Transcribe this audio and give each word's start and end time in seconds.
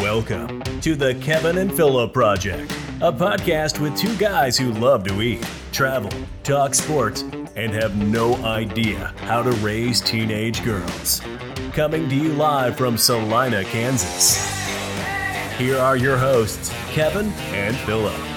Welcome 0.00 0.62
to 0.80 0.94
the 0.94 1.14
Kevin 1.20 1.58
and 1.58 1.72
Philip 1.72 2.12
Project, 2.12 2.70
a 3.00 3.12
podcast 3.12 3.80
with 3.80 3.96
two 3.96 4.14
guys 4.16 4.56
who 4.56 4.72
love 4.72 5.04
to 5.04 5.22
eat, 5.22 5.46
travel, 5.72 6.10
talk 6.42 6.74
sports, 6.74 7.22
and 7.56 7.72
have 7.72 7.96
no 7.96 8.34
idea 8.44 9.14
how 9.18 9.42
to 9.42 9.50
raise 9.52 10.00
teenage 10.00 10.64
girls. 10.64 11.20
Coming 11.72 12.08
to 12.08 12.14
you 12.14 12.32
live 12.32 12.76
from 12.76 12.98
Salina, 12.98 13.64
Kansas. 13.64 14.36
Here 15.56 15.78
are 15.78 15.96
your 15.96 16.16
hosts, 16.16 16.72
Kevin 16.92 17.26
and 17.52 17.76
Philip. 17.76 18.33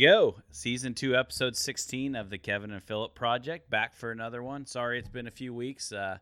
Go. 0.00 0.36
Season 0.50 0.94
two, 0.94 1.14
episode 1.14 1.54
16 1.54 2.16
of 2.16 2.30
the 2.30 2.38
Kevin 2.38 2.70
and 2.70 2.82
Philip 2.82 3.14
Project. 3.14 3.68
Back 3.68 3.94
for 3.94 4.10
another 4.10 4.42
one. 4.42 4.64
Sorry 4.64 4.98
it's 4.98 5.10
been 5.10 5.26
a 5.26 5.30
few 5.30 5.52
weeks. 5.52 5.92
Uh, 5.92 6.16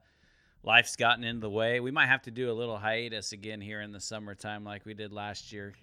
life's 0.64 0.96
gotten 0.96 1.23
in 1.23 1.38
the 1.38 1.48
way. 1.48 1.78
We 1.78 1.92
might 1.92 2.09
have 2.09 2.22
to 2.22 2.33
do 2.33 2.50
a 2.50 2.52
little 2.52 2.77
hiatus 2.77 3.30
again 3.30 3.60
here 3.60 3.80
in 3.80 3.92
the 3.92 4.00
summertime 4.00 4.64
like 4.64 4.84
we 4.84 4.95
did 4.95 5.12
last 5.12 5.52
year. 5.52 5.74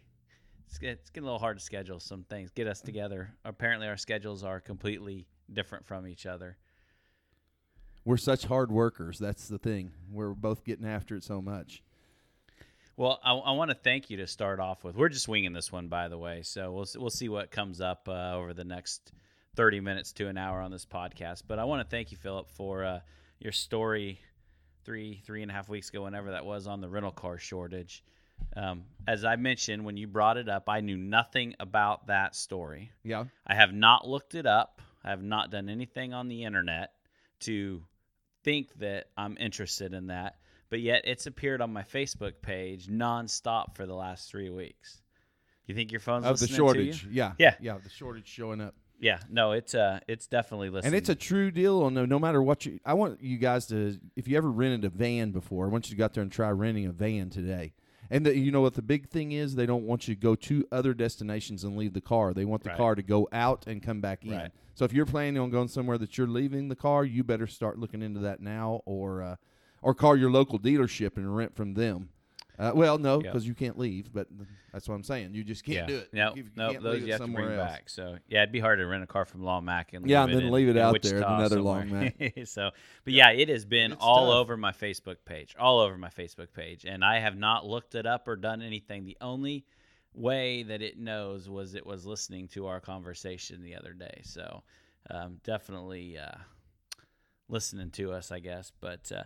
It's, 0.68 0.78
it's 0.82 1.10
getting 1.10 1.24
a 1.24 1.28
little 1.28 1.40
hard 1.40 1.58
to 1.58 1.64
schedule 1.64 2.02
some 2.02 2.24
things, 2.24 2.52
get 2.52 2.68
us 2.68 2.82
together. 2.82 3.34
Apparently, 3.46 3.88
our 3.88 3.98
schedules 3.98 4.44
are 4.44 4.60
completely 4.60 5.26
different 5.52 5.86
from 5.86 6.06
each 6.06 6.26
other. 6.26 6.58
We're 8.04 8.18
such 8.18 8.46
hard 8.46 8.72
workers. 8.72 9.20
That's 9.20 9.48
the 9.48 9.58
thing. 9.58 9.92
We're 10.12 10.34
both 10.34 10.66
getting 10.66 10.86
after 10.86 11.16
it 11.16 11.24
so 11.24 11.42
much. 11.42 11.82
Well, 12.98 13.20
I, 13.24 13.34
I 13.34 13.52
want 13.52 13.72
to 13.72 13.76
thank 13.76 14.10
you 14.10 14.18
to 14.18 14.28
start 14.28 14.60
off 14.60 14.84
with. 14.84 14.96
We're 14.96 15.10
just 15.10 15.28
winging 15.28 15.52
this 15.54 15.72
one, 15.72 15.88
by 15.88 16.08
the 16.08 16.18
way, 16.18 16.42
so 16.44 16.72
we'll 16.72 16.88
we'll 16.98 17.10
see 17.10 17.30
what 17.30 17.52
comes 17.52 17.82
up 17.82 18.08
uh, 18.08 18.36
over 18.36 18.54
the 18.54 18.64
next 18.64 19.12
thirty 19.56 19.82
minutes 19.82 20.14
to 20.14 20.28
an 20.28 20.38
hour 20.38 20.62
on 20.62 20.72
this 20.72 20.86
podcast. 20.86 21.44
But 21.48 21.60
I 21.60 21.66
want 21.66 21.82
to 21.82 21.90
thank 21.90 22.12
you, 22.12 22.18
Philip, 22.18 22.50
for 22.52 22.86
uh, 22.86 23.00
your 23.40 23.52
story 23.52 24.20
three 24.86 25.22
three 25.26 25.42
and 25.42 25.52
a 25.52 25.54
half 25.54 25.68
weeks 25.68 25.90
ago, 25.90 26.04
whenever 26.04 26.32
that 26.32 26.46
was, 26.46 26.68
on 26.68 26.80
the 26.80 26.88
rental 26.88 27.12
car 27.12 27.38
shortage. 27.38 28.04
Um, 28.56 28.84
as 29.08 29.26
I 29.26 29.36
mentioned 29.36 29.86
when 29.86 29.98
you 29.98 30.08
brought 30.08 30.38
it 30.38 30.50
up, 30.50 30.70
I 30.70 30.82
knew 30.82 30.98
nothing 30.98 31.56
about 31.60 32.08
that 32.08 32.36
story. 32.36 32.92
Yeah. 33.04 33.26
I 33.46 33.56
have 33.56 33.74
not 33.74 34.08
looked 34.08 34.36
it 34.36 34.46
up. 34.46 34.82
I 35.04 35.10
have 35.10 35.24
not 35.24 35.52
done 35.52 35.70
anything 35.70 36.14
on 36.14 36.28
the 36.28 36.44
internet 36.44 36.92
to 37.42 37.84
think 38.44 38.74
that 38.80 39.06
I'm 39.18 39.38
interested 39.38 39.94
in 39.94 40.08
that 40.08 40.36
but 40.70 40.80
yet 40.80 41.02
it's 41.06 41.28
appeared 41.28 41.62
on 41.62 41.72
my 41.74 41.84
Facebook 41.84 42.34
page 42.42 42.88
nonstop 42.88 43.76
for 43.76 43.86
the 43.86 43.94
last 43.96 44.30
three 44.30 44.50
weeks. 44.50 45.02
You 45.68 45.74
think 45.76 45.92
your 45.92 46.02
phone's 46.02 46.26
of 46.26 46.40
the 46.40 46.48
shortage? 46.48 47.08
Yeah. 47.10 47.34
Yeah. 47.38 47.56
Yeah. 47.60 47.78
The 47.84 47.90
shortage 47.90 48.28
showing 48.28 48.62
up. 48.62 48.76
Yeah, 48.98 49.20
no, 49.30 49.52
it's 49.52 49.76
uh, 49.76 50.00
it's 50.08 50.26
definitely 50.26 50.70
listening. 50.70 50.94
And 50.94 50.96
it's 50.96 51.10
a 51.10 51.16
true 51.16 51.52
deal. 51.52 51.84
On 51.84 51.94
no, 51.94 52.06
no 52.06 52.18
matter 52.18 52.42
what 52.42 52.66
you, 52.66 52.80
I 52.86 52.94
want 52.94 53.22
you 53.22 53.38
guys 53.38 53.66
to, 53.68 54.00
if 54.16 54.28
you 54.28 54.38
ever 54.38 54.50
rented 54.50 54.86
a 54.86 54.90
van 54.90 55.32
before, 55.32 55.66
I 55.66 55.70
want 55.70 55.88
you 55.90 55.96
to 55.96 55.98
go 55.98 56.06
out 56.06 56.14
there 56.14 56.22
and 56.24 56.32
try 56.32 56.50
renting 56.50 56.86
a 56.86 56.94
van 56.94 57.30
today. 57.30 57.74
And 58.10 58.26
the, 58.26 58.38
you 58.38 58.52
know 58.52 58.62
what 58.62 58.76
the 58.76 58.82
big 58.82 59.10
thing 59.10 59.34
is? 59.34 59.56
They 59.56 59.66
don't 59.66 59.84
want 59.84 60.08
you 60.08 60.16
to 60.16 60.22
go 60.22 60.36
to 60.36 60.66
other 60.72 60.94
destinations 60.94 61.64
and 61.66 61.76
leave 61.76 61.92
the 61.94 62.00
car. 62.02 62.34
They 62.34 62.46
want 62.46 62.64
the 62.64 62.70
Right. 62.70 62.78
car 62.78 62.96
to 62.96 63.04
go 63.04 63.28
out 63.34 63.66
and 63.68 63.84
come 63.84 64.00
back 64.00 64.24
in. 64.24 64.32
Right. 64.32 64.52
So 64.76 64.86
if 64.86 64.94
you're 64.94 65.06
planning 65.06 65.42
on 65.42 65.50
going 65.50 65.68
somewhere 65.68 65.98
that 65.98 66.18
you're 66.18 66.28
leaving 66.28 66.70
the 66.70 66.76
car, 66.76 67.04
you 67.04 67.24
better 67.24 67.48
start 67.48 67.78
looking 67.78 68.02
into 68.02 68.22
that 68.22 68.40
now, 68.40 68.82
or 68.86 69.24
uh, 69.24 69.36
or 69.86 69.94
call 69.94 70.18
your 70.18 70.32
local 70.32 70.58
dealership 70.58 71.16
and 71.16 71.36
rent 71.38 71.56
from 71.56 71.76
them. 71.76 72.10
Uh, 72.58 72.72
well, 72.74 72.98
no, 72.98 73.16
Yeah. 73.22 73.30
because 73.30 73.46
you 73.48 73.54
can't 73.54 73.78
leave. 73.78 74.12
But 74.12 74.28
that's 74.74 74.88
what 74.90 74.96
I'm 74.96 75.04
saying. 75.04 75.36
You 75.36 75.44
just 75.44 75.64
can't 75.64 75.78
yeah. 75.78 75.86
do 75.86 75.98
it. 75.98 76.14
No, 76.14 76.34
You- 76.36 76.44
you 76.44 76.50
no, 76.56 76.74
those 76.82 77.04
you 77.04 77.12
have 77.12 77.22
to 77.22 77.28
bring 77.28 77.50
else. 77.52 77.58
back. 77.72 77.90
So 77.90 78.18
yeah, 78.28 78.42
it'd 78.44 78.52
be 78.52 78.60
hard 78.60 78.80
to 78.80 78.86
rent 78.88 79.04
a 79.04 79.08
car 79.08 79.26
from 79.26 79.44
Long 79.44 79.64
Mac 79.66 79.94
and 79.94 80.10
Yeah, 80.10 80.24
and 80.24 80.34
then 80.34 80.44
in- 80.44 80.52
leave 80.52 80.70
it 80.70 80.78
out 80.78 81.00
there 81.04 81.18
at 81.24 81.28
another 81.30 81.58
somewhere. 81.58 81.76
Long 81.86 81.92
Mac. 82.20 82.34
so, 82.46 82.72
but 83.04 83.14
yeah, 83.14 83.30
it 83.32 83.48
has 83.50 83.64
been 83.66 83.92
It's 83.92 84.02
all 84.02 84.28
tough. 84.32 84.36
over 84.38 84.58
my 84.58 84.72
Facebook 84.72 85.18
page, 85.26 85.56
all 85.60 85.80
over 85.80 85.98
my 85.98 86.10
Facebook 86.10 86.52
page, 86.54 86.84
and 86.86 87.06
I 87.06 87.20
have 87.20 87.38
not 87.38 87.66
looked 87.68 87.94
it 87.94 88.06
up 88.08 88.28
or 88.28 88.36
done 88.38 88.62
anything. 88.64 89.04
The 89.06 89.18
only 89.22 89.66
way 90.14 90.64
that 90.64 90.82
it 90.82 90.98
knows 90.98 91.48
was 91.50 91.76
it 91.76 91.86
was 91.86 92.06
listening 92.06 92.48
to 92.48 92.66
our 92.68 92.80
conversation 92.80 93.62
the 93.62 93.76
other 93.76 93.94
day. 93.94 94.22
So 94.24 94.64
um, 95.12 95.42
definitely 95.44 96.18
uh, 96.18 96.38
listening 97.50 97.92
to 97.92 98.14
us, 98.14 98.32
I 98.32 98.40
guess. 98.40 98.72
But 98.80 99.12
uh, 99.12 99.24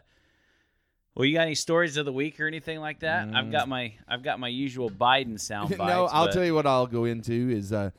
well, 1.16 1.26
you 1.26 1.34
got 1.36 1.42
any 1.44 1.56
stories 1.56 1.98
of 1.98 2.06
the 2.06 2.14
week 2.14 2.40
or 2.40 2.48
anything 2.48 2.80
like 2.80 3.00
that? 3.02 3.28
I've 3.34 3.52
got 3.52 3.68
my 3.68 3.94
I've 4.08 4.24
got 4.24 4.40
my 4.40 4.48
usual 4.48 4.90
Biden 4.90 5.40
sound 5.40 5.70
bites. 5.78 5.82
Mm. 5.82 5.88
no, 5.88 6.06
I'll 6.08 6.26
but- 6.28 6.34
tell 6.34 6.46
you 6.46 6.54
what 6.56 6.66
I'll 6.68 6.88
go 6.88 7.06
into 7.06 7.50
is 7.50 7.74
uh, 7.74 7.92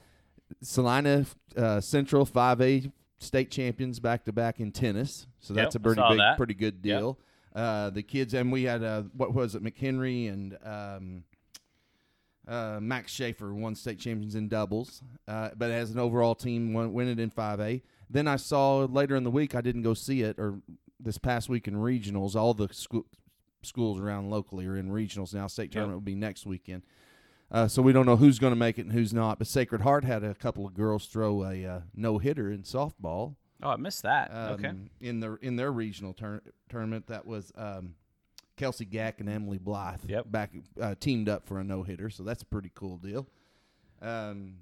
Salina 0.63 1.27
uh, 1.57 1.81
Central 1.81 2.25
5A 2.27 2.91
state 3.19 3.51
champions 3.51 4.01
back 4.01 4.25
to 4.25 4.33
back 4.33 4.61
in 4.61 4.73
tennis. 4.73 5.27
So 5.41 5.55
Yep, 5.55 5.63
that's 5.65 5.77
a 5.77 5.79
I 5.79 5.83
pretty 5.83 6.03
big, 6.09 6.19
that. 6.19 6.37
pretty 6.37 6.55
good 6.55 6.75
Yep. 6.83 6.99
deal. 6.99 7.19
Uh, 7.55 7.91
the 7.91 8.03
kids 8.03 8.33
and 8.33 8.51
we 8.53 8.63
had 8.63 8.83
uh, 8.83 9.03
what 9.17 9.35
was 9.35 9.55
it, 9.55 9.63
McHenry 9.63 10.33
and 10.33 10.57
um, 10.65 11.25
uh, 12.49 12.79
Max 12.81 13.13
Schaefer 13.13 13.53
won 13.55 13.75
state 13.75 13.99
champions 13.99 14.35
in 14.35 14.49
doubles, 14.49 15.03
uh, 15.29 15.51
but 15.57 15.71
as 15.71 15.91
an 15.91 15.99
overall 15.99 16.35
team, 16.35 16.73
won, 16.73 16.93
win 16.93 17.09
it 17.09 17.19
in 17.21 17.31
5A. 17.31 17.83
Then 18.09 18.27
I 18.27 18.37
saw 18.37 18.85
later 18.85 19.15
in 19.17 19.25
the 19.25 19.31
week, 19.31 19.55
I 19.55 19.61
didn't 19.61 19.83
go 19.83 19.95
see 19.95 20.23
it, 20.23 20.37
or 20.39 20.61
this 21.03 21.19
past 21.19 21.49
week 21.49 21.69
in 21.69 21.75
regionals, 21.75 22.35
all 22.35 22.55
the 22.55 22.69
school, 22.73 23.07
schools 23.63 24.01
around 24.01 24.31
locally 24.31 24.67
are 24.67 24.77
in 24.77 24.91
regionals 24.91 25.35
now. 25.35 25.47
State 25.47 25.73
tournament 25.73 25.97
will 25.97 26.01
be 26.01 26.15
next 26.15 26.47
weekend. 26.47 26.83
Uh, 27.53 27.67
so 27.67 27.83
we 27.83 27.93
don't 27.93 28.07
know 28.07 28.17
who's 28.17 28.39
going 28.39 28.53
to 28.53 28.59
make 28.59 28.79
it 28.79 28.83
and 28.83 28.93
who's 28.93 29.13
not. 29.13 29.39
But 29.39 29.49
Sacred 29.49 29.81
Heart 29.81 30.05
had 30.05 30.23
a 30.23 30.35
couple 30.35 30.67
of 30.67 30.75
girls 30.75 31.07
throw 31.07 31.45
a 31.45 31.67
uh, 31.67 31.81
no 31.95 32.19
hitter 32.19 32.51
in 32.51 32.63
softball. 32.63 33.35
Oh, 33.63 33.71
I 33.71 33.77
missed 33.77 34.03
that. 34.03 34.31
Um, 34.33 34.53
okay. 34.53 34.73
In 35.01 35.21
their 35.21 35.37
in 35.37 35.57
their 35.57 35.73
regional 35.73 36.13
tour- 36.13 36.43
tournament, 36.69 37.09
that 37.09 37.27
was 37.27 37.53
um, 37.57 37.95
Kelsey 38.57 38.85
Gack 38.85 39.21
and 39.21 39.29
Emily 39.29 39.59
Blythe. 39.59 40.01
Yep. 40.07 40.31
Back 40.31 40.53
uh, 40.81 40.95
teamed 40.99 41.29
up 41.29 41.47
for 41.47 41.59
a 41.59 41.65
no 41.65 41.83
hitter, 41.83 42.09
so 42.09 42.23
that's 42.23 42.43
a 42.43 42.47
pretty 42.47 42.71
cool 42.75 42.97
deal. 42.97 43.27
Um, 44.01 44.55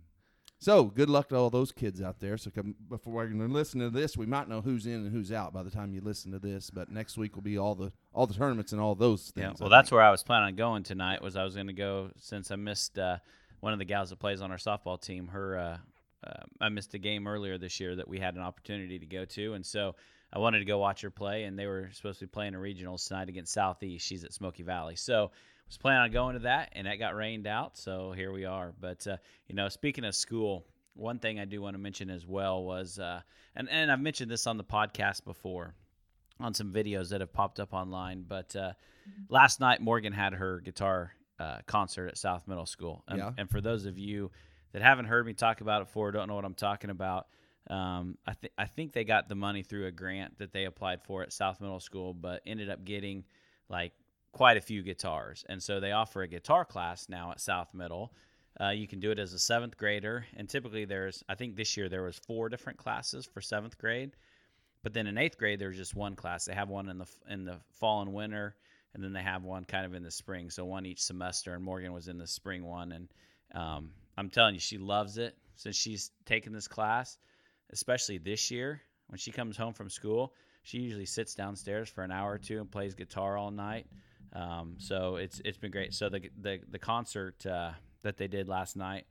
so 0.60 0.84
good 0.84 1.08
luck 1.08 1.28
to 1.28 1.36
all 1.36 1.50
those 1.50 1.70
kids 1.70 2.02
out 2.02 2.18
there. 2.18 2.36
So 2.36 2.50
come, 2.50 2.74
before 2.88 3.24
you 3.24 3.46
listen 3.46 3.78
to 3.80 3.90
this, 3.90 4.16
we 4.16 4.26
might 4.26 4.48
know 4.48 4.60
who's 4.60 4.86
in 4.86 4.94
and 4.94 5.12
who's 5.12 5.30
out 5.30 5.52
by 5.52 5.62
the 5.62 5.70
time 5.70 5.92
you 5.92 6.00
listen 6.00 6.32
to 6.32 6.40
this. 6.40 6.68
But 6.70 6.90
next 6.90 7.16
week 7.16 7.36
will 7.36 7.42
be 7.42 7.58
all 7.58 7.76
the 7.76 7.92
all 8.12 8.26
the 8.26 8.34
tournaments 8.34 8.72
and 8.72 8.80
all 8.80 8.96
those 8.96 9.30
things. 9.30 9.58
Yeah. 9.58 9.64
Well, 9.64 9.70
that's 9.70 9.92
where 9.92 10.02
I 10.02 10.10
was 10.10 10.24
planning 10.24 10.48
on 10.48 10.56
going 10.56 10.82
tonight. 10.82 11.22
Was 11.22 11.36
I 11.36 11.44
was 11.44 11.54
going 11.54 11.68
to 11.68 11.72
go 11.72 12.10
since 12.18 12.50
I 12.50 12.56
missed 12.56 12.98
uh, 12.98 13.18
one 13.60 13.72
of 13.72 13.78
the 13.78 13.84
gals 13.84 14.10
that 14.10 14.18
plays 14.18 14.40
on 14.40 14.50
our 14.50 14.56
softball 14.56 15.00
team. 15.00 15.28
Her, 15.28 15.58
uh, 15.58 15.76
uh, 16.26 16.42
I 16.60 16.68
missed 16.70 16.92
a 16.94 16.98
game 16.98 17.28
earlier 17.28 17.56
this 17.56 17.78
year 17.78 17.94
that 17.94 18.08
we 18.08 18.18
had 18.18 18.34
an 18.34 18.42
opportunity 18.42 18.98
to 18.98 19.06
go 19.06 19.24
to, 19.26 19.54
and 19.54 19.64
so 19.64 19.94
I 20.32 20.40
wanted 20.40 20.58
to 20.58 20.64
go 20.64 20.78
watch 20.78 21.02
her 21.02 21.10
play. 21.10 21.44
And 21.44 21.56
they 21.56 21.66
were 21.66 21.90
supposed 21.92 22.18
to 22.18 22.26
be 22.26 22.30
playing 22.30 22.56
a 22.56 22.58
regionals 22.58 23.06
tonight 23.06 23.28
against 23.28 23.52
Southeast. 23.52 24.04
She's 24.04 24.24
at 24.24 24.32
Smoky 24.32 24.64
Valley, 24.64 24.96
so 24.96 25.30
was 25.68 25.78
planning 25.78 26.00
on 26.02 26.10
going 26.10 26.32
to 26.34 26.40
that, 26.40 26.70
and 26.72 26.86
that 26.86 26.96
got 26.98 27.14
rained 27.14 27.46
out. 27.46 27.76
So 27.76 28.12
here 28.12 28.32
we 28.32 28.44
are. 28.44 28.72
But 28.80 29.06
uh, 29.06 29.16
you 29.46 29.54
know, 29.54 29.68
speaking 29.68 30.04
of 30.04 30.14
school, 30.14 30.64
one 30.94 31.18
thing 31.18 31.38
I 31.38 31.44
do 31.44 31.60
want 31.62 31.74
to 31.74 31.78
mention 31.78 32.10
as 32.10 32.26
well 32.26 32.62
was, 32.64 32.98
uh, 32.98 33.20
and 33.54 33.68
and 33.70 33.90
I've 33.92 34.00
mentioned 34.00 34.30
this 34.30 34.46
on 34.46 34.56
the 34.56 34.64
podcast 34.64 35.24
before 35.24 35.74
on 36.40 36.54
some 36.54 36.72
videos 36.72 37.08
that 37.10 37.20
have 37.20 37.32
popped 37.32 37.58
up 37.60 37.72
online. 37.74 38.24
But 38.26 38.54
uh, 38.56 38.72
last 39.28 39.60
night, 39.60 39.80
Morgan 39.80 40.12
had 40.12 40.32
her 40.34 40.60
guitar 40.60 41.12
uh, 41.40 41.58
concert 41.66 42.08
at 42.08 42.16
South 42.18 42.46
Middle 42.46 42.66
School. 42.66 43.02
And, 43.08 43.18
Yeah. 43.18 43.32
and 43.36 43.50
for 43.50 43.60
those 43.60 43.86
of 43.86 43.98
you 43.98 44.30
that 44.72 44.80
haven't 44.82 45.06
heard 45.06 45.26
me 45.26 45.34
talk 45.34 45.60
about 45.60 45.82
it 45.82 45.86
before, 45.86 46.12
don't 46.12 46.28
know 46.28 46.36
what 46.36 46.44
I'm 46.44 46.54
talking 46.54 46.90
about, 46.90 47.26
um, 47.70 48.18
I, 48.26 48.34
th- 48.34 48.52
I 48.56 48.66
think 48.66 48.92
they 48.92 49.02
got 49.04 49.28
the 49.28 49.34
money 49.34 49.62
through 49.64 49.86
a 49.86 49.90
grant 49.90 50.38
that 50.38 50.52
they 50.52 50.64
applied 50.64 51.02
for 51.02 51.22
at 51.22 51.32
South 51.32 51.60
Middle 51.60 51.80
School, 51.80 52.14
but 52.14 52.40
ended 52.46 52.70
up 52.70 52.84
getting 52.84 53.24
like 53.68 53.92
quite 54.32 54.56
a 54.56 54.60
few 54.60 54.82
guitars. 54.82 55.44
And 55.48 55.62
so 55.62 55.80
they 55.80 55.92
offer 55.92 56.22
a 56.22 56.28
guitar 56.28 56.64
class 56.64 57.08
now 57.08 57.30
at 57.30 57.40
South 57.40 57.74
Middle. 57.74 58.12
Uh, 58.60 58.70
you 58.70 58.88
can 58.88 59.00
do 59.00 59.10
it 59.10 59.18
as 59.18 59.32
a 59.32 59.38
seventh 59.38 59.76
grader, 59.76 60.26
and 60.36 60.48
typically 60.48 60.84
there's 60.84 61.22
I 61.28 61.36
think 61.36 61.54
this 61.54 61.76
year 61.76 61.88
there 61.88 62.02
was 62.02 62.18
four 62.26 62.48
different 62.48 62.78
classes 62.78 63.24
for 63.24 63.40
seventh 63.40 63.78
grade, 63.78 64.16
but 64.82 64.92
then 64.92 65.06
in 65.06 65.16
eighth 65.16 65.38
grade 65.38 65.60
there's 65.60 65.76
just 65.76 65.94
one 65.94 66.16
class. 66.16 66.44
They 66.44 66.54
have 66.54 66.68
one 66.68 66.88
in 66.88 66.98
the 66.98 67.06
in 67.30 67.44
the 67.44 67.58
fall 67.74 68.02
and 68.02 68.12
winter, 68.12 68.56
and 68.94 69.04
then 69.04 69.12
they 69.12 69.22
have 69.22 69.44
one 69.44 69.64
kind 69.64 69.86
of 69.86 69.94
in 69.94 70.02
the 70.02 70.10
spring. 70.10 70.50
So 70.50 70.64
one 70.64 70.86
each 70.86 71.02
semester. 71.02 71.54
And 71.54 71.62
Morgan 71.62 71.92
was 71.92 72.08
in 72.08 72.18
the 72.18 72.26
spring 72.26 72.64
one, 72.64 72.90
and 72.92 73.08
um, 73.54 73.90
I'm 74.16 74.28
telling 74.28 74.54
you, 74.54 74.60
she 74.60 74.78
loves 74.78 75.18
it 75.18 75.36
since 75.54 75.76
she's 75.76 76.10
taken 76.26 76.52
this 76.52 76.66
class, 76.66 77.16
especially 77.70 78.18
this 78.18 78.50
year 78.50 78.80
when 79.06 79.18
she 79.18 79.30
comes 79.30 79.56
home 79.56 79.72
from 79.72 79.88
school. 79.88 80.34
She 80.64 80.78
usually 80.78 81.06
sits 81.06 81.34
downstairs 81.34 81.88
for 81.88 82.02
an 82.02 82.10
hour 82.10 82.32
or 82.32 82.38
two 82.38 82.60
and 82.60 82.70
plays 82.70 82.94
guitar 82.94 83.36
all 83.36 83.50
night. 83.50 83.86
Um, 84.32 84.74
so 84.78 85.16
it's 85.16 85.40
it's 85.44 85.58
been 85.58 85.70
great. 85.70 85.94
So 85.94 86.08
the 86.08 86.30
the 86.40 86.60
the 86.70 86.78
concert 86.78 87.44
uh, 87.46 87.72
that 88.02 88.16
they 88.16 88.28
did 88.28 88.48
last 88.48 88.76
night, 88.76 89.06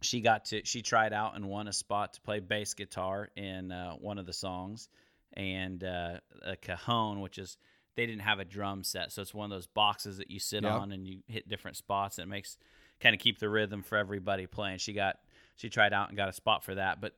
she 0.00 0.20
got 0.20 0.46
to 0.46 0.64
she 0.64 0.82
tried 0.82 1.12
out 1.12 1.36
and 1.36 1.48
won 1.48 1.68
a 1.68 1.72
spot 1.72 2.14
to 2.14 2.20
play 2.20 2.40
bass 2.40 2.74
guitar 2.74 3.30
in 3.36 3.70
uh, 3.72 3.92
one 3.94 4.18
of 4.18 4.26
the 4.26 4.32
songs, 4.32 4.88
and 5.34 5.82
uh, 5.84 6.18
a 6.44 6.56
cajon, 6.56 7.20
which 7.20 7.38
is 7.38 7.56
they 7.94 8.06
didn't 8.06 8.22
have 8.22 8.38
a 8.38 8.44
drum 8.44 8.82
set, 8.84 9.12
so 9.12 9.20
it's 9.22 9.34
one 9.34 9.44
of 9.44 9.54
those 9.56 9.66
boxes 9.66 10.16
that 10.18 10.30
you 10.30 10.38
sit 10.38 10.62
Yeah. 10.64 10.76
on 10.78 10.92
and 10.92 11.06
you 11.06 11.18
hit 11.28 11.48
different 11.48 11.76
spots, 11.76 12.18
and 12.18 12.26
it 12.26 12.30
makes 12.30 12.56
kind 13.00 13.14
of 13.14 13.20
keep 13.20 13.38
the 13.38 13.48
rhythm 13.48 13.82
for 13.82 13.98
everybody 13.98 14.46
playing. 14.46 14.78
She 14.78 14.92
got 14.92 15.16
she 15.56 15.68
tried 15.68 15.92
out 15.92 16.08
and 16.08 16.16
got 16.16 16.28
a 16.28 16.32
spot 16.32 16.64
for 16.64 16.74
that, 16.74 17.00
but 17.00 17.12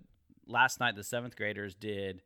last 0.46 0.80
night 0.80 0.94
the 0.96 1.04
seventh 1.04 1.36
graders 1.36 1.74
did 1.74 2.22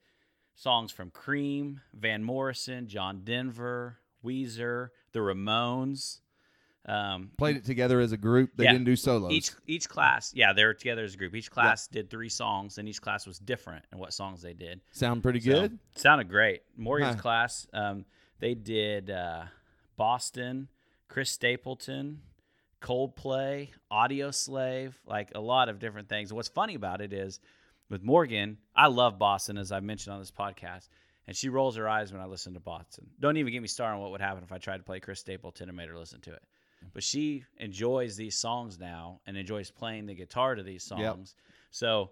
songs 0.54 0.90
from 0.90 1.10
Cream, 1.10 1.80
Van 1.94 2.22
Morrison, 2.24 2.88
John 2.88 3.20
Denver, 3.22 3.98
Weezer, 4.24 4.88
the 5.12 5.20
Ramones. 5.20 6.20
Um, 6.86 7.32
Played 7.36 7.56
it 7.56 7.64
together 7.66 8.00
as 8.00 8.12
a 8.12 8.16
group. 8.16 8.52
They 8.56 8.64
Yeah. 8.64 8.72
didn't 8.72 8.86
do 8.86 8.96
solos. 8.96 9.30
each 9.32 9.50
each 9.66 9.88
class, 9.88 10.32
yeah, 10.34 10.52
they 10.54 10.64
were 10.64 10.72
together 10.72 11.02
as 11.04 11.14
a 11.14 11.18
group. 11.18 11.34
Each 11.34 11.50
class 11.50 11.86
did 11.86 12.08
three 12.08 12.30
songs, 12.30 12.78
and 12.78 12.88
each 12.88 13.02
class 13.02 13.26
was 13.26 13.38
different 13.38 13.84
in 13.92 13.98
what 13.98 14.14
songs 14.14 14.40
they 14.40 14.54
did. 14.54 14.80
Sound 14.92 15.22
pretty 15.22 15.40
So, 15.40 15.50
good. 15.52 15.78
sounded 15.96 16.28
great. 16.30 16.62
Morgan's 16.76 17.16
Huh. 17.16 17.20
class, 17.20 17.66
um, 17.74 18.06
they 18.38 18.54
did 18.54 19.10
uh, 19.10 19.46
Boston, 19.96 20.68
Chris 21.08 21.30
Stapleton, 21.30 22.22
Coldplay, 22.80 23.70
Audioslave, 23.92 24.94
like 25.04 25.30
a 25.34 25.40
lot 25.40 25.68
of 25.68 25.78
different 25.78 26.08
things. 26.08 26.32
What's 26.32 26.48
funny 26.48 26.74
about 26.74 27.00
it 27.02 27.12
is 27.12 27.40
with 27.90 28.02
Morgan, 28.02 28.58
I 28.74 28.86
love 28.86 29.18
Boston, 29.18 29.58
as 29.58 29.72
I 29.72 29.80
mentioned 29.80 30.14
on 30.14 30.20
this 30.20 30.30
podcast, 30.30 30.88
and 31.28 31.36
she 31.36 31.48
rolls 31.50 31.76
her 31.76 31.88
eyes 31.88 32.10
when 32.12 32.20
I 32.20 32.24
listen 32.26 32.54
to 32.54 32.60
Boston. 32.60 33.06
Don't 33.20 33.36
even 33.36 33.52
get 33.52 33.60
me 33.62 33.68
started 33.68 33.96
on 33.96 34.00
what 34.02 34.10
would 34.10 34.20
happen 34.20 34.42
if 34.42 34.50
I 34.50 34.58
tried 34.58 34.78
to 34.78 34.82
play 34.82 34.98
Chris 34.98 35.20
Stapleton 35.20 35.68
and 35.68 35.76
made 35.76 35.88
her 35.90 35.96
listen 35.96 36.20
to 36.22 36.32
it. 36.32 36.42
Mm-hmm. 36.42 36.88
But 36.94 37.02
she 37.04 37.44
enjoys 37.58 38.16
these 38.16 38.34
songs 38.34 38.78
now 38.78 39.20
and 39.26 39.36
enjoys 39.36 39.70
playing 39.70 40.06
the 40.06 40.14
guitar 40.14 40.54
to 40.54 40.62
these 40.62 40.90
Yep. 40.90 41.14
songs. 41.14 41.34
So 41.70 42.10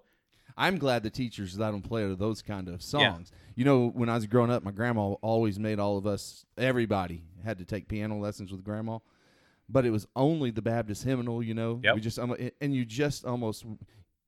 I'm 0.57 0.79
glad 0.79 1.03
the 1.03 1.11
teachers 1.11 1.59
let 1.59 1.73
them 1.73 1.83
play 1.83 2.15
those 2.15 2.43
kind 2.43 2.69
of 2.69 2.83
songs. 2.83 3.33
You 3.57 3.65
know, 3.65 3.89
when 3.89 4.09
I 4.09 4.15
was 4.15 4.27
growing 4.27 4.51
up, 4.51 4.63
my 4.63 4.71
grandma 4.71 5.13
always 5.23 5.59
made 5.59 5.81
all 5.81 5.97
of 5.99 6.07
us, 6.07 6.45
everybody 6.59 7.23
had 7.43 7.59
to 7.59 7.65
take 7.65 7.89
piano 7.89 8.19
lessons 8.19 8.53
with 8.53 8.63
grandma. 8.63 8.99
But 9.69 9.85
it 9.87 9.91
was 9.91 10.07
only 10.15 10.51
the 10.53 10.63
Baptist 10.63 11.03
hymnal, 11.05 11.43
you 11.43 11.55
know. 11.55 11.81
Yep. 11.83 11.95
We 11.97 12.01
just 12.01 12.19
and 12.19 12.75
you 12.75 12.85
just 12.85 13.25
almost 13.25 13.65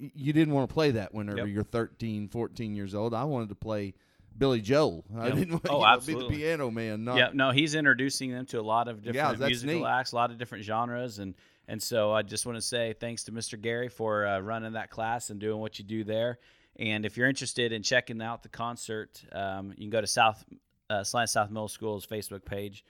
you 0.01 0.33
didn't 0.33 0.55
want 0.55 0.69
to 0.69 0.73
play 0.75 0.93
that 0.93 1.13
whenever 1.15 1.39
Yep. 1.39 1.49
you're 1.49 1.63
13, 1.63 2.29
14 2.29 2.75
years 2.75 2.95
old. 2.95 3.15
I 3.15 3.25
wanted 3.25 3.49
to 3.51 3.55
play 3.55 3.95
Billy 4.39 4.61
Joel. 4.61 5.05
I 5.17 5.31
didn't 5.31 5.51
want 5.51 5.67
Oh, 5.69 5.75
you 5.75 5.81
know, 5.81 5.85
be 5.85 5.87
absolutely. 5.97 6.37
the 6.37 6.41
piano 6.43 6.71
man. 6.71 7.05
Not, 7.05 7.17
yeah, 7.17 7.31
no, 7.35 7.51
he's 7.51 7.75
introducing 7.75 8.31
them 8.31 8.47
to 8.47 8.61
a 8.61 8.63
lot 8.63 8.89
of 8.89 9.03
different 9.03 9.39
that's 9.39 9.51
musical 9.51 9.81
neat. 9.81 9.87
acts, 9.87 10.13
a 10.13 10.17
lot 10.17 10.31
of 10.31 10.39
different 10.39 10.65
genres, 10.65 11.19
and 11.19 11.35
and 11.67 11.83
so 11.83 12.13
I 12.13 12.23
just 12.23 12.47
want 12.47 12.57
to 12.57 12.63
say 12.63 12.95
thanks 12.99 13.25
to 13.25 13.33
Mr. 13.33 13.61
Gary 13.61 13.89
for 13.89 14.27
uh, 14.27 14.41
running 14.41 14.73
that 14.73 14.91
class 14.91 15.29
and 15.31 15.39
doing 15.39 15.61
what 15.61 15.79
you 15.79 15.85
do 15.85 16.03
there. 16.05 16.39
And 16.77 17.05
if 17.05 17.17
you're 17.17 17.29
interested 17.29 17.73
in 17.73 17.83
checking 17.83 18.23
out 18.23 18.43
the 18.43 18.49
concert, 18.49 19.21
um, 19.33 19.71
you 19.77 19.83
can 19.85 19.91
go 19.91 20.01
to 20.01 20.07
South 20.07 20.45
uh, 20.89 21.03
Salina 21.05 21.27
South 21.27 21.51
Middle 21.51 21.69
School's 21.69 22.07
Facebook 22.07 22.45
page, 22.45 22.85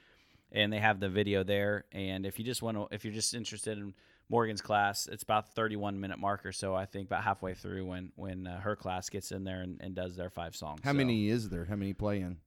and 0.53 0.73
they 0.73 0.79
have 0.79 1.01
the 1.01 1.09
video 1.09 1.43
there. 1.43 1.87
And 1.93 2.25
if 2.27 2.39
you 2.39 2.45
just 2.45 2.63
want 2.63 2.77
to, 2.77 2.87
if 2.95 3.05
you're 3.05 3.15
just 3.15 3.35
interested 3.35 3.79
in 3.79 3.95
Morgan's 4.31 4.61
class, 4.61 5.07
it's 5.11 5.23
about 5.23 5.55
31 5.55 5.99
minute 6.01 6.19
marker. 6.19 6.53
So 6.53 6.75
I 6.75 6.85
think 6.85 7.07
about 7.07 7.25
halfway 7.25 7.55
through 7.55 7.87
when 7.87 8.13
when 8.17 8.47
uh, 8.47 8.61
her 8.61 8.77
class 8.77 9.09
gets 9.09 9.33
in 9.33 9.45
there 9.45 9.63
and, 9.63 9.81
and 9.81 9.95
does 9.95 10.17
their 10.17 10.31
five 10.31 10.55
songs. 10.55 10.81
How 10.85 10.91
So- 10.91 10.97
many 10.97 11.29
is 11.29 11.49
there? 11.49 11.65
How 11.65 11.77
many 11.77 11.93
playing? 11.95 12.39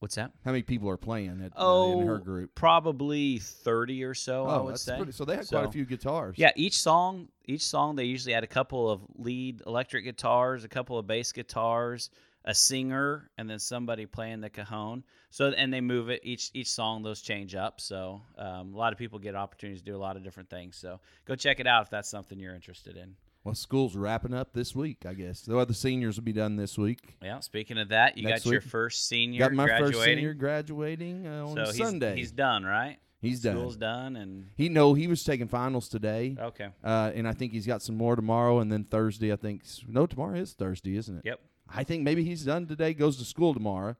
What's 0.00 0.14
that? 0.14 0.30
How 0.44 0.52
many 0.52 0.62
people 0.62 0.88
are 0.90 0.96
playing 0.96 1.40
at, 1.44 1.50
uh, 1.50 1.54
Oh, 1.56 2.00
in 2.00 2.06
her 2.06 2.18
group? 2.18 2.54
probably 2.54 3.38
thirty 3.38 4.04
or 4.04 4.14
so. 4.14 4.46
I 4.46 4.54
Oh, 4.58 4.64
would 4.66 4.78
say. 4.78 4.96
pretty. 4.96 5.10
So 5.10 5.24
they 5.24 5.34
had 5.34 5.48
quite 5.48 5.64
a 5.64 5.72
few 5.72 5.84
guitars. 5.84 6.36
Yeah, 6.38 6.52
each 6.54 6.78
song, 6.78 7.26
each 7.46 7.64
song, 7.64 7.96
they 7.96 8.04
usually 8.04 8.32
add 8.34 8.44
a 8.44 8.48
couple 8.48 8.88
of 8.88 9.00
lead 9.16 9.60
electric 9.66 10.04
guitars, 10.04 10.62
a 10.62 10.68
couple 10.68 10.98
of 10.98 11.08
bass 11.08 11.32
guitars, 11.32 12.10
a 12.48 12.54
singer, 12.54 13.30
and 13.36 13.48
then 13.48 13.58
somebody 13.58 14.06
playing 14.06 14.40
the 14.40 14.48
cajon. 14.48 15.04
So, 15.30 15.50
and 15.50 15.72
they 15.72 15.82
move 15.82 16.08
it 16.08 16.20
each 16.24 16.50
each 16.54 16.70
song. 16.70 17.02
Those 17.02 17.20
change 17.20 17.54
up. 17.54 17.80
So, 17.80 18.22
um, 18.38 18.74
a 18.74 18.76
lot 18.76 18.92
of 18.92 18.98
people 18.98 19.18
get 19.18 19.36
opportunities 19.36 19.82
to 19.82 19.84
do 19.84 19.94
a 19.94 19.98
lot 20.00 20.16
of 20.16 20.24
different 20.24 20.48
things. 20.48 20.76
So, 20.76 20.98
go 21.26 21.36
check 21.36 21.60
it 21.60 21.66
out 21.66 21.82
if 21.82 21.90
that's 21.90 22.08
something 22.08 22.40
you're 22.40 22.54
interested 22.54 22.96
in. 22.96 23.14
Well, 23.44 23.54
school's 23.54 23.96
wrapping 23.96 24.34
up 24.34 24.52
this 24.52 24.74
week, 24.74 25.04
I 25.06 25.14
guess. 25.14 25.42
The 25.42 25.56
other 25.56 25.74
seniors 25.74 26.16
will 26.16 26.24
be 26.24 26.32
done 26.32 26.56
this 26.56 26.76
week. 26.76 27.16
Yeah. 27.22 27.40
Speaking 27.40 27.78
of 27.78 27.90
that, 27.90 28.18
you 28.18 28.24
Next 28.28 28.44
got 28.44 28.50
your 28.50 28.60
first 28.60 29.06
senior 29.06 29.40
Got 29.40 29.52
my 29.52 29.66
graduating. 29.66 29.92
first 29.92 30.04
senior 30.04 30.34
graduating 30.34 31.26
uh, 31.26 31.46
on 31.46 31.56
so 31.56 31.64
he's, 31.66 31.76
Sunday. 31.76 32.16
he's 32.16 32.32
done, 32.32 32.64
right? 32.64 32.98
He's 33.20 33.40
done. 33.40 33.56
School's 33.56 33.76
done, 33.76 34.16
and 34.16 34.48
He 34.56 34.68
no, 34.68 34.94
he 34.94 35.06
was 35.06 35.24
taking 35.24 35.48
finals 35.48 35.88
today, 35.88 36.36
okay. 36.38 36.68
uh, 36.84 37.10
and 37.14 37.26
I 37.26 37.32
think 37.32 37.52
he's 37.52 37.66
got 37.66 37.82
some 37.82 37.96
more 37.96 38.14
tomorrow, 38.14 38.60
and 38.60 38.70
then 38.70 38.84
Thursday. 38.84 39.32
I 39.32 39.36
think 39.36 39.62
no, 39.88 40.06
tomorrow 40.06 40.36
is 40.36 40.52
Thursday, 40.52 40.96
isn't 40.96 41.16
it? 41.18 41.22
Yep. 41.24 41.40
I 41.74 41.84
think 41.84 42.02
maybe 42.02 42.24
he's 42.24 42.44
done 42.44 42.66
today. 42.66 42.94
Goes 42.94 43.16
to 43.18 43.24
school 43.24 43.52
tomorrow, 43.54 43.96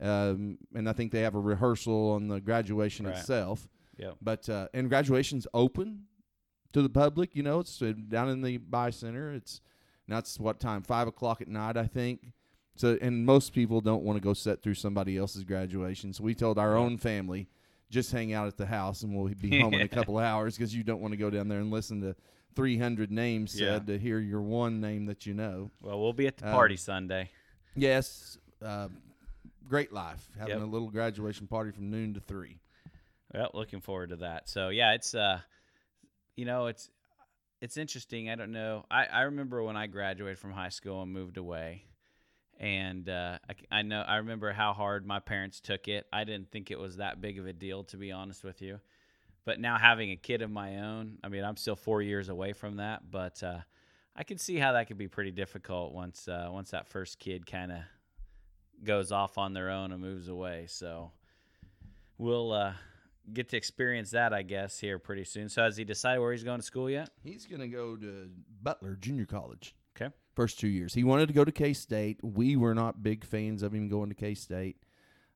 um, 0.00 0.58
and 0.74 0.88
I 0.88 0.92
think 0.92 1.12
they 1.12 1.20
have 1.20 1.34
a 1.34 1.40
rehearsal 1.40 2.12
on 2.12 2.28
the 2.28 2.40
graduation 2.40 3.06
Right. 3.06 3.16
itself. 3.16 3.68
Yep. 3.98 4.16
But 4.22 4.48
uh, 4.48 4.68
and 4.74 4.88
graduation's 4.88 5.46
open 5.54 6.04
to 6.72 6.82
the 6.82 6.88
public. 6.88 7.34
You 7.36 7.42
know, 7.42 7.60
it's 7.60 7.80
uh, 7.80 7.92
down 8.08 8.28
in 8.28 8.42
the 8.42 8.58
Bicenter. 8.58 9.34
It's 9.36 9.60
now 10.08 10.18
it's 10.18 10.38
what 10.40 10.58
time? 10.60 10.82
Five 10.82 11.06
o'clock 11.08 11.40
at 11.40 11.48
night, 11.48 11.76
I 11.76 11.86
think. 11.86 12.32
So 12.76 12.98
and 13.00 13.24
most 13.24 13.52
people 13.52 13.80
don't 13.80 14.02
want 14.02 14.16
to 14.16 14.20
go 14.20 14.34
set 14.34 14.62
through 14.62 14.74
somebody 14.74 15.16
else's 15.16 15.44
graduation. 15.44 16.12
So 16.12 16.24
we 16.24 16.34
told 16.34 16.58
our 16.58 16.76
own 16.76 16.98
family 16.98 17.48
just 17.90 18.10
hang 18.10 18.32
out 18.32 18.48
at 18.48 18.56
the 18.56 18.66
house 18.66 19.02
and 19.02 19.14
we'll 19.14 19.32
be 19.34 19.60
home 19.62 19.74
in 19.74 19.82
a 19.82 19.88
couple 19.88 20.18
of 20.18 20.24
hours 20.24 20.56
because 20.56 20.74
you 20.74 20.82
don't 20.82 21.00
want 21.00 21.12
to 21.12 21.16
go 21.16 21.30
down 21.30 21.46
there 21.46 21.60
and 21.60 21.70
listen 21.70 22.00
to 22.00 22.16
300 22.54 23.10
names 23.10 23.52
said 23.52 23.60
Yeah. 23.60 23.94
to 23.94 23.98
hear 23.98 24.18
your 24.18 24.42
one 24.42 24.80
name 24.80 25.06
that 25.06 25.26
you 25.26 25.34
know. 25.34 25.70
Well, 25.80 26.00
we'll 26.00 26.12
be 26.12 26.26
at 26.26 26.36
the 26.36 26.44
Um, 26.46 26.52
party 26.52 26.76
Sunday. 26.76 27.30
Yes, 27.74 28.38
uh, 28.62 28.88
great 29.66 29.92
life 29.92 30.28
having 30.38 30.54
Yep. 30.58 30.62
a 30.62 30.66
little 30.66 30.90
graduation 30.90 31.46
party 31.46 31.70
from 31.72 31.90
noon 31.90 32.14
to 32.14 32.20
three. 32.20 32.60
Well, 33.32 33.50
looking 33.54 33.80
forward 33.80 34.10
to 34.10 34.16
that. 34.16 34.48
So 34.48 34.68
yeah, 34.68 34.92
it's 34.92 35.14
uh, 35.14 35.40
you 36.36 36.44
know, 36.44 36.66
it's 36.66 36.90
it's 37.60 37.76
interesting. 37.76 38.28
I 38.30 38.36
don't 38.36 38.52
know. 38.52 38.84
I 38.90 39.06
I 39.06 39.20
remember 39.22 39.62
when 39.62 39.76
I 39.76 39.86
graduated 39.86 40.38
from 40.38 40.52
high 40.52 40.68
school 40.68 41.02
and 41.02 41.12
moved 41.12 41.36
away, 41.36 41.86
and 42.58 43.08
uh, 43.08 43.38
I 43.48 43.78
I 43.78 43.82
know 43.82 44.02
I 44.02 44.16
remember 44.16 44.52
how 44.52 44.72
hard 44.72 45.04
my 45.06 45.18
parents 45.18 45.60
took 45.60 45.88
it. 45.88 46.06
I 46.12 46.22
didn't 46.24 46.50
think 46.52 46.70
it 46.70 46.78
was 46.78 46.98
that 46.98 47.20
big 47.20 47.38
of 47.38 47.46
a 47.46 47.52
deal, 47.52 47.82
to 47.84 47.96
be 47.96 48.12
honest 48.12 48.44
with 48.44 48.62
you. 48.62 48.78
But 49.44 49.60
now 49.60 49.76
having 49.76 50.10
a 50.10 50.16
kid 50.16 50.42
of 50.42 50.50
my 50.50 50.78
own, 50.78 51.18
I 51.22 51.28
mean, 51.28 51.44
I'm 51.44 51.56
still 51.56 51.76
four 51.76 52.00
years 52.00 52.28
away 52.28 52.54
from 52.54 52.76
that, 52.76 53.10
but 53.10 53.42
uh, 53.42 53.58
I 54.16 54.24
can 54.24 54.38
see 54.38 54.56
how 54.56 54.72
that 54.72 54.86
could 54.86 54.96
be 54.96 55.08
pretty 55.08 55.32
difficult 55.32 55.92
once 55.92 56.28
uh, 56.28 56.48
once 56.50 56.70
that 56.70 56.88
first 56.88 57.18
kid 57.18 57.46
kind 57.46 57.72
of 57.72 57.78
goes 58.82 59.12
off 59.12 59.38
on 59.38 59.52
their 59.52 59.70
own 59.70 59.92
and 59.92 60.00
moves 60.00 60.28
away. 60.28 60.66
So 60.68 61.12
we'll 62.16 62.52
uh, 62.52 62.72
get 63.32 63.48
to 63.50 63.56
experience 63.56 64.10
that, 64.12 64.32
I 64.32 64.42
guess, 64.42 64.78
here 64.78 64.98
pretty 64.98 65.24
soon. 65.24 65.48
So 65.48 65.62
has 65.62 65.76
he 65.76 65.84
decided 65.84 66.20
where 66.20 66.32
he's 66.32 66.44
going 66.44 66.60
to 66.60 66.66
school 66.66 66.88
yet? 66.88 67.10
He's 67.22 67.46
going 67.46 67.60
to 67.60 67.68
go 67.68 67.96
to 67.96 68.28
Butler 68.62 68.96
Junior 68.96 69.26
College. 69.26 69.74
Okay. 69.96 70.12
First 70.34 70.58
two 70.58 70.68
years. 70.68 70.94
He 70.94 71.04
wanted 71.04 71.28
to 71.28 71.34
go 71.34 71.44
to 71.44 71.52
K 71.52 71.72
State. 71.72 72.18
We 72.22 72.56
were 72.56 72.74
not 72.74 73.02
big 73.02 73.24
fans 73.24 73.62
of 73.62 73.74
him 73.74 73.88
going 73.88 74.08
to 74.08 74.14
K 74.14 74.34
State. 74.34 74.76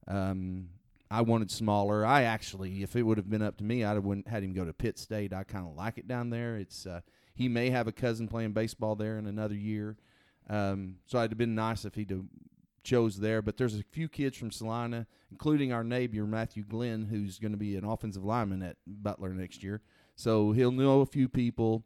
Um, 0.06 0.70
I 1.10 1.22
wanted 1.22 1.50
smaller. 1.50 2.04
I 2.04 2.22
actually, 2.22 2.82
if 2.82 2.94
it 2.94 3.02
would 3.02 3.16
have 3.16 3.30
been 3.30 3.42
up 3.42 3.56
to 3.58 3.64
me, 3.64 3.82
I'd 3.84 3.94
have 3.94 4.04
went, 4.04 4.28
had 4.28 4.42
him 4.42 4.52
go 4.52 4.64
to 4.64 4.72
Pitt 4.72 4.98
State. 4.98 5.32
I 5.32 5.44
kind 5.44 5.66
of 5.66 5.74
like 5.74 5.96
it 5.96 6.06
down 6.06 6.30
there. 6.30 6.56
It's 6.56 6.86
uh, 6.86 7.00
he 7.34 7.48
may 7.48 7.70
have 7.70 7.86
a 7.86 7.92
cousin 7.92 8.28
playing 8.28 8.52
baseball 8.52 8.94
there 8.94 9.18
in 9.18 9.26
another 9.26 9.54
year. 9.54 9.96
Um, 10.50 10.96
so 11.06 11.18
it'd 11.18 11.30
have 11.30 11.38
been 11.38 11.54
nice 11.54 11.84
if 11.84 11.94
he'd 11.94 12.10
have 12.10 12.24
chose 12.82 13.18
there. 13.18 13.40
But 13.40 13.56
there's 13.56 13.78
a 13.78 13.82
few 13.82 14.08
kids 14.08 14.36
from 14.36 14.50
Salina, 14.50 15.06
including 15.30 15.72
our 15.72 15.84
neighbor 15.84 16.26
Matthew 16.26 16.64
Glenn, 16.64 17.06
who's 17.06 17.38
going 17.38 17.52
to 17.52 17.58
be 17.58 17.76
an 17.76 17.84
offensive 17.84 18.24
lineman 18.24 18.62
at 18.62 18.76
Butler 18.86 19.30
next 19.30 19.62
year. 19.62 19.80
So 20.14 20.52
he'll 20.52 20.72
know 20.72 21.00
a 21.00 21.06
few 21.06 21.28
people, 21.28 21.84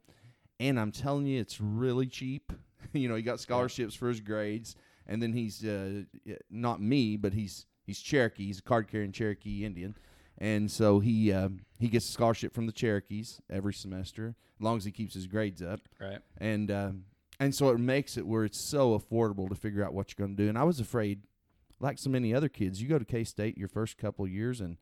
and 0.59 0.81
I'm 0.81 0.91
telling 0.91 1.27
you, 1.27 1.39
it's 1.41 1.61
really 1.61 2.07
cheap. 2.07 2.53
you 2.93 3.09
know, 3.09 3.15
he 3.15 3.23
got 3.23 3.41
scholarships 3.41 3.95
for 3.95 4.09
his 4.09 4.21
grades, 4.21 4.75
and 5.07 5.23
then 5.23 5.33
he's 5.33 5.65
uh, 5.65 6.03
not 6.51 6.81
me, 6.81 7.17
but 7.17 7.35
he's 7.35 7.67
he's 7.85 8.01
Cherokee. 8.01 8.47
He's 8.47 8.59
a 8.59 8.63
card 8.63 8.89
carrying 8.89 9.13
Cherokee 9.13 9.65
Indian, 9.65 9.95
and 10.39 10.71
so 10.71 11.01
he 11.01 11.33
uh, 11.33 11.49
he 11.79 11.89
gets 11.89 12.09
a 12.09 12.13
scholarship 12.13 12.55
from 12.55 12.67
the 12.67 12.73
Cherokees 12.73 13.41
every 13.51 13.75
semester, 13.75 14.35
as 14.59 14.63
long 14.65 14.77
as 14.77 14.85
he 14.85 14.91
keeps 14.93 15.15
his 15.15 15.27
grades 15.27 15.63
up 15.63 15.81
Right. 16.01 16.19
and 16.39 16.71
um, 16.71 17.05
and 17.41 17.55
so 17.55 17.71
it 17.71 17.79
makes 17.79 18.17
it 18.17 18.27
where 18.27 18.45
it's 18.45 18.69
so 18.71 18.99
affordable 18.99 19.49
to 19.49 19.55
figure 19.55 19.85
out 19.85 19.93
what 19.95 20.11
you're 20.17 20.25
going 20.27 20.37
to 20.37 20.43
do. 20.43 20.49
And 20.49 20.57
I 20.59 20.63
was 20.65 20.79
afraid, 20.81 21.23
like 21.81 21.99
so 21.99 22.09
many 22.11 22.33
other 22.35 22.49
kids, 22.49 22.81
you 22.81 22.89
go 22.89 22.99
to 22.99 23.05
K 23.05 23.25
State 23.25 23.59
your 23.59 23.69
first 23.69 23.99
couple 23.99 24.25
of 24.25 24.31
years 24.31 24.61
and 24.61 24.77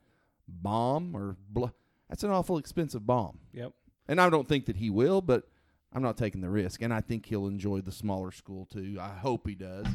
bomb 0.47 1.15
or 1.17 1.37
bl- 1.49 1.67
that's 2.09 2.23
an 2.25 2.31
awful 2.31 2.59
expensive 2.59 3.07
bomb. 3.07 3.39
Yep. 3.53 3.73
And 4.09 4.21
I 4.21 4.29
don't 4.29 4.49
think 4.49 4.67
that 4.67 4.77
he 4.77 4.91
will, 4.91 5.21
but 5.23 5.45
I'm 5.93 6.03
not 6.03 6.17
taking 6.17 6.41
the 6.41 6.51
risk. 6.51 6.83
And 6.83 6.93
I 6.93 7.01
think 7.01 7.27
he'll 7.27 7.47
enjoy 7.47 7.81
the 7.81 7.93
smaller 7.93 8.33
school 8.33 8.67
too. 8.67 8.99
I 9.01 9.11
hope 9.11 9.47
he 9.49 9.55
does. 9.55 9.87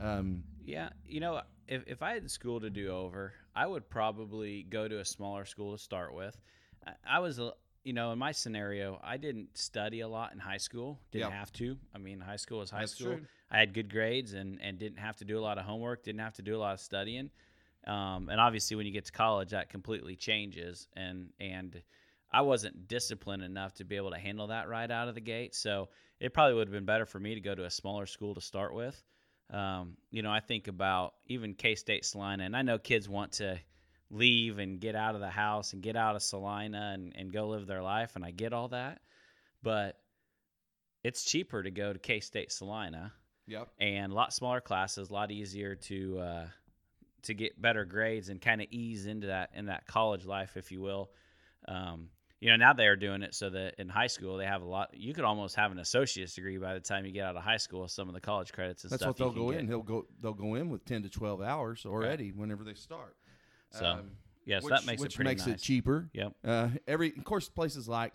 Um, 0.00 0.44
Yeah, 0.66 0.88
you 1.06 1.20
know, 1.20 1.40
if 1.68 1.84
if 1.86 2.02
I 2.02 2.14
had 2.14 2.28
school 2.28 2.60
to 2.60 2.70
do 2.70 2.88
over, 2.88 3.32
I 3.54 3.66
would 3.66 3.88
probably 3.88 4.64
go 4.64 4.88
to 4.88 4.98
a 4.98 5.04
smaller 5.04 5.44
school 5.44 5.76
to 5.76 5.82
start 5.82 6.12
with. 6.12 6.36
I, 6.84 7.16
I 7.16 7.18
was, 7.20 7.40
you 7.84 7.92
know, 7.92 8.10
in 8.10 8.18
my 8.18 8.32
scenario, 8.32 9.00
I 9.02 9.16
didn't 9.16 9.56
study 9.56 10.00
a 10.00 10.08
lot 10.08 10.32
in 10.32 10.40
high 10.40 10.56
school. 10.56 10.98
Didn't 11.12 11.30
have 11.30 11.52
to. 11.54 11.76
I 11.94 11.98
mean, 11.98 12.20
high 12.20 12.36
school 12.36 12.58
was 12.58 12.70
high 12.70 12.80
That's 12.80 12.96
school. 12.96 13.14
true. 13.14 13.26
I 13.48 13.58
had 13.58 13.74
good 13.74 13.90
grades 13.90 14.32
and 14.32 14.60
and 14.60 14.76
didn't 14.76 14.98
have 14.98 15.16
to 15.18 15.24
do 15.24 15.38
a 15.38 15.40
lot 15.40 15.56
of 15.56 15.64
homework. 15.64 16.02
Didn't 16.02 16.20
have 16.20 16.34
to 16.34 16.42
do 16.42 16.56
a 16.56 16.58
lot 16.58 16.74
of 16.74 16.80
studying. 16.80 17.30
Um, 17.86 18.28
and 18.28 18.40
obviously, 18.40 18.76
when 18.76 18.86
you 18.86 18.92
get 18.92 19.04
to 19.04 19.12
college, 19.12 19.50
that 19.50 19.70
completely 19.70 20.16
changes. 20.16 20.88
And 20.96 21.28
and 21.38 21.80
I 22.32 22.40
wasn't 22.40 22.88
disciplined 22.88 23.44
enough 23.44 23.74
to 23.74 23.84
be 23.84 23.94
able 23.94 24.10
to 24.10 24.18
handle 24.18 24.48
that 24.48 24.68
right 24.68 24.90
out 24.90 25.06
of 25.06 25.14
the 25.14 25.20
gate. 25.20 25.54
So 25.54 25.90
it 26.18 26.34
probably 26.34 26.54
would 26.54 26.66
have 26.66 26.72
been 26.72 26.86
better 26.86 27.06
for 27.06 27.20
me 27.20 27.36
to 27.36 27.40
go 27.40 27.54
to 27.54 27.66
a 27.66 27.70
smaller 27.70 28.06
school 28.06 28.34
to 28.34 28.40
start 28.40 28.74
with. 28.74 29.00
Um, 29.50 29.96
you 30.10 30.22
know, 30.22 30.30
I 30.30 30.40
think 30.40 30.68
about 30.68 31.14
even 31.26 31.54
K 31.54 31.74
State 31.74 32.04
Salina, 32.04 32.44
and 32.44 32.56
I 32.56 32.62
know 32.62 32.78
kids 32.78 33.08
want 33.08 33.32
to 33.32 33.58
leave 34.10 34.58
and 34.58 34.80
get 34.80 34.94
out 34.94 35.14
of 35.14 35.20
the 35.20 35.30
house 35.30 35.72
and 35.72 35.82
get 35.82 35.96
out 35.96 36.16
of 36.16 36.22
Salina 36.22 36.92
and, 36.94 37.12
and 37.16 37.32
go 37.32 37.48
live 37.48 37.66
their 37.66 37.82
life, 37.82 38.16
and 38.16 38.24
I 38.24 38.30
get 38.30 38.52
all 38.52 38.68
that. 38.68 39.00
But 39.62 39.98
it's 41.04 41.24
cheaper 41.24 41.62
to 41.62 41.70
go 41.70 41.92
to 41.92 41.98
K 41.98 42.20
State 42.20 42.50
Salina 42.50 43.12
Yep. 43.46 43.68
and 43.78 44.12
a 44.12 44.14
lot 44.14 44.32
smaller 44.32 44.60
classes, 44.60 45.10
a 45.10 45.12
lot 45.12 45.30
easier 45.30 45.76
to 45.76 46.18
uh, 46.18 46.46
to 47.22 47.34
get 47.34 47.60
better 47.60 47.84
grades 47.84 48.28
and 48.28 48.40
kind 48.40 48.60
of 48.60 48.66
ease 48.70 49.06
into 49.06 49.28
that 49.28 49.50
in 49.54 49.66
that 49.66 49.86
college 49.86 50.26
life, 50.26 50.56
if 50.56 50.72
you 50.72 50.80
will. 50.80 51.10
Um, 51.68 52.08
you 52.40 52.50
know, 52.50 52.56
now 52.56 52.72
they 52.72 52.86
are 52.86 52.96
doing 52.96 53.22
it 53.22 53.34
so 53.34 53.48
that 53.50 53.74
in 53.78 53.88
high 53.88 54.06
school 54.08 54.36
they 54.36 54.44
have 54.44 54.62
a 54.62 54.66
lot. 54.66 54.90
You 54.94 55.14
could 55.14 55.24
almost 55.24 55.56
have 55.56 55.72
an 55.72 55.78
associate's 55.78 56.34
degree 56.34 56.58
by 56.58 56.74
the 56.74 56.80
time 56.80 57.06
you 57.06 57.12
get 57.12 57.24
out 57.24 57.36
of 57.36 57.42
high 57.42 57.56
school. 57.56 57.88
Some 57.88 58.08
of 58.08 58.14
the 58.14 58.20
college 58.20 58.52
credits 58.52 58.84
and 58.84 58.90
That's 58.90 59.02
stuff. 59.02 59.18
what 59.18 59.34
they'll 59.34 59.44
go 59.46 59.50
get. 59.52 59.60
in. 59.60 59.66
He'll 59.68 59.82
go. 59.82 60.06
They'll 60.20 60.34
go 60.34 60.54
in 60.54 60.68
with 60.68 60.84
ten 60.84 61.02
to 61.02 61.08
twelve 61.08 61.40
hours 61.40 61.86
already 61.86 62.32
whenever 62.32 62.62
they 62.64 62.74
start. 62.74 63.16
So, 63.70 63.84
Um, 63.84 64.10
yeah, 64.44 64.60
so 64.60 64.68
that 64.68 64.84
makes 64.86 65.00
which 65.02 65.14
it 65.14 65.16
pretty 65.16 65.30
makes 65.30 65.46
nice. 65.46 65.56
it 65.56 65.62
cheaper. 65.62 66.08
Yep. 66.12 66.32
Uh, 66.44 66.68
every, 66.86 67.12
of 67.16 67.24
course, 67.24 67.48
places 67.48 67.88
like 67.88 68.12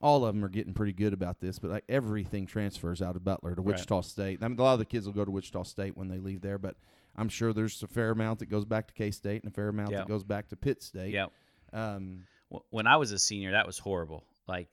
all 0.00 0.24
of 0.24 0.34
them 0.34 0.44
are 0.44 0.48
getting 0.48 0.74
pretty 0.74 0.92
good 0.92 1.12
about 1.12 1.40
this, 1.40 1.58
but 1.58 1.70
like 1.70 1.84
everything 1.88 2.44
transfers 2.46 3.00
out 3.00 3.16
of 3.16 3.24
Butler 3.24 3.54
to 3.54 3.60
Right. 3.62 3.74
Wichita 3.74 4.00
State. 4.02 4.40
I 4.42 4.48
mean, 4.48 4.58
a 4.58 4.62
lot 4.62 4.72
of 4.74 4.78
the 4.80 4.84
kids 4.84 5.06
will 5.06 5.12
go 5.14 5.24
to 5.24 5.30
Wichita 5.30 5.62
State 5.64 5.96
when 5.96 6.08
they 6.08 6.18
leave 6.18 6.40
there, 6.40 6.58
but 6.58 6.76
I'm 7.16 7.28
sure 7.28 7.52
there's 7.52 7.82
a 7.82 7.86
fair 7.86 8.10
amount 8.10 8.38
that 8.40 8.46
goes 8.46 8.64
back 8.64 8.86
to 8.88 8.94
K 8.94 9.10
State 9.10 9.42
and 9.42 9.50
a 9.50 9.54
fair 9.54 9.68
amount 9.68 9.90
Yep. 9.90 10.00
that 10.00 10.08
goes 10.08 10.24
back 10.24 10.48
to 10.48 10.56
Pitt 10.56 10.82
State. 10.82 11.12
Yep. 11.14 11.32
Um, 11.72 12.24
When 12.70 12.86
I 12.86 12.96
was 12.96 13.12
a 13.12 13.18
senior, 13.18 13.52
that 13.52 13.66
was 13.66 13.78
horrible. 13.78 14.24
Like 14.46 14.68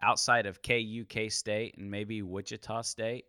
outside 0.00 0.46
of 0.46 0.62
KU, 0.62 1.04
K 1.08 1.28
State, 1.28 1.76
and 1.76 1.90
maybe 1.90 2.22
Wichita 2.22 2.82
State, 2.82 3.24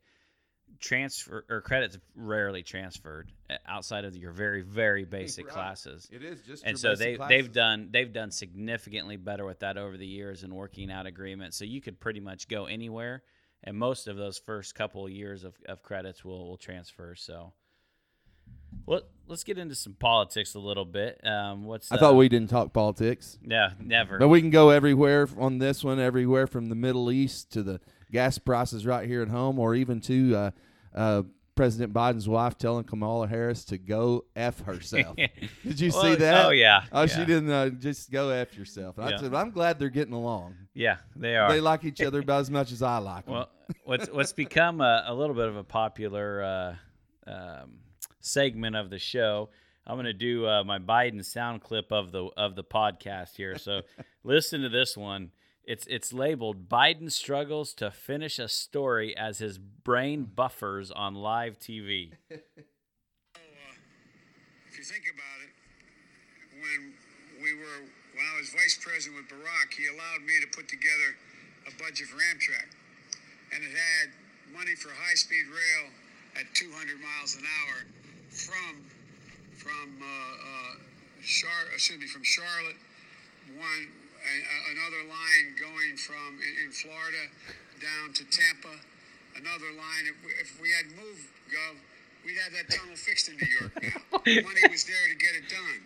transfer 0.79 1.45
or 1.49 1.61
credits 1.61 1.97
rarely 2.15 2.63
transferred 2.63 3.31
uh, 3.49 3.55
outside 3.67 4.05
of 4.05 4.15
your 4.15 4.31
very 4.31 4.61
very 4.61 5.05
basic 5.05 5.45
Right. 5.45 5.53
classes. 5.53 6.07
it 6.11 6.23
is 6.23 6.41
just 6.41 6.63
and 6.65 6.79
so 6.79 6.95
they 6.95 7.15
classes. 7.15 7.29
they've 7.35 7.51
done 7.53 7.89
they've 7.91 8.11
done 8.11 8.31
significantly 8.31 9.17
better 9.17 9.45
with 9.45 9.59
that 9.59 9.77
over 9.77 9.97
the 9.97 10.07
years 10.07 10.43
and 10.43 10.53
working 10.53 10.91
out 10.91 11.05
agreements. 11.05 11.57
So 11.57 11.65
you 11.65 11.81
could 11.81 11.99
pretty 11.99 12.21
much 12.21 12.47
go 12.47 12.65
anywhere, 12.65 13.23
and 13.63 13.77
most 13.77 14.07
of 14.07 14.17
those 14.17 14.37
first 14.39 14.73
couple 14.73 15.05
of 15.05 15.11
years 15.11 15.43
of, 15.43 15.53
of 15.67 15.83
credits 15.83 16.25
will 16.25 16.47
will 16.47 16.57
transfer. 16.57 17.13
So, 17.15 17.53
well, 18.85 19.01
let's 19.27 19.43
get 19.43 19.57
into 19.57 19.75
some 19.75 19.93
politics 19.93 20.55
a 20.55 20.59
little 20.59 20.85
bit. 20.85 21.19
Um, 21.25 21.65
what's 21.65 21.91
I 21.91 21.95
uh, 21.95 21.99
thought 21.99 22.15
we 22.15 22.29
didn't 22.29 22.49
talk 22.49 22.73
politics. 22.73 23.37
yeah 23.45 23.71
never 23.79 24.17
But 24.17 24.27
we 24.29 24.41
can 24.41 24.49
go 24.49 24.69
everywhere 24.69 25.27
on 25.37 25.59
this 25.59 25.83
one, 25.83 25.99
everywhere 25.99 26.47
from 26.47 26.69
the 26.69 26.75
Middle 26.75 27.11
East 27.11 27.51
to 27.53 27.63
the 27.63 27.79
gas 28.11 28.37
prices 28.37 28.85
right 28.85 29.07
here 29.07 29.21
at 29.21 29.29
home, 29.29 29.59
or 29.59 29.75
even 29.75 29.99
to 30.01 30.35
uh, 30.35 30.51
uh, 30.93 31.23
President 31.55 31.93
Biden's 31.93 32.27
wife 32.27 32.57
telling 32.57 32.83
Kamala 32.83 33.27
Harris 33.27 33.63
to 33.65 33.77
go 33.77 34.25
f 34.35 34.61
herself. 34.61 35.15
Did 35.63 35.79
you 35.79 35.91
see 35.91 36.15
that? 36.15 36.45
Oh 36.45 36.49
yeah. 36.49 36.83
Oh, 36.91 37.01
yeah. 37.01 37.07
she 37.07 37.25
didn't 37.25 37.51
uh, 37.51 37.69
just 37.69 38.11
go 38.11 38.29
f 38.29 38.57
yourself. 38.57 38.97
And 38.97 39.09
Yeah. 39.09 39.17
I 39.17 39.19
said, 39.19 39.33
I'm 39.35 39.51
glad 39.51 39.77
they're 39.77 39.89
getting 39.89 40.13
along. 40.13 40.55
Yeah, 40.73 40.97
they 41.15 41.35
are. 41.35 41.51
They 41.51 41.61
like 41.61 41.83
each 41.85 42.01
other 42.07 42.21
about 42.21 42.41
as 42.41 42.49
much 42.49 42.71
as 42.71 42.81
I 42.81 42.97
like 42.97 43.25
them. 43.25 43.35
Well, 43.35 43.49
what's 43.83 44.09
what's 44.09 44.33
become 44.33 44.81
a, 44.81 45.03
a 45.07 45.13
little 45.13 45.35
bit 45.35 45.47
of 45.47 45.55
a 45.55 45.63
popular 45.63 46.43
uh, 47.27 47.31
um, 47.31 47.71
segment 48.23 48.75
of 48.75 48.89
the 48.89 48.97
show. 48.97 49.49
I'm 49.85 49.95
going 49.95 50.05
to 50.05 50.13
do 50.13 50.47
uh, 50.47 50.63
my 50.63 50.79
Biden 50.79 51.23
sound 51.23 51.61
clip 51.61 51.91
of 51.91 52.11
the 52.11 52.29
of 52.37 52.55
the 52.55 52.63
podcast 52.63 53.35
here. 53.35 53.57
So 53.57 53.81
listen 54.23 54.61
to 54.61 54.69
this 54.69 54.97
one. 54.97 55.31
It's 55.65 55.85
it's 55.87 56.11
labeled 56.11 56.67
Biden 56.69 57.11
struggles 57.11 57.73
to 57.75 57.91
finish 57.91 58.39
a 58.39 58.47
story 58.47 59.15
as 59.15 59.37
his 59.39 59.57
brain 59.57 60.23
buffers 60.23 60.89
on 60.89 61.15
live 61.15 61.59
TV. 61.59 62.13
if 62.29 62.39
you 64.77 64.83
think 64.83 65.03
about 65.11 65.39
it, 65.43 65.51
when 66.59 66.93
we 67.43 67.53
were 67.53 67.83
when 68.15 68.25
I 68.33 68.39
was 68.39 68.49
vice 68.49 68.79
president 68.81 69.19
with 69.19 69.31
Barack, 69.31 69.73
he 69.75 69.87
allowed 69.87 70.23
me 70.25 70.39
to 70.41 70.47
put 70.55 70.67
together 70.69 71.15
a 71.67 71.71
budget 71.81 72.07
for 72.07 72.17
Amtrak, 72.17 72.67
and 73.55 73.63
it 73.63 73.71
had 73.71 74.11
money 74.53 74.75
for 74.75 74.89
high-speed 74.91 75.47
rail 75.47 75.89
at 76.35 76.45
200 76.53 76.99
miles 76.99 77.35
an 77.35 77.43
hour 77.43 77.87
from 78.33 78.83
from 79.57 80.01
uh, 80.01 80.05
uh, 80.05 80.75
Char- 81.23 81.69
excuse 81.73 81.99
me 81.99 82.07
from 82.07 82.23
Charlotte, 82.23 82.75
one 83.55 83.87
a- 84.25 84.71
another 84.73 85.07
line 85.07 85.55
going 85.59 85.95
from 85.97 86.39
in, 86.41 86.65
in 86.67 86.71
Florida 86.71 87.23
down 87.79 88.13
to 88.13 88.23
Tampa, 88.25 88.75
another 89.37 89.71
line. 89.77 90.03
If 90.09 90.15
we, 90.25 90.31
if 90.41 90.61
we 90.61 90.69
had 90.71 90.85
moved, 90.97 91.27
Gov, 91.51 91.75
we'd 92.25 92.37
have 92.43 92.53
that 92.53 92.73
tunnel 92.75 92.95
fixed 92.95 93.29
in 93.29 93.35
New 93.37 93.47
York 93.59 93.71
now. 93.81 94.01
Money 94.43 94.61
was 94.69 94.83
there 94.85 95.07
to 95.09 95.15
get 95.15 95.35
it 95.35 95.49
done. 95.49 95.83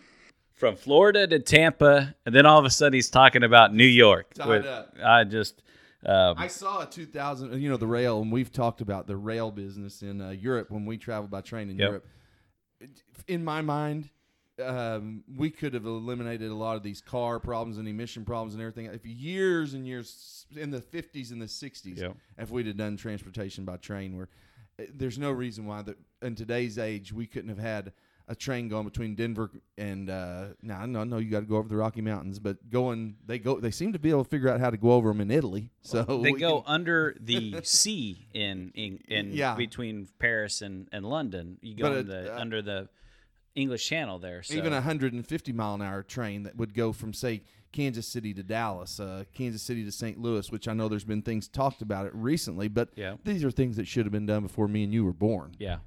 From 0.55 0.75
Florida 0.75 1.27
to 1.27 1.37
Tampa, 1.39 2.15
and 2.25 2.33
then 2.33 2.47
all 2.47 2.57
of 2.57 2.65
a 2.65 2.69
sudden 2.71 2.93
he's 2.93 3.09
talking 3.11 3.43
about 3.43 3.73
New 3.75 3.85
York. 3.85 4.27
With- 4.45 4.65
I 5.03 5.23
just 5.23 5.61
um, 6.05 6.35
I 6.37 6.47
saw 6.47 6.83
a 6.83 6.85
2000, 6.85 7.59
you 7.61 7.69
know, 7.69 7.77
the 7.77 7.85
rail, 7.87 8.21
and 8.21 8.31
we've 8.31 8.51
talked 8.51 8.81
about 8.81 9.05
the 9.07 9.15
rail 9.17 9.51
business 9.51 10.01
in 10.03 10.21
uh, 10.21 10.29
Europe 10.29 10.71
when 10.71 10.85
we 10.85 10.97
travel 10.97 11.27
by 11.27 11.41
train 11.41 11.69
in 11.69 11.77
Yep. 11.77 11.87
Europe. 11.87 12.05
In 13.27 13.43
my 13.43 13.61
mind, 13.61 14.09
um, 14.63 15.23
we 15.35 15.49
could 15.49 15.73
have 15.73 15.85
eliminated 15.85 16.49
a 16.49 16.55
lot 16.55 16.75
of 16.77 16.83
these 16.83 17.01
car 17.01 17.39
problems 17.39 17.77
and 17.77 17.87
emission 17.87 18.25
problems 18.25 18.53
and 18.53 18.61
everything 18.61 18.85
if 18.85 19.05
years 19.05 19.73
and 19.73 19.85
years 19.87 20.45
in 20.55 20.71
the 20.71 20.81
50s 20.81 21.31
and 21.31 21.41
the 21.41 21.45
60s 21.45 21.97
Yep. 21.97 22.15
if 22.37 22.49
we'd 22.49 22.67
have 22.67 22.77
done 22.77 22.97
transportation 22.97 23.65
by 23.65 23.77
train. 23.77 24.17
Where 24.17 24.29
uh, 24.79 24.83
there's 24.93 25.17
no 25.19 25.31
reason 25.31 25.65
why 25.65 25.81
that 25.83 25.97
in 26.21 26.35
today's 26.35 26.77
age 26.77 27.13
we 27.13 27.27
couldn't 27.27 27.49
have 27.49 27.59
had 27.59 27.93
a 28.29 28.35
train 28.35 28.67
going 28.67 28.83
between 28.85 29.15
Denver 29.15 29.49
and 29.77 30.09
uh, 30.09 30.47
now 30.61 30.81
I 30.81 30.85
know, 30.85 30.99
I 31.01 31.03
know 31.05 31.17
you 31.17 31.29
got 31.31 31.39
to 31.39 31.45
go 31.45 31.55
over 31.57 31.69
the 31.69 31.77
Rocky 31.77 32.01
Mountains, 32.01 32.39
but 32.39 32.69
going 32.69 33.15
they 33.25 33.39
go 33.39 33.59
they 33.59 33.71
seem 33.71 33.93
to 33.93 33.99
be 33.99 34.09
able 34.09 34.23
to 34.25 34.29
figure 34.29 34.49
out 34.49 34.59
how 34.59 34.69
to 34.69 34.77
go 34.77 34.91
over 34.91 35.09
them 35.09 35.21
in 35.21 35.31
Italy. 35.31 35.69
So 35.81 36.03
they 36.21 36.33
go 36.33 36.61
can- 36.61 36.73
under 36.73 37.15
the 37.21 37.61
sea 37.63 38.27
in 38.33 38.71
in, 38.75 38.99
in 39.07 39.31
Yeah. 39.33 39.55
between 39.55 40.07
Paris 40.19 40.61
and, 40.61 40.87
and 40.91 41.05
London. 41.05 41.57
You 41.61 41.75
go 41.75 41.93
it, 41.93 42.07
the, 42.07 42.35
uh, 42.35 42.39
under 42.39 42.61
the 42.61 42.89
English 43.55 43.87
Channel 43.87 44.19
there. 44.19 44.43
So. 44.43 44.53
even 44.55 44.71
a 44.73 44.77
150 44.77 45.51
mile 45.53 45.75
an 45.75 45.81
hour 45.81 46.03
train 46.03 46.43
that 46.43 46.55
would 46.57 46.73
go 46.73 46.91
from 46.91 47.13
say 47.13 47.41
Kansas 47.71 48.07
City 48.07 48.33
to 48.33 48.43
Dallas, 48.43 48.99
uh, 48.99 49.23
Kansas 49.33 49.61
City 49.61 49.83
to 49.83 49.91
St. 49.91 50.19
Louis, 50.19 50.51
which 50.51 50.67
I 50.67 50.73
know 50.73 50.87
there's 50.87 51.03
been 51.03 51.21
things 51.21 51.47
talked 51.47 51.81
about 51.81 52.05
it 52.05 52.13
recently, 52.13 52.67
but 52.67 52.89
Yeah. 52.95 53.15
these 53.23 53.43
are 53.43 53.51
things 53.51 53.77
that 53.77 53.87
should 53.87 54.05
have 54.05 54.11
been 54.13 54.25
done 54.25 54.43
before 54.43 54.67
me 54.67 54.83
and 54.83 54.93
you 54.93 55.03
were 55.05 55.13
born, 55.13 55.55
yeah, 55.59 55.77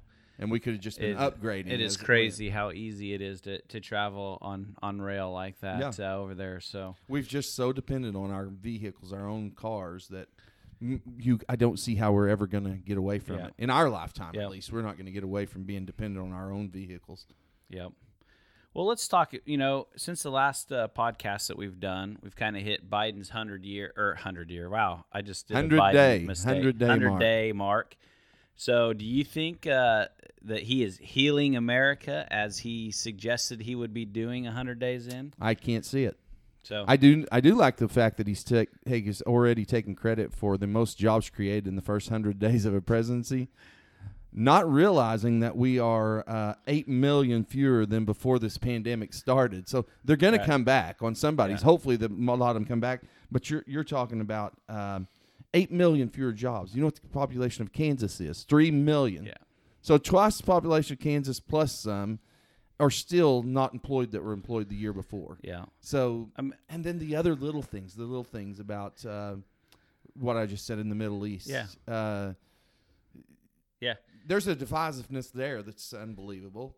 and 0.41 0.51
we 0.51 0.59
could 0.59 0.73
have 0.73 0.81
just 0.81 0.99
been 0.99 1.11
It- 1.11 1.17
upgrading. 1.17 1.71
It 1.71 1.79
is 1.79 1.95
crazy 1.95 2.49
how 2.49 2.71
easy 2.71 3.13
it 3.13 3.21
is 3.21 3.39
to, 3.41 3.61
to 3.61 3.79
travel 3.79 4.37
on, 4.41 4.75
on 4.81 5.01
rail 5.01 5.31
like 5.31 5.59
that 5.61 5.97
Yeah. 5.99 6.11
uh, 6.13 6.17
over 6.17 6.35
there. 6.35 6.59
So 6.59 6.95
We've 7.07 7.27
just 7.27 7.55
so 7.55 7.71
dependent 7.71 8.15
on 8.17 8.31
our 8.31 8.47
vehicles, 8.47 9.13
our 9.13 9.27
own 9.27 9.51
cars 9.51 10.07
that. 10.09 10.27
You, 10.83 11.39
I 11.47 11.57
don't 11.57 11.77
see 11.77 11.93
how 11.93 12.11
we're 12.11 12.27
ever 12.27 12.47
going 12.47 12.63
to 12.63 12.71
get 12.71 12.97
away 12.97 13.19
from 13.19 13.37
Yeah. 13.37 13.45
it 13.49 13.53
in 13.59 13.69
our 13.69 13.87
lifetime. 13.87 14.31
Yeah. 14.33 14.41
At 14.45 14.49
least 14.49 14.73
we're 14.73 14.81
not 14.81 14.95
going 14.97 15.05
to 15.05 15.11
get 15.11 15.23
away 15.23 15.45
from 15.45 15.61
being 15.63 15.85
dependent 15.85 16.25
on 16.25 16.33
our 16.33 16.51
own 16.51 16.71
vehicles. 16.71 17.27
Yep. 17.69 17.91
Well, 18.73 18.87
let's 18.87 19.07
talk. 19.07 19.31
You 19.45 19.57
know, 19.57 19.89
since 19.95 20.23
the 20.23 20.31
last 20.31 20.71
uh, 20.71 20.87
podcast 20.97 21.49
that 21.49 21.57
we've 21.57 21.79
done, 21.79 22.17
we've 22.23 22.35
kind 22.35 22.57
of 22.57 22.63
hit 22.63 22.89
Biden's 22.89 23.29
hundred 23.29 23.63
year 23.63 23.93
or 23.95 24.15
hundred 24.15 24.49
year. 24.49 24.71
Wow, 24.71 25.05
I 25.13 25.21
just 25.21 25.47
did 25.49 25.53
a 25.53 25.57
100 25.57 25.79
Biden 25.79 25.91
day, 25.93 26.23
mistake. 26.25 26.47
100 26.47 26.77
day 26.79 26.85
100 26.87 27.09
mark. 27.09 27.19
day 27.19 27.51
mark. 27.51 27.95
So, 28.61 28.93
do 28.93 29.03
you 29.03 29.23
think 29.23 29.65
uh, 29.65 30.05
that 30.43 30.61
he 30.61 30.83
is 30.83 30.99
healing 30.99 31.55
America 31.55 32.27
as 32.29 32.59
he 32.59 32.91
suggested 32.91 33.59
he 33.59 33.73
would 33.73 33.91
be 33.91 34.05
doing 34.05 34.45
hundred 34.45 34.77
days 34.77 35.07
in? 35.07 35.33
I 35.41 35.55
can't 35.55 35.83
see 35.83 36.03
it. 36.03 36.15
So, 36.61 36.85
I 36.87 36.95
do. 36.95 37.25
I 37.31 37.41
do 37.41 37.55
like 37.55 37.77
the 37.77 37.87
fact 37.87 38.17
that 38.17 38.27
he's 38.27 38.43
take, 38.43 38.69
hey, 38.85 39.01
he's 39.01 39.23
already 39.23 39.65
taken 39.65 39.95
credit 39.95 40.31
for 40.31 40.59
the 40.59 40.67
most 40.67 40.99
jobs 40.99 41.27
created 41.27 41.65
in 41.65 41.75
the 41.75 41.81
first 41.81 42.09
hundred 42.09 42.37
days 42.37 42.65
of 42.65 42.75
a 42.75 42.81
presidency, 42.81 43.47
not 44.31 44.71
realizing 44.71 45.39
that 45.39 45.57
we 45.57 45.79
are 45.79 46.23
uh, 46.29 46.53
eight 46.67 46.87
million 46.87 47.43
fewer 47.43 47.87
than 47.87 48.05
before 48.05 48.37
this 48.37 48.59
pandemic 48.59 49.13
started. 49.13 49.67
So 49.69 49.87
they're 50.05 50.15
going 50.15 50.33
Right. 50.33 50.41
to 50.41 50.45
come 50.45 50.63
back 50.63 51.01
on 51.01 51.15
somebody's. 51.15 51.61
Yeah. 51.61 51.65
Hopefully, 51.65 51.95
the, 51.95 52.09
a 52.09 52.35
lot 52.37 52.49
of 52.51 52.53
them 52.53 52.65
come 52.65 52.79
back. 52.79 53.01
But 53.31 53.49
you're 53.49 53.63
you're 53.65 53.83
talking 53.83 54.21
about 54.21 54.53
um, 54.69 55.07
eight 55.53 55.71
million 55.71 56.09
fewer 56.09 56.31
jobs. 56.31 56.73
You 56.73 56.81
know 56.81 56.87
what 56.87 56.95
the 56.95 57.07
population 57.07 57.61
of 57.63 57.71
Kansas 57.73 58.19
is? 58.21 58.43
Three 58.43 58.71
million. 58.71 59.25
yeah, 59.25 59.33
So 59.81 59.97
twice 59.97 60.37
the 60.37 60.43
population 60.43 60.93
of 60.93 60.99
Kansas 60.99 61.39
plus 61.39 61.73
some 61.73 62.19
are 62.79 62.89
still 62.89 63.43
not 63.43 63.73
employed 63.73 64.11
that 64.11 64.23
were 64.23 64.33
employed 64.33 64.67
the 64.69 64.75
year 64.75 64.93
before. 64.93 65.37
yeah, 65.43 65.65
So, 65.81 66.29
Um, 66.37 66.53
and 66.69 66.83
then 66.83 66.97
the 66.99 67.15
other 67.15 67.35
little 67.35 67.61
things, 67.61 67.93
the 67.93 68.03
little 68.05 68.23
things 68.23 68.59
about 68.59 69.05
uh, 69.05 69.35
what 70.15 70.35
I 70.35 70.45
just 70.47 70.65
said 70.65 70.79
in 70.79 70.89
the 70.89 70.95
Middle 70.95 71.25
East. 71.27 71.47
Yeah. 71.47 71.67
Uh, 71.87 72.33
yeah, 73.79 73.95
there's 74.25 74.47
a 74.47 74.55
divisiveness 74.55 75.31
there 75.31 75.61
that's 75.63 75.93
unbelievable. 75.93 76.75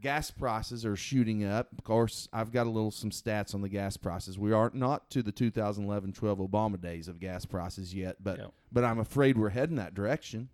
Gas 0.00 0.30
prices 0.30 0.84
are 0.86 0.96
shooting 0.96 1.44
up. 1.44 1.68
Of 1.76 1.84
course, 1.84 2.28
I've 2.32 2.52
got 2.52 2.66
a 2.66 2.70
little 2.70 2.90
some 2.90 3.10
stats 3.10 3.54
on 3.54 3.62
the 3.62 3.68
gas 3.68 3.96
prices. 3.96 4.38
We 4.38 4.52
are 4.52 4.70
not 4.74 5.10
to 5.10 5.22
the 5.22 5.32
2011-12 5.32 6.48
Obama 6.48 6.80
days 6.80 7.08
of 7.08 7.20
gas 7.20 7.44
prices 7.44 7.94
yet, 7.94 8.16
but 8.22 8.38
Yep. 8.38 8.52
but 8.72 8.84
I'm 8.84 8.98
afraid 8.98 9.36
we're 9.36 9.48
heading 9.50 9.76
that 9.76 9.94
direction. 9.94 10.48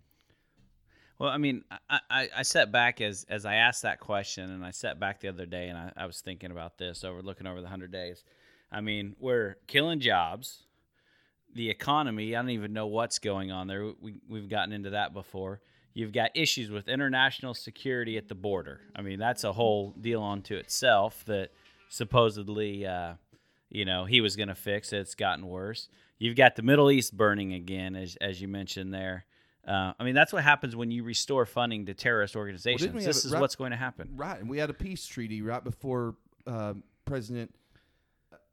Well, 1.17 1.29
I 1.29 1.37
mean, 1.37 1.63
I, 1.89 1.99
I, 2.09 2.29
I 2.37 2.41
sat 2.41 2.71
back 2.71 2.99
as 2.99 3.25
as 3.29 3.45
I 3.45 3.55
asked 3.55 3.83
that 3.83 3.99
question, 4.01 4.49
and 4.51 4.65
I 4.65 4.71
sat 4.71 4.99
back 4.99 5.21
the 5.21 5.29
other 5.29 5.45
day, 5.45 5.69
and 5.69 5.77
I, 5.77 5.91
I 5.95 6.05
was 6.07 6.19
thinking 6.19 6.51
about 6.51 6.77
this 6.77 7.03
over 7.05 7.21
looking 7.21 7.47
over 7.47 7.61
the 7.61 7.69
hundred 7.69 7.91
days. 7.91 8.23
I 8.71 8.81
mean, 8.81 9.15
we're 9.19 9.55
killing 9.67 10.01
jobs, 10.01 10.63
the 11.53 11.69
economy. 11.69 12.35
I 12.35 12.41
don't 12.41 12.49
even 12.49 12.73
know 12.73 12.87
what's 12.87 13.19
going 13.19 13.49
on 13.51 13.67
there. 13.67 13.93
We 14.01 14.15
we've 14.27 14.49
gotten 14.49 14.73
into 14.73 14.89
that 14.89 15.13
before. 15.13 15.61
You've 15.95 16.11
got 16.11 16.29
issues 16.35 16.69
with 16.69 16.87
international 16.87 17.53
security 17.55 18.17
at 18.17 18.27
the 18.27 18.35
border. 18.35 18.81
I 18.95 19.01
mean, 19.01 19.17
that's 19.17 19.43
a 19.45 19.53
whole 19.53 19.91
deal 19.99 20.21
unto 20.21 20.55
itself 20.55 21.23
that 21.25 21.51
supposedly, 21.89 22.85
uh, 22.85 23.13
you 23.69 23.85
know, 23.85 24.05
he 24.05 24.19
was 24.21 24.35
going 24.35 24.49
to 24.49 24.55
fix. 24.55 24.93
It's 24.93 25.15
gotten 25.15 25.47
worse. 25.47 25.87
You've 26.19 26.35
got 26.35 26.55
the 26.57 26.61
Middle 26.63 26.91
East 26.91 27.15
burning 27.15 27.53
again, 27.53 27.95
as 27.95 28.17
as 28.21 28.41
you 28.41 28.47
mentioned 28.47 28.93
there. 28.93 29.25
Uh, 29.67 29.93
I 29.99 30.03
mean, 30.03 30.13
that's 30.13 30.31
what 30.31 30.43
happens 30.43 30.75
when 30.75 30.91
you 30.91 31.03
restore 31.03 31.45
funding 31.45 31.87
to 31.87 31.93
terrorist 31.95 32.35
organizations. 32.35 32.93
we 32.93 33.01
have 33.03 33.07
this 33.13 33.25
is 33.25 33.31
right- 33.31 33.41
what's 33.41 33.55
going 33.55 33.71
to 33.71 33.77
happen. 33.77 34.09
Right, 34.15 34.39
and 34.39 34.47
we 34.49 34.57
had 34.59 34.69
a 34.69 34.73
peace 34.73 35.07
treaty 35.07 35.41
right 35.41 35.63
before 35.63 36.15
uh, 36.45 36.73
President 37.05 37.53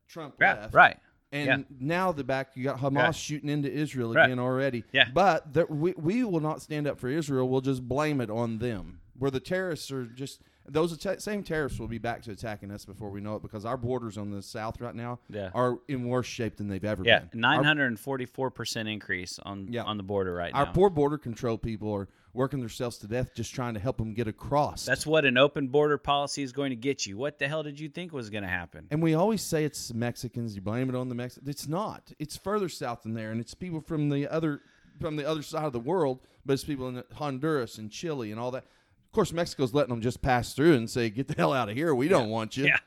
Trump 0.08 0.36
Yeah, 0.40 0.54
left. 0.54 0.74
right. 0.74 0.96
And 1.32 1.46
Yeah. 1.46 1.76
now 1.80 2.12
the 2.12 2.24
back 2.24 2.50
you 2.54 2.62
got 2.64 2.78
Hamas 2.78 2.96
Right. 2.96 3.14
shooting 3.14 3.48
into 3.48 3.72
Israel 3.72 4.12
Right. 4.12 4.26
again 4.26 4.38
already. 4.38 4.84
Yeah. 4.92 5.08
But 5.12 5.54
that 5.54 5.70
we 5.70 5.94
we 5.96 6.22
will 6.24 6.40
not 6.40 6.60
stand 6.60 6.86
up 6.86 6.98
for 6.98 7.08
Israel. 7.08 7.48
We'll 7.48 7.62
just 7.62 7.88
blame 7.88 8.20
it 8.20 8.28
on 8.30 8.58
them. 8.58 9.00
Where 9.18 9.30
the 9.30 9.40
terrorists 9.40 9.90
are 9.90 10.04
just 10.04 10.42
those 10.68 10.92
atta- 10.92 11.20
same 11.20 11.42
terrorists 11.42 11.78
will 11.78 11.88
be 11.88 11.98
back 11.98 12.22
to 12.22 12.30
attacking 12.30 12.70
us 12.70 12.84
before 12.84 13.10
we 13.10 13.20
know 13.20 13.36
it 13.36 13.42
because 13.42 13.64
our 13.64 13.76
borders 13.76 14.16
on 14.16 14.30
the 14.30 14.42
south 14.42 14.80
right 14.80 14.94
now 14.94 15.18
Yeah. 15.28 15.50
are 15.54 15.78
in 15.88 16.06
worse 16.08 16.26
shape 16.26 16.56
than 16.56 16.68
they've 16.68 16.84
ever 16.84 17.02
Yeah, 17.04 17.20
been. 17.20 17.40
nine 17.40 17.58
Our- 17.58 17.64
hundred 17.64 17.86
and 17.86 17.98
forty-four 17.98 18.50
percent 18.50 18.88
increase 18.88 19.38
on 19.40 19.68
Yeah. 19.72 19.82
on 19.84 19.96
the 19.96 20.02
border 20.02 20.32
right 20.34 20.52
now. 20.52 20.60
Our 20.60 20.66
now. 20.66 20.72
poor 20.72 20.90
border 20.90 21.18
control 21.18 21.58
people 21.58 21.92
are 21.92 22.08
working 22.34 22.60
themselves 22.60 22.96
to 22.98 23.06
death 23.06 23.34
just 23.34 23.54
trying 23.54 23.74
to 23.74 23.80
help 23.80 23.98
them 23.98 24.14
get 24.14 24.26
across. 24.26 24.86
That's 24.86 25.06
what 25.06 25.24
an 25.26 25.36
open 25.36 25.68
border 25.68 25.98
policy 25.98 26.42
is 26.42 26.52
going 26.52 26.70
to 26.70 26.76
get 26.76 27.04
you. 27.04 27.18
What 27.18 27.38
the 27.38 27.46
hell 27.46 27.62
did 27.62 27.78
you 27.78 27.90
think 27.90 28.12
was 28.12 28.30
going 28.30 28.44
to 28.44 28.48
happen? 28.48 28.86
And 28.90 29.02
we 29.02 29.12
always 29.14 29.42
say 29.42 29.64
it's 29.64 29.92
Mexicans. 29.92 30.54
You 30.54 30.62
blame 30.62 30.88
it 30.88 30.94
on 30.94 31.10
the 31.10 31.14
Mexicans. 31.14 31.48
It's 31.48 31.68
not. 31.68 32.10
It's 32.18 32.38
further 32.38 32.70
south 32.70 33.02
than 33.02 33.12
there, 33.14 33.32
and 33.32 33.40
it's 33.40 33.52
people 33.54 33.80
from 33.82 34.08
the 34.08 34.28
other 34.28 34.60
from 35.00 35.16
the 35.16 35.28
other 35.28 35.42
side 35.42 35.64
of 35.64 35.72
the 35.72 35.80
world. 35.80 36.20
But 36.46 36.54
it's 36.54 36.64
people 36.64 36.88
in 36.88 37.02
Honduras 37.14 37.78
and 37.78 37.90
Chile 37.90 38.30
and 38.30 38.40
all 38.40 38.50
that. 38.52 38.64
Of 39.12 39.14
course, 39.14 39.30
Mexico's 39.30 39.74
letting 39.74 39.90
them 39.90 40.00
just 40.00 40.22
pass 40.22 40.54
through 40.54 40.72
and 40.74 40.88
say, 40.88 41.10
"Get 41.10 41.28
the 41.28 41.34
hell 41.34 41.52
out 41.52 41.68
of 41.68 41.76
here. 41.76 41.94
We 41.94 42.08
don't 42.08 42.30
want 42.30 42.56
you." 42.56 42.64
Yeah. 42.64 42.78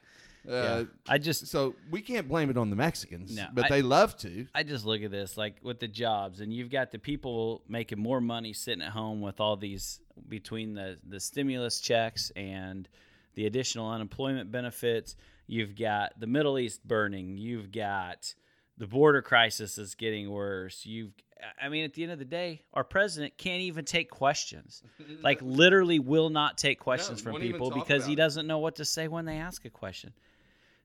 Uh, 0.49 0.51
yeah. 0.51 0.83
I 1.07 1.19
just 1.19 1.45
So 1.45 1.75
we 1.91 2.01
can't 2.01 2.27
blame 2.27 2.49
it 2.49 2.57
on 2.57 2.71
the 2.71 2.75
Mexicans, 2.75 3.35
No, 3.35 3.45
but 3.53 3.65
I- 3.65 3.69
they 3.69 3.81
love 3.83 4.17
to. 4.17 4.47
I 4.55 4.63
just 4.63 4.87
look 4.87 5.03
at 5.03 5.11
this 5.11 5.37
like 5.37 5.57
with 5.61 5.79
the 5.79 5.87
jobs, 5.87 6.39
and 6.39 6.51
you've 6.51 6.71
got 6.71 6.91
the 6.91 6.97
people 6.97 7.61
making 7.67 7.99
more 7.99 8.19
money 8.19 8.53
sitting 8.53 8.81
at 8.81 8.89
home 8.89 9.21
with 9.21 9.39
all 9.39 9.55
these 9.55 9.99
between 10.27 10.73
the 10.73 10.97
the 11.07 11.19
stimulus 11.19 11.79
checks 11.79 12.31
and 12.35 12.89
the 13.35 13.45
additional 13.45 13.87
unemployment 13.87 14.51
benefits. 14.51 15.15
You've 15.45 15.75
got 15.75 16.19
the 16.19 16.25
Middle 16.25 16.57
East 16.57 16.87
burning. 16.87 17.37
You've 17.37 17.71
got 17.71 18.33
the 18.79 18.87
border 18.87 19.21
crisis 19.21 19.77
is 19.77 19.93
getting 19.93 20.31
worse. 20.31 20.87
You've 20.87 21.13
I 21.61 21.69
mean, 21.69 21.83
at 21.83 21.93
the 21.93 22.03
end 22.03 22.11
of 22.11 22.19
the 22.19 22.25
day, 22.25 22.61
our 22.73 22.83
president 22.83 23.37
can't 23.37 23.61
even 23.61 23.85
take 23.85 24.09
questions. 24.09 24.81
Like, 25.21 25.39
literally, 25.41 25.99
will 25.99 26.29
not 26.29 26.57
take 26.57 26.79
questions 26.79 27.21
from 27.21 27.39
people 27.39 27.71
because 27.71 28.05
he 28.05 28.15
doesn't 28.15 28.47
know 28.47 28.59
what 28.59 28.75
to 28.77 28.85
say 28.85 29.07
when 29.07 29.25
they 29.25 29.37
ask 29.37 29.65
a 29.65 29.69
question. 29.69 30.13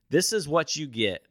This 0.09 0.33
is 0.33 0.47
what 0.47 0.75
you 0.75 0.87
get 0.87 1.23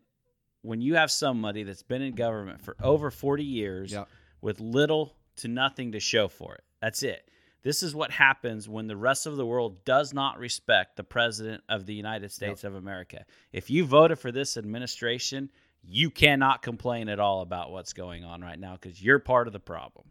when 0.62 0.80
you 0.80 0.94
have 0.94 1.10
somebody 1.10 1.62
that's 1.64 1.82
been 1.82 2.02
in 2.02 2.14
government 2.14 2.60
for 2.62 2.76
over 2.82 3.10
40 3.10 3.44
years 3.44 3.92
Yeah. 3.92 4.04
with 4.40 4.60
little 4.60 5.16
to 5.36 5.48
nothing 5.48 5.92
to 5.92 6.00
show 6.00 6.28
for 6.28 6.54
it. 6.54 6.64
That's 6.80 7.02
it. 7.02 7.26
This 7.62 7.82
is 7.82 7.94
what 7.94 8.10
happens 8.10 8.68
when 8.70 8.86
the 8.86 8.96
rest 8.96 9.26
of 9.26 9.36
the 9.36 9.44
world 9.44 9.84
does 9.84 10.14
not 10.14 10.38
respect 10.38 10.96
the 10.96 11.04
president 11.04 11.62
of 11.68 11.84
the 11.84 11.92
United 11.94 12.32
States 12.32 12.64
of 12.64 12.74
America. 12.74 13.26
If 13.52 13.68
you 13.68 13.84
voted 13.84 14.18
for 14.18 14.32
this 14.32 14.56
administration, 14.56 15.50
you 15.82 16.10
cannot 16.10 16.62
complain 16.62 17.08
at 17.08 17.18
all 17.20 17.40
about 17.42 17.70
what's 17.72 17.92
going 17.92 18.24
on 18.24 18.40
right 18.42 18.58
now 18.58 18.72
because 18.80 19.02
you're 19.02 19.18
part 19.18 19.46
of 19.46 19.52
the 19.52 19.60
problem. 19.60 20.06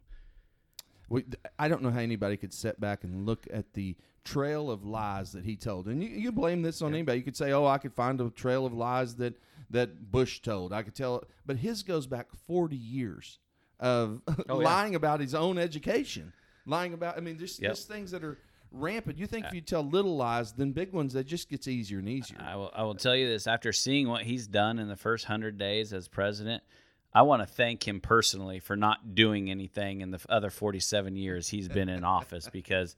We, 1.10 1.26
I 1.58 1.68
don't 1.68 1.82
know 1.82 1.90
how 1.90 2.00
anybody 2.00 2.38
could 2.38 2.54
sit 2.54 2.80
back 2.80 3.04
and 3.04 3.26
look 3.26 3.48
at 3.52 3.74
the 3.74 3.96
trail 4.24 4.70
of 4.70 4.86
lies 4.86 5.32
that 5.32 5.44
he 5.44 5.56
told. 5.56 5.88
And 5.88 6.04
you, 6.04 6.10
you 6.10 6.32
blame 6.32 6.62
this 6.62 6.82
on 6.84 6.94
anybody. 6.94 7.18
You 7.18 7.24
could 7.24 7.38
say, 7.38 7.52
"Oh, 7.52 7.66
I 7.66 7.80
could 7.80 7.94
find 7.94 8.22
a 8.22 8.30
trail 8.30 8.66
of 8.66 8.74
lies 8.74 9.16
that 9.16 9.34
that 9.72 10.12
Bush 10.12 10.40
told." 10.42 10.72
I 10.72 10.84
could 10.84 10.94
tell, 10.94 11.24
but 11.48 11.58
his 11.58 11.82
goes 11.82 12.06
back 12.06 12.28
40 12.48 12.76
years 12.76 13.40
of 13.80 14.22
Oh, 14.28 14.60
yeah. 14.60 14.66
lying 14.70 14.94
about 14.94 15.20
his 15.20 15.34
own 15.34 15.58
education, 15.58 16.32
lying 16.68 16.94
about. 16.94 17.18
I 17.18 17.22
mean, 17.22 17.40
just 17.40 17.60
Yep. 17.60 17.72
just 17.72 17.88
things 17.88 18.12
that 18.12 18.24
are 18.24 18.38
rampant. 18.72 19.18
You 19.18 19.28
think 19.28 19.46
if 19.46 19.54
you 19.54 19.62
tell 19.62 19.84
little 19.84 20.16
lies, 20.16 20.54
then 20.54 20.72
big 20.72 20.94
ones, 20.94 21.14
that 21.14 21.26
just 21.26 21.50
gets 21.50 21.68
easier 21.68 22.00
and 22.00 22.10
easier. 22.10 22.38
I 22.40 22.56
will, 22.56 22.72
I 22.74 22.84
will 22.84 22.96
tell 22.96 23.16
you 23.16 23.28
this 23.28 23.48
after 23.48 23.72
seeing 23.72 24.08
what 24.08 24.24
he's 24.24 24.48
done 24.48 24.80
in 24.80 24.88
the 24.88 24.96
first 24.96 25.26
100 25.26 25.58
days 25.58 25.94
as 25.94 26.08
president, 26.08 26.64
I 27.14 27.24
want 27.24 27.42
to 27.42 27.48
thank 27.48 27.88
him 27.88 28.02
personally 28.02 28.60
for 28.60 28.76
not 28.76 29.16
doing 29.16 29.50
anything 29.50 30.02
in 30.02 30.12
the 30.12 30.20
other 30.30 30.50
47 30.50 31.16
years 31.16 31.50
he's 31.50 31.68
been 31.68 31.90
in 31.90 32.04
office 32.04 32.50
because 32.54 32.96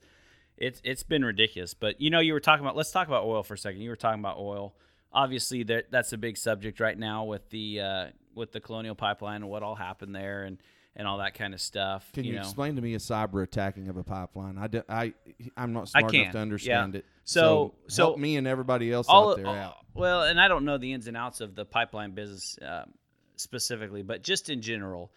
it's 0.58 0.80
it's 0.84 1.02
been 1.02 1.24
ridiculous. 1.24 1.74
But 1.74 2.00
you 2.00 2.10
know, 2.10 2.20
you 2.20 2.34
were 2.34 2.40
talking 2.40 2.64
about 2.64 2.76
let's 2.76 2.90
talk 2.90 3.08
about 3.08 3.24
oil 3.24 3.42
for 3.42 3.54
a 3.54 3.58
second. 3.58 3.80
You 3.80 3.90
were 3.90 3.96
talking 3.96 4.20
about 4.20 4.38
oil. 4.38 4.74
Obviously, 5.12 5.62
that 5.64 5.90
that's 5.90 6.12
a 6.12 6.18
big 6.18 6.36
subject 6.36 6.80
right 6.80 6.98
now 6.98 7.24
with 7.24 7.48
the 7.50 7.80
uh, 7.80 8.06
with 8.34 8.52
the 8.52 8.60
Colonial 8.60 8.94
Pipeline 8.94 9.42
and 9.42 9.50
what 9.50 9.62
all 9.62 9.74
happened 9.74 10.14
there 10.14 10.44
and 10.44 10.58
and 10.94 11.08
all 11.08 11.18
that 11.18 11.34
kind 11.34 11.54
of 11.54 11.60
stuff. 11.60 12.10
Can 12.12 12.24
you, 12.24 12.34
know. 12.34 12.40
explain 12.40 12.76
to 12.76 12.82
me 12.82 12.94
a 12.94 12.98
cyber 12.98 13.42
attacking 13.42 13.88
of 13.88 13.96
a 13.96 14.04
pipeline? 14.04 14.58
I, 14.58 14.66
do, 14.66 14.82
I 14.88 15.14
I'm 15.56 15.72
not 15.72 15.88
smart 15.88 16.14
enough 16.14 16.32
to 16.32 16.38
understand 16.38 16.94
yeah. 16.94 16.98
it. 16.98 17.06
So- 17.24 17.74
so 17.88 18.04
help 18.06 18.18
me 18.18 18.36
and 18.36 18.46
everybody 18.46 18.92
else 18.92 19.06
all 19.08 19.30
out 19.30 19.36
there 19.36 19.46
all- 19.46 19.54
out. 19.54 19.76
Well, 19.94 20.22
and 20.22 20.40
I 20.40 20.48
don't 20.48 20.64
know 20.64 20.78
the 20.78 20.92
ins 20.92 21.06
and 21.06 21.16
outs 21.16 21.40
of 21.42 21.54
the 21.54 21.66
pipeline 21.66 22.12
business 22.12 22.58
uh, 22.58 22.86
specifically, 23.36 24.02
but 24.02 24.22
just 24.22 24.48
in 24.48 24.62
general, 24.62 25.12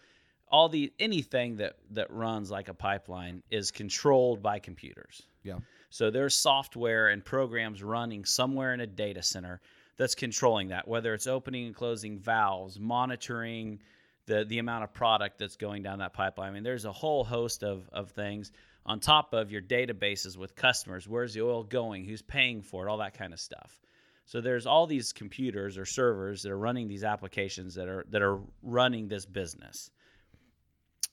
all 0.48 0.68
the 0.68 0.92
anything 0.98 1.56
that 1.56 1.76
that 1.92 2.10
runs 2.10 2.50
like 2.50 2.68
a 2.68 2.74
pipeline 2.74 3.42
is 3.50 3.70
controlled 3.70 4.42
by 4.42 4.58
computers. 4.58 5.22
Yeah. 5.42 5.58
So 5.90 6.10
there's 6.10 6.36
software 6.36 7.08
and 7.08 7.24
programs 7.24 7.82
running 7.82 8.24
somewhere 8.24 8.74
in 8.74 8.80
a 8.80 8.86
data 8.86 9.22
center 9.22 9.60
that's 9.96 10.14
controlling 10.14 10.68
that, 10.68 10.86
whether 10.86 11.14
it's 11.14 11.26
opening 11.26 11.66
and 11.66 11.74
closing 11.74 12.18
valves, 12.18 12.78
monitoring 12.78 13.80
the 14.26 14.44
the 14.44 14.58
amount 14.58 14.84
of 14.84 14.92
product 14.92 15.38
that's 15.38 15.56
going 15.56 15.82
down 15.82 15.98
that 16.00 16.12
pipeline. 16.12 16.50
I 16.50 16.52
mean, 16.52 16.62
there's 16.62 16.84
a 16.84 16.92
whole 16.92 17.24
host 17.24 17.62
of 17.62 17.88
of 17.92 18.10
things 18.10 18.52
on 18.84 19.00
top 19.00 19.32
of 19.32 19.50
your 19.50 19.62
databases 19.62 20.36
with 20.36 20.54
customers. 20.54 21.08
Where's 21.08 21.34
the 21.34 21.42
oil 21.42 21.64
going? 21.64 22.04
Who's 22.04 22.22
paying 22.22 22.62
for 22.62 22.86
it? 22.86 22.90
All 22.90 22.98
that 22.98 23.18
kind 23.18 23.32
of 23.32 23.40
stuff. 23.40 23.80
So 24.26 24.40
there's 24.40 24.66
all 24.66 24.86
these 24.86 25.12
computers 25.12 25.78
or 25.78 25.84
servers 25.84 26.42
that 26.42 26.50
are 26.50 26.58
running 26.58 26.88
these 26.88 27.04
applications 27.04 27.74
that 27.76 27.88
are 27.88 28.04
that 28.10 28.22
are 28.22 28.40
running 28.62 29.08
this 29.08 29.24
business. 29.24 29.90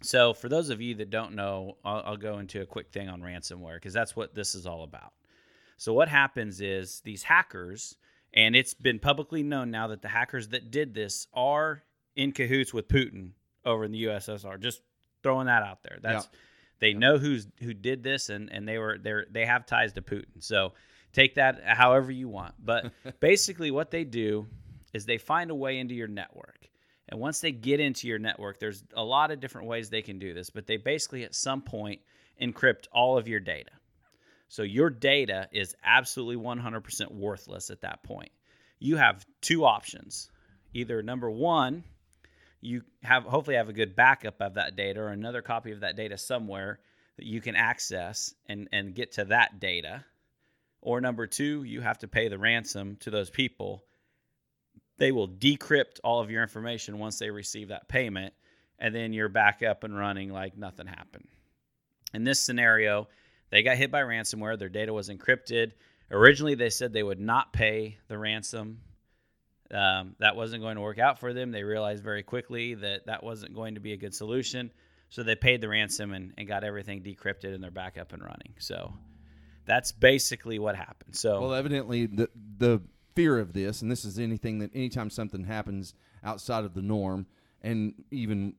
So 0.02 0.34
for 0.34 0.50
those 0.50 0.70
of 0.70 0.82
you 0.82 0.96
that 0.96 1.10
don't 1.10 1.34
know, 1.34 1.78
I'll, 1.86 2.04
I'll 2.06 2.18
go 2.18 2.40
into 2.40 2.62
a 2.62 2.66
quick 2.66 2.92
thing 2.92 3.08
on 3.08 3.22
ransomware 3.22 3.76
because 3.76 3.94
that's 3.94 4.16
what 4.16 4.36
this 4.36 4.54
is 4.54 4.66
all 4.66 4.84
about. 4.84 5.14
So 5.78 5.94
what 5.94 6.10
happens 6.10 6.60
is 6.60 7.02
these 7.02 7.24
hackers, 7.24 7.96
and 8.34 8.56
it's 8.56 8.74
been 8.74 9.00
publicly 9.00 9.44
known 9.44 9.72
now 9.72 9.88
that 9.88 10.02
the 10.02 10.08
hackers 10.08 10.50
that 10.50 10.72
did 10.72 10.94
this 10.94 11.28
are 11.34 11.84
in 12.16 12.32
cahoots 12.32 12.74
with 12.74 12.88
Putin 12.88 13.32
over 13.66 13.84
in 13.86 13.92
the 13.92 14.04
USSR. 14.06 14.60
Just 14.60 14.82
throwing 15.22 15.48
that 15.48 15.64
out 15.64 15.84
there. 15.84 16.00
That's 16.02 16.30
they 16.80 16.94
know 16.94 17.18
who's 17.18 17.48
who 17.62 17.74
did 17.74 18.04
this, 18.04 18.30
and 18.30 18.52
and 18.52 18.68
they 18.68 18.78
were 18.78 18.98
they 18.98 19.14
they 19.32 19.46
have 19.46 19.66
ties 19.66 19.94
to 19.94 20.02
Putin. 20.02 20.42
So 20.42 20.74
take 21.14 21.36
that 21.36 21.64
however 21.64 22.12
you 22.12 22.28
want. 22.28 22.56
But 22.60 22.92
basically, 23.20 23.72
what 23.72 23.92
they 23.92 24.04
do 24.04 24.48
is 24.94 25.06
they 25.06 25.18
find 25.18 25.50
a 25.52 25.56
way 25.56 25.80
into 25.80 25.96
your 25.96 26.08
network. 26.08 26.68
And 27.10 27.20
once 27.20 27.42
they 27.42 27.52
get 27.52 27.80
into 27.80 28.08
your 28.08 28.20
network, 28.20 28.60
there's 28.60 28.84
a 28.96 29.04
lot 29.04 29.32
of 29.32 29.40
different 29.40 29.68
ways 29.68 29.90
they 29.90 30.02
can 30.02 30.20
do 30.20 30.34
this, 30.34 30.50
but 30.50 30.68
they 30.68 30.78
basically 30.78 31.24
at 31.24 31.36
some 31.36 31.62
point 31.62 32.02
encrypt 32.42 32.88
all 32.92 33.18
of 33.18 33.28
your 33.28 33.40
data. 33.40 33.72
So 34.48 34.64
your 34.64 34.90
data 34.90 35.48
is 35.52 35.76
absolutely 35.84 36.38
100% 36.38 37.12
worthless 37.12 37.70
at 37.70 37.82
that 37.82 38.04
point. 38.04 38.32
You 38.80 38.98
have 38.98 39.26
two 39.42 39.66
options. 39.66 40.30
Either 40.74 41.02
number 41.02 41.30
1, 41.30 41.84
you 42.64 42.84
have 43.04 43.24
hopefully 43.24 43.56
have 43.56 43.70
a 43.70 43.74
good 43.74 43.96
backup 43.96 44.42
of 44.42 44.56
that 44.56 44.76
data 44.76 45.00
or 45.00 45.10
another 45.10 45.42
copy 45.42 45.72
of 45.72 45.82
that 45.82 45.96
data 45.96 46.18
somewhere 46.18 46.80
that 47.18 47.26
you 47.26 47.42
can 47.42 47.56
access 47.56 48.34
and 48.48 48.68
and 48.72 48.96
get 48.96 49.14
to 49.14 49.26
that 49.26 49.60
data. 49.60 50.06
Or 50.82 51.00
number 51.00 51.28
2, 51.28 51.64
you 51.64 51.80
have 51.80 52.00
to 52.00 52.08
pay 52.08 52.28
the 52.28 52.38
ransom 52.38 52.98
to 53.02 53.10
those 53.10 53.30
people 53.30 53.84
they 55.00 55.12
will 55.12 55.28
decrypt 55.28 56.00
all 56.04 56.22
of 56.22 56.30
your 56.30 56.44
information 56.44 57.00
once 57.00 57.18
they 57.18 57.32
receive 57.32 57.70
that 57.70 57.90
payment 57.90 58.34
and 58.78 58.94
then 58.94 59.12
you're 59.12 59.28
back 59.28 59.64
up 59.64 59.84
and 59.84 59.98
running 59.98 60.30
like 60.30 60.56
nothing 60.56 60.86
happened 60.86 61.28
in 62.14 62.24
this 62.24 62.40
scenario 62.40 63.08
they 63.50 63.64
got 63.64 63.76
hit 63.76 63.90
by 63.90 64.02
ransomware 64.02 64.58
their 64.58 64.70
data 64.70 64.94
was 64.94 65.10
encrypted 65.10 65.72
Originally, 66.14 66.54
they 66.54 66.70
said 66.70 66.94
they 66.94 67.04
would 67.04 67.20
not 67.20 67.54
pay 67.54 67.98
the 68.08 68.18
ransom. 68.18 68.80
Um, 69.74 70.16
that 70.20 70.36
wasn't 70.36 70.62
going 70.62 70.76
to 70.76 70.82
work 70.82 71.00
out 71.00 71.20
for 71.20 71.34
them. 71.34 71.52
They 71.52 71.64
realized 71.64 72.04
very 72.04 72.22
quickly 72.24 72.76
that 72.76 73.08
that 73.08 73.24
wasn't 73.24 73.56
going 73.56 73.74
to 73.74 73.82
be 73.82 73.94
a 73.94 73.98
good 73.98 74.14
solution. 74.14 74.72
So 75.10 75.24
they 75.24 75.36
paid 75.36 75.62
the 75.62 75.70
ransom 75.70 76.14
and, 76.14 76.34
and 76.38 76.48
got 76.48 76.64
everything 76.64 77.02
decrypted 77.02 77.54
and 77.54 77.64
they're 77.64 77.72
back 77.72 77.98
up 77.98 78.14
and 78.14 78.22
running. 78.22 78.54
So 78.60 78.94
that's 79.66 79.92
basically 79.92 80.60
what 80.60 80.76
happened. 80.76 81.16
So 81.16 81.42
Well, 81.42 81.54
evidently 81.54 82.06
the 82.06 82.30
the 82.58 82.82
fear 83.16 83.40
of 83.40 83.54
this, 83.54 83.82
and 83.82 83.92
this 83.92 84.06
is 84.06 84.20
anything 84.20 84.60
that 84.60 84.72
anytime 84.74 85.10
something 85.10 85.44
happens 85.44 85.94
outside 86.24 86.66
of 86.66 86.74
the 86.74 86.82
norm, 86.82 87.28
and 87.62 87.94
even 88.12 88.54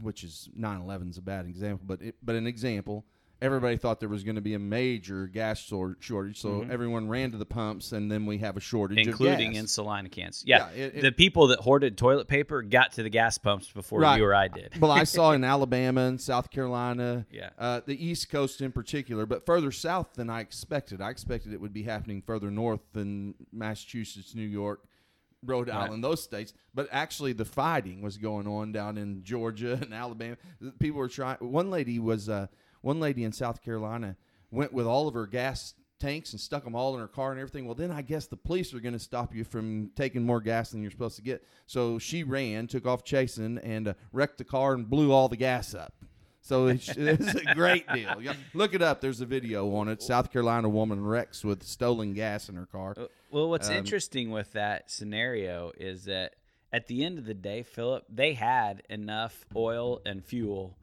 which 0.00 0.24
is 0.24 0.48
9/11 0.58 1.10
is 1.10 1.18
a 1.18 1.22
bad 1.22 1.46
example, 1.46 1.84
but 1.86 2.02
it, 2.02 2.16
but 2.22 2.34
an 2.36 2.46
example. 2.46 3.04
Everybody 3.42 3.78
thought 3.78 4.00
there 4.00 4.08
was 4.10 4.22
going 4.22 4.34
to 4.34 4.42
be 4.42 4.52
a 4.52 4.58
major 4.58 5.26
gas 5.26 5.58
shor- 5.60 5.96
shortage, 6.00 6.38
so 6.38 6.66
everyone 6.70 7.08
ran 7.08 7.30
to 7.32 7.38
the 7.38 7.46
pumps, 7.46 7.92
and 7.92 8.12
then 8.12 8.26
we 8.26 8.36
have 8.38 8.58
a 8.58 8.60
shortage, 8.60 8.98
Mm-hmm. 8.98 9.10
including 9.10 9.48
of 9.48 9.52
gas. 9.54 9.60
in 9.62 9.66
Salina, 9.66 10.08
Kansas. 10.10 10.44
Yeah, 10.46 10.68
Yeah, 10.74 10.84
it- 10.84 10.94
it- 10.96 11.00
the 11.02 11.12
people 11.12 11.46
that 11.46 11.60
hoarded 11.60 11.96
toilet 11.96 12.28
paper 12.28 12.60
got 12.62 12.92
to 12.92 13.02
the 13.02 13.08
gas 13.08 13.38
pumps 13.38 13.72
before 13.72 14.00
Right. 14.00 14.18
you 14.18 14.26
or 14.26 14.34
I 14.34 14.48
did. 14.48 14.76
well, 14.80 14.90
I 14.90 15.04
saw 15.04 15.32
in 15.32 15.42
Alabama 15.54 16.02
and 16.02 16.20
South 16.20 16.50
Carolina, 16.50 17.24
Yeah. 17.32 17.48
uh, 17.58 17.80
the 17.86 18.04
East 18.04 18.28
Coast 18.30 18.60
in 18.60 18.72
particular, 18.72 19.24
but 19.24 19.46
further 19.46 19.70
south 19.72 20.12
than 20.14 20.28
I 20.28 20.40
expected. 20.40 21.00
I 21.00 21.08
expected 21.08 21.54
it 21.54 21.60
would 21.62 21.72
be 21.72 21.84
happening 21.84 22.20
further 22.20 22.50
north 22.50 22.80
than 22.92 23.34
Massachusetts, 23.52 24.34
New 24.34 24.42
York, 24.46 24.82
Rhode 25.42 25.70
Island, 25.70 26.04
those 26.04 26.22
states. 26.22 26.52
But 26.74 26.88
actually, 26.92 27.32
the 27.32 27.46
fighting 27.46 28.02
was 28.02 28.18
going 28.18 28.46
on 28.46 28.72
down 28.72 28.98
in 28.98 29.22
Georgia 29.24 29.72
and 29.80 29.94
Alabama. 29.94 30.36
People 30.78 30.98
were 30.98 31.08
trying. 31.08 31.38
One 31.38 31.70
lady 31.70 31.98
was 31.98 32.28
uh, 32.28 32.48
one 32.80 33.00
lady 33.00 33.24
in 33.24 33.32
South 33.32 33.62
Carolina 33.62 34.16
went 34.50 34.72
with 34.72 34.86
all 34.86 35.06
of 35.08 35.14
her 35.14 35.26
gas 35.26 35.74
tanks 35.98 36.32
and 36.32 36.40
stuck 36.40 36.64
them 36.64 36.74
all 36.74 36.94
in 36.94 37.00
her 37.00 37.06
car 37.08 37.30
and 37.30 37.38
everything. 37.38 37.66
Well, 37.66 37.74
then 37.74 37.90
I 37.90 38.02
guess 38.02 38.26
the 38.26 38.36
police 38.36 38.72
are 38.72 38.80
going 38.80 38.94
to 38.94 38.98
stop 38.98 39.34
you 39.34 39.44
from 39.44 39.90
taking 39.94 40.24
more 40.24 40.40
gas 40.40 40.70
than 40.70 40.80
you're 40.82 40.90
supposed 40.90 41.16
to 41.16 41.22
get. 41.22 41.44
So 41.66 41.98
she 41.98 42.22
ran, 42.24 42.66
took 42.66 42.86
off 42.86 43.04
chasing, 43.04 43.58
and 43.58 43.88
uh, 43.88 43.94
wrecked 44.12 44.38
the 44.38 44.44
car 44.44 44.72
and 44.74 44.88
blew 44.88 45.12
all 45.12 45.28
the 45.28 45.36
gas 45.36 45.74
up. 45.74 45.92
So 46.40 46.68
it's, 46.68 46.88
it's 46.96 47.34
a 47.34 47.54
great 47.54 47.86
deal. 47.92 48.16
Yeah, 48.20 48.32
Look 48.54 48.72
it 48.72 48.80
up. 48.80 49.02
There's 49.02 49.20
a 49.20 49.26
video 49.26 49.74
on 49.74 49.88
it. 49.88 50.02
South 50.02 50.32
Carolina 50.32 50.70
woman 50.70 51.04
wrecks 51.04 51.44
with 51.44 51.62
stolen 51.62 52.14
gas 52.14 52.48
in 52.48 52.56
her 52.56 52.66
car. 52.66 52.96
Well, 53.30 53.50
what's 53.50 53.68
Um, 53.68 53.76
interesting 53.76 54.30
with 54.30 54.52
that 54.54 54.90
scenario 54.90 55.70
is 55.76 56.06
that 56.06 56.32
at 56.72 56.86
the 56.86 57.04
end 57.04 57.18
of 57.18 57.26
the 57.26 57.34
day, 57.34 57.62
Philip, 57.62 58.04
they 58.08 58.32
had 58.32 58.82
enough 58.88 59.44
oil 59.54 60.00
and 60.06 60.24
fuel 60.24 60.78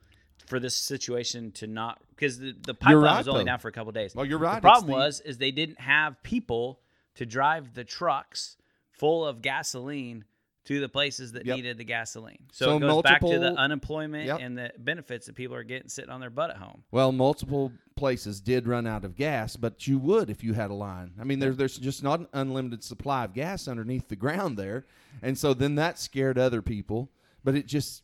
for 0.47 0.60
this 0.60 0.75
situation 0.75 1.51
to 1.51 1.67
not 1.67 1.99
because 2.10 2.39
the, 2.39 2.55
the 2.65 2.73
pipeline 2.73 3.03
right, 3.03 3.17
was 3.19 3.27
only 3.27 3.41
though. 3.41 3.45
down 3.45 3.60
for 3.60 3.67
a 3.67 3.71
couple 3.71 3.91
days. 3.91 4.15
Well, 4.15 4.25
you're 4.25 4.39
right. 4.39 4.55
The 4.55 4.62
problem 4.62 4.88
the- 4.88 4.93
was 4.93 5.19
is 5.21 5.38
they 5.38 5.51
didn't 5.51 5.79
have 5.79 6.21
people 6.23 6.79
to 7.15 7.25
drive 7.25 7.73
the 7.73 7.83
trucks 7.83 8.57
full 8.91 9.25
of 9.25 9.41
gasoline 9.41 10.23
to 10.65 10.81
the 10.81 10.89
places 10.89 11.31
that 11.31 11.45
Yep. 11.45 11.55
needed 11.55 11.77
the 11.77 11.83
gasoline. 11.86 12.39
So, 12.51 12.65
So 12.65 12.75
it 12.77 12.79
goes 12.81 13.01
back 13.01 13.21
to 13.21 13.39
the 13.39 13.53
unemployment 13.53 14.25
Yep. 14.25 14.39
and 14.41 14.57
the 14.57 14.73
benefits 14.77 15.25
that 15.27 15.36
people 15.36 15.55
are 15.55 15.63
getting 15.63 15.88
sitting 15.88 16.10
on 16.10 16.19
their 16.19 16.29
butt 16.29 16.49
at 16.49 16.57
home. 16.57 16.83
Well, 16.91 17.13
multiple 17.13 17.71
places 17.95 18.41
did 18.41 18.67
run 18.67 18.86
out 18.86 19.05
of 19.05 19.15
gas, 19.15 19.55
but 19.55 19.88
you 19.88 19.97
would 19.99 20.29
if 20.29 20.43
you 20.43 20.53
had 20.53 20.69
a 20.69 20.73
line. 20.73 21.13
I 21.19 21.23
mean, 21.23 21.39
there's 21.39 21.55
there's 21.57 21.77
just 21.77 22.03
not 22.03 22.19
an 22.19 22.27
unlimited 22.33 22.83
supply 22.83 23.23
of 23.23 23.33
gas 23.33 23.67
underneath 23.67 24.10
the 24.10 24.15
ground 24.17 24.57
there, 24.57 24.86
and 25.21 25.38
so 25.38 25.53
then 25.53 25.75
that 25.75 25.99
scared 25.99 26.38
other 26.38 26.62
people. 26.62 27.12
But 27.45 27.55
it 27.55 27.65
just 27.65 28.03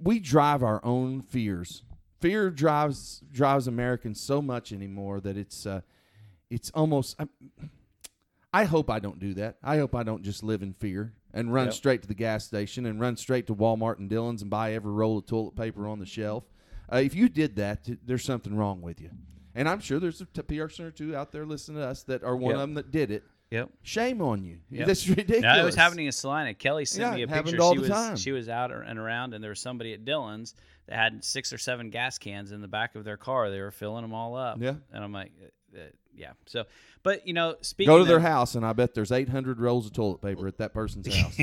we 0.00 0.18
drive 0.20 0.62
our 0.62 0.84
own 0.84 1.22
fears. 1.22 1.82
Fear 2.20 2.50
drives 2.50 3.22
drives 3.30 3.66
Americans 3.66 4.20
so 4.20 4.42
much 4.42 4.72
anymore 4.72 5.20
that 5.20 5.36
it's 5.36 5.66
uh, 5.66 5.82
it's 6.50 6.70
almost. 6.70 7.16
I, 7.20 7.26
I 8.52 8.64
hope 8.64 8.90
I 8.90 8.98
don't 8.98 9.18
do 9.18 9.34
that. 9.34 9.56
I 9.62 9.76
hope 9.78 9.94
I 9.94 10.02
don't 10.02 10.22
just 10.22 10.42
live 10.42 10.62
in 10.62 10.72
fear 10.72 11.12
and 11.34 11.52
run 11.52 11.66
Yep. 11.66 11.74
straight 11.74 12.02
to 12.02 12.08
the 12.08 12.14
gas 12.14 12.44
station 12.46 12.86
and 12.86 12.98
run 12.98 13.16
straight 13.16 13.46
to 13.48 13.54
Walmart 13.54 13.98
and 13.98 14.08
Dillon's 14.08 14.40
and 14.42 14.50
buy 14.50 14.72
every 14.72 14.90
roll 14.92 15.18
of 15.18 15.26
toilet 15.26 15.54
paper 15.54 15.86
on 15.86 15.98
the 15.98 16.06
shelf. 16.06 16.44
Uh, 16.90 16.96
if 16.96 17.14
you 17.14 17.28
did 17.28 17.56
that, 17.56 17.84
th- 17.84 17.98
there's 18.04 18.24
something 18.24 18.56
wrong 18.56 18.80
with 18.80 19.00
you. 19.02 19.10
And 19.54 19.68
I'm 19.68 19.80
sure 19.80 20.00
there's 20.00 20.22
a 20.22 20.24
t- 20.24 20.40
PR 20.42 20.68
center 20.68 20.88
or 20.88 20.92
two 20.92 21.14
out 21.14 21.30
there 21.30 21.44
listening 21.44 21.76
to 21.82 21.86
us 21.86 22.02
that 22.04 22.24
are 22.24 22.34
one 22.36 22.52
Yep. 22.52 22.54
of 22.54 22.60
them 22.60 22.74
that 22.74 22.90
did 22.90 23.10
it. 23.10 23.24
Yep. 23.50 23.70
Shame 23.82 24.20
on 24.20 24.44
you. 24.44 24.58
Yep. 24.70 24.86
That's 24.86 25.08
ridiculous. 25.08 25.42
No, 25.42 25.62
it 25.62 25.64
was 25.64 25.74
happening 25.74 26.06
in 26.06 26.12
Salina. 26.12 26.52
Kelly 26.54 26.84
sent 26.84 27.10
Yeah, 27.12 27.14
me 27.16 27.22
a 27.22 27.28
picture. 27.28 27.60
all 27.62 27.72
she 27.72 27.76
the 27.76 27.80
was 27.82 27.90
time. 27.90 28.16
she 28.16 28.32
was 28.32 28.48
out 28.48 28.70
and 28.72 28.98
around, 28.98 29.32
and 29.34 29.42
there 29.42 29.50
was 29.50 29.60
somebody 29.60 29.94
at 29.94 30.04
Dillon's 30.04 30.54
that 30.86 30.96
had 30.96 31.24
six 31.24 31.52
or 31.52 31.58
seven 31.58 31.88
gas 31.90 32.18
cans 32.18 32.52
in 32.52 32.60
the 32.60 32.68
back 32.68 32.94
of 32.94 33.04
their 33.04 33.16
car. 33.16 33.50
They 33.50 33.60
were 33.60 33.70
filling 33.70 34.02
them 34.02 34.12
all 34.12 34.36
up. 34.36 34.58
Yeah. 34.60 34.74
and 34.92 35.02
I'm 35.02 35.12
like, 35.12 35.32
uh, 35.74 35.78
uh, 35.78 35.82
yeah. 36.14 36.32
So, 36.46 36.64
but 37.02 37.26
you 37.26 37.32
know, 37.32 37.54
speaking 37.62 37.90
Go 37.92 37.98
to 37.98 38.04
their 38.04 38.16
of- 38.18 38.22
house, 38.22 38.54
and 38.54 38.66
I 38.66 38.72
bet 38.74 38.92
there's 38.94 39.12
800 39.12 39.60
rolls 39.60 39.86
of 39.86 39.92
toilet 39.94 40.20
paper 40.20 40.46
at 40.46 40.58
that 40.58 40.74
person's 40.74 41.06
house. 41.14 41.38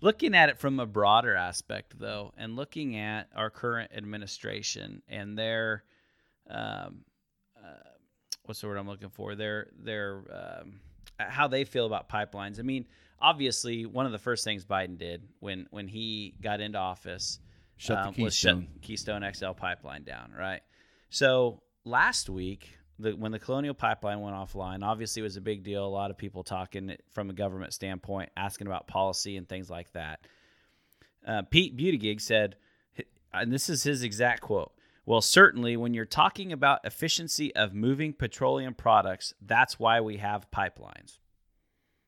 looking 0.00 0.34
at 0.36 0.48
it 0.48 0.58
from 0.58 0.78
a 0.78 0.86
broader 0.86 1.34
aspect, 1.34 1.98
though, 1.98 2.32
and 2.36 2.54
looking 2.54 2.96
at 2.96 3.28
our 3.34 3.50
current 3.50 3.90
administration 3.96 5.02
and 5.08 5.36
their, 5.36 5.82
um, 6.48 7.04
uh, 7.56 7.68
what's 8.44 8.60
the 8.60 8.68
word 8.68 8.76
I'm 8.78 8.88
looking 8.88 9.10
for? 9.10 9.34
Their 9.34 9.68
their 9.76 10.22
um, 10.62 10.80
how 11.28 11.48
they 11.48 11.64
feel 11.64 11.86
about 11.86 12.08
pipelines. 12.08 12.58
I 12.58 12.62
mean, 12.62 12.86
obviously, 13.20 13.86
one 13.86 14.06
of 14.06 14.12
the 14.12 14.18
first 14.18 14.44
things 14.44 14.64
Biden 14.64 14.98
did 14.98 15.22
when 15.40 15.66
when 15.70 15.88
he 15.88 16.34
got 16.40 16.60
into 16.60 16.78
office 16.78 17.38
Shut 17.76 18.14
the 18.14 18.22
was 18.22 18.34
shut 18.34 18.56
Keystone. 18.82 19.22
Keystone 19.22 19.32
XL 19.34 19.52
pipeline 19.52 20.04
down, 20.04 20.32
right? 20.38 20.60
So 21.10 21.62
last 21.84 22.30
week, 22.30 22.68
the, 22.98 23.12
when 23.12 23.32
the 23.32 23.38
Colonial 23.38 23.74
Pipeline 23.74 24.20
went 24.20 24.36
offline, 24.36 24.84
obviously 24.84 25.20
it 25.20 25.24
was 25.24 25.36
a 25.36 25.40
big 25.40 25.64
deal. 25.64 25.84
A 25.84 25.88
lot 25.88 26.10
of 26.10 26.16
people 26.16 26.44
talking 26.44 26.96
from 27.10 27.28
a 27.30 27.32
government 27.32 27.72
standpoint, 27.72 28.30
asking 28.36 28.68
about 28.68 28.86
policy 28.86 29.36
and 29.36 29.48
things 29.48 29.68
like 29.68 29.92
that. 29.92 30.20
Uh, 31.26 31.42
Pete 31.42 31.76
Buttigieg 31.76 32.20
said, 32.20 32.56
and 33.32 33.52
this 33.52 33.68
is 33.68 33.82
his 33.82 34.02
exact 34.02 34.42
quote. 34.42 34.72
Well, 35.04 35.20
certainly, 35.20 35.76
when 35.76 35.94
you're 35.94 36.04
talking 36.04 36.52
about 36.52 36.80
efficiency 36.84 37.54
of 37.56 37.74
moving 37.74 38.12
petroleum 38.12 38.74
products, 38.74 39.34
that's 39.40 39.78
why 39.78 40.00
we 40.00 40.18
have 40.18 40.50
pipelines. 40.50 41.18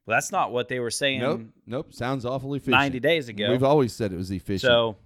Well, 0.07 0.17
that's 0.17 0.31
not 0.31 0.53
what 0.53 0.69
they 0.69 0.81
were 0.81 0.91
saying 0.91 1.21
Nope, 1.21 1.43
nope. 1.67 1.95
Sounds 1.95 2.25
awfully 2.25 2.59
efficient. 2.59 2.77
90 2.77 3.01
days 3.01 3.29
ago. 3.29 3.51
We've 3.51 3.65
always 3.65 3.93
said 3.93 4.13
it 4.13 4.17
was 4.17 4.31
efficient. 4.31 4.71
So, 4.71 4.97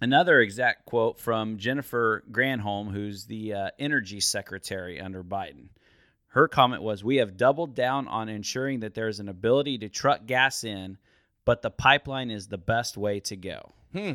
another 0.00 0.40
exact 0.40 0.84
quote 0.84 1.18
from 1.18 1.58
Jennifer 1.58 2.24
Granholm, 2.30 2.92
who's 2.92 3.24
the 3.26 3.54
uh, 3.54 3.70
energy 3.78 4.20
secretary 4.20 5.00
under 5.00 5.22
Biden. 5.22 5.68
Her 6.28 6.48
comment 6.48 6.82
was 6.82 7.04
We 7.04 7.16
have 7.16 7.36
doubled 7.36 7.74
down 7.74 8.08
on 8.08 8.28
ensuring 8.28 8.80
that 8.80 8.94
there 8.94 9.08
is 9.08 9.20
an 9.20 9.28
ability 9.28 9.78
to 9.78 9.88
truck 9.88 10.26
gas 10.26 10.64
in, 10.64 10.98
but 11.44 11.62
the 11.62 11.70
pipeline 11.70 12.30
is 12.30 12.48
the 12.48 12.58
best 12.58 12.96
way 12.96 13.20
to 13.20 13.36
go. 13.36 13.72
Hmm. 13.92 14.12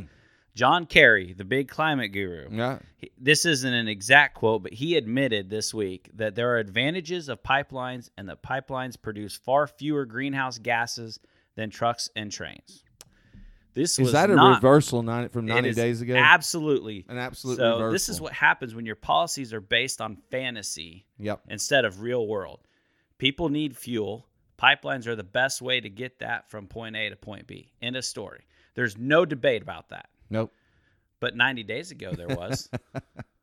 John 0.58 0.88
Kerry, 0.88 1.34
the 1.34 1.46
big 1.46 1.68
climate 1.70 2.12
guru, 2.12 2.48
yeah, 2.52 2.80
he- 2.98 3.12
this 3.16 3.46
isn't 3.46 3.72
an 3.74 3.88
exact 3.88 4.34
quote, 4.34 4.64
but 4.64 4.74
he 4.74 4.96
admitted 4.98 5.52
this 5.52 5.72
week 5.72 6.10
that 6.16 6.34
there 6.34 6.50
are 6.52 6.58
advantages 6.58 7.30
of 7.30 7.44
pipelines 7.44 8.10
and 8.18 8.28
that 8.28 8.42
pipelines 8.42 9.00
produce 9.00 9.36
far 9.36 9.68
fewer 9.68 10.04
greenhouse 10.06 10.58
gases 10.58 11.20
than 11.56 11.70
trucks 11.70 12.10
and 12.16 12.32
trains. 12.32 12.84
This 13.76 14.00
is 14.00 14.06
was 14.06 14.12
that 14.14 14.32
a 14.32 14.36
not, 14.36 14.56
reversal 14.56 15.04
90, 15.04 15.28
from 15.30 15.46
90 15.46 15.70
is 15.70 15.76
days 15.76 16.02
ago? 16.02 16.16
Absolutely. 16.16 17.06
An 17.08 17.20
absolute 17.20 17.58
so 17.58 17.74
reversal. 17.74 17.92
this 17.92 18.10
is 18.10 18.20
what 18.20 18.34
happens 18.34 18.74
when 18.74 18.88
your 18.88 18.96
policies 18.96 19.54
are 19.54 19.62
based 19.62 20.02
on 20.02 20.18
fantasy 20.32 21.06
Yep. 21.20 21.42
instead 21.50 21.86
of 21.86 22.02
real 22.02 22.26
world. 22.26 22.62
People 23.20 23.50
need 23.50 23.78
fuel. 23.78 24.28
Pipelines 24.58 25.06
are 25.06 25.16
the 25.16 25.24
best 25.24 25.62
way 25.62 25.80
to 25.80 25.90
get 25.92 26.18
that 26.18 26.50
from 26.50 26.66
point 26.66 26.96
A 26.96 27.10
to 27.12 27.16
point 27.16 27.46
B. 27.46 27.72
End 27.80 27.96
of 27.96 28.04
story. 28.04 28.46
There's 28.74 28.98
no 28.98 29.24
debate 29.26 29.62
about 29.62 29.90
that. 29.90 30.10
Nope. 30.30 30.54
But 31.20 31.36
90 31.36 31.64
days 31.64 31.92
ago 31.92 32.14
there 32.14 32.28
was. 32.28 32.70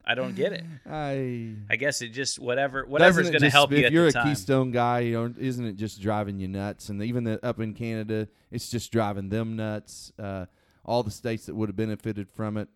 I 0.07 0.14
don't 0.14 0.37
get 0.37 0.53
it. 0.53 0.64
I 0.90 1.55
I 1.70 1.77
guess 1.77 2.03
it 2.03 2.09
just 2.11 2.38
whatever 2.38 2.85
whatever's 2.85 3.31
going 3.31 3.40
to 3.42 3.51
help 3.51 3.73
you 3.73 3.79
If 3.79 3.92
you're 3.92 4.09
a 4.09 4.12
time. 4.12 4.27
Keystone 4.27 4.70
guy, 4.70 5.01
you 5.01 5.12
know, 5.14 5.35
isn't 5.38 5.64
it 5.64 5.77
just 5.77 6.01
driving 6.01 6.38
you 6.38 6.47
nuts? 6.49 6.90
And 6.90 7.03
even 7.03 7.25
the, 7.25 7.44
up 7.44 7.59
in 7.61 7.73
Canada, 7.75 8.29
it's 8.51 8.68
just 8.70 8.92
driving 8.92 9.29
them 9.31 9.57
nuts. 9.57 10.12
Uh, 10.18 10.47
all 10.85 11.03
the 11.03 11.11
states 11.11 11.47
that 11.47 11.55
would 11.55 11.70
have 11.70 11.77
benefited 11.77 12.29
from 12.29 12.59
it 12.59 12.68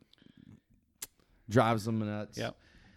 drives 1.49 1.85
them 1.85 1.99
nuts. 1.99 2.39
Yep. 2.39 2.57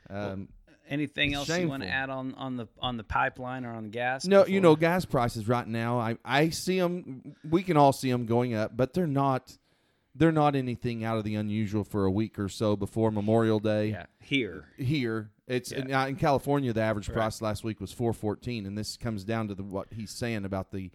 Um, 0.10 0.48
Anything 0.90 1.32
It's 1.32 1.50
else 1.50 1.60
you 1.60 1.70
want 1.70 1.84
to 1.84 1.90
add 1.90 2.10
on 2.10 2.34
on 2.34 2.58
the 2.58 2.68
on 2.82 2.98
the 2.98 3.04
pipeline 3.04 3.64
or 3.64 3.72
on 3.72 3.84
the 3.84 3.90
gas? 3.90 4.26
no, 4.26 4.46
you 4.46 4.60
know, 4.60 4.76
gas 4.76 5.06
prices 5.06 5.48
right 5.48 5.66
now. 5.66 5.98
I 6.00 6.18
I 6.26 6.50
see 6.50 6.78
them. 6.80 7.34
We 7.50 7.64
can 7.64 7.78
all 7.78 7.94
see 7.94 8.12
them 8.12 8.26
going 8.26 8.56
up, 8.56 8.76
but 8.76 8.94
they're 8.94 9.08
not. 9.08 9.58
They're 10.14 10.32
not 10.32 10.56
anything 10.56 11.04
out 11.04 11.18
of 11.18 11.24
the 11.24 11.36
unusual 11.36 11.84
for 11.84 12.06
a 12.06 12.12
week 12.12 12.38
or 12.38 12.50
so 12.50 12.76
before 12.76 13.12
Memorial 13.12 13.60
Day. 13.60 13.92
yeah, 13.92 14.06
here. 14.20 14.66
here 14.78 15.32
it's 15.48 15.72
Yeah. 15.72 15.84
now 15.84 16.08
in 16.08 16.16
California 16.16 16.72
the 16.74 16.82
average 16.82 17.12
price 17.12 17.42
last 17.42 17.64
week 17.64 17.82
was 17.82 17.92
414 17.92 18.66
and 18.66 18.78
this 18.78 18.96
comes 18.98 19.24
down 19.24 19.48
to 19.50 19.56
the 19.56 19.64
what 19.64 19.88
he's 19.92 20.12
saying 20.12 20.46
about 20.46 20.72
the 20.72 20.92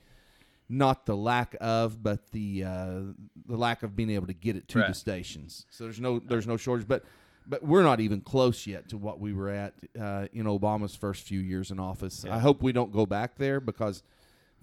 not 0.68 1.04
the 1.06 1.16
lack 1.16 1.54
of 1.60 2.02
but 2.02 2.30
the 2.32 2.64
uh, 2.64 3.00
the 3.46 3.56
lack 3.56 3.82
of 3.82 3.94
being 3.94 4.10
able 4.10 4.26
to 4.26 4.32
get 4.32 4.56
it 4.56 4.66
to 4.68 4.78
the 4.78 4.94
stations 4.94 5.66
so 5.70 5.84
there's 5.84 6.00
no 6.00 6.18
there's 6.18 6.46
no 6.46 6.56
shortage 6.56 6.88
but 6.88 7.04
but 7.46 7.62
we're 7.62 7.82
not 7.82 8.00
even 8.00 8.20
close 8.20 8.66
yet 8.66 8.88
to 8.88 8.96
what 8.96 9.20
we 9.20 9.32
were 9.32 9.50
at 9.50 9.74
uh, 10.00 10.26
in 10.32 10.46
Obama's 10.46 10.96
first 10.96 11.22
few 11.28 11.38
years 11.38 11.70
in 11.70 11.78
office. 11.78 12.24
Yeah. 12.26 12.34
I 12.34 12.40
hope 12.40 12.60
we 12.60 12.72
don't 12.72 12.90
go 12.90 13.06
back 13.06 13.36
there 13.36 13.60
because 13.60 14.02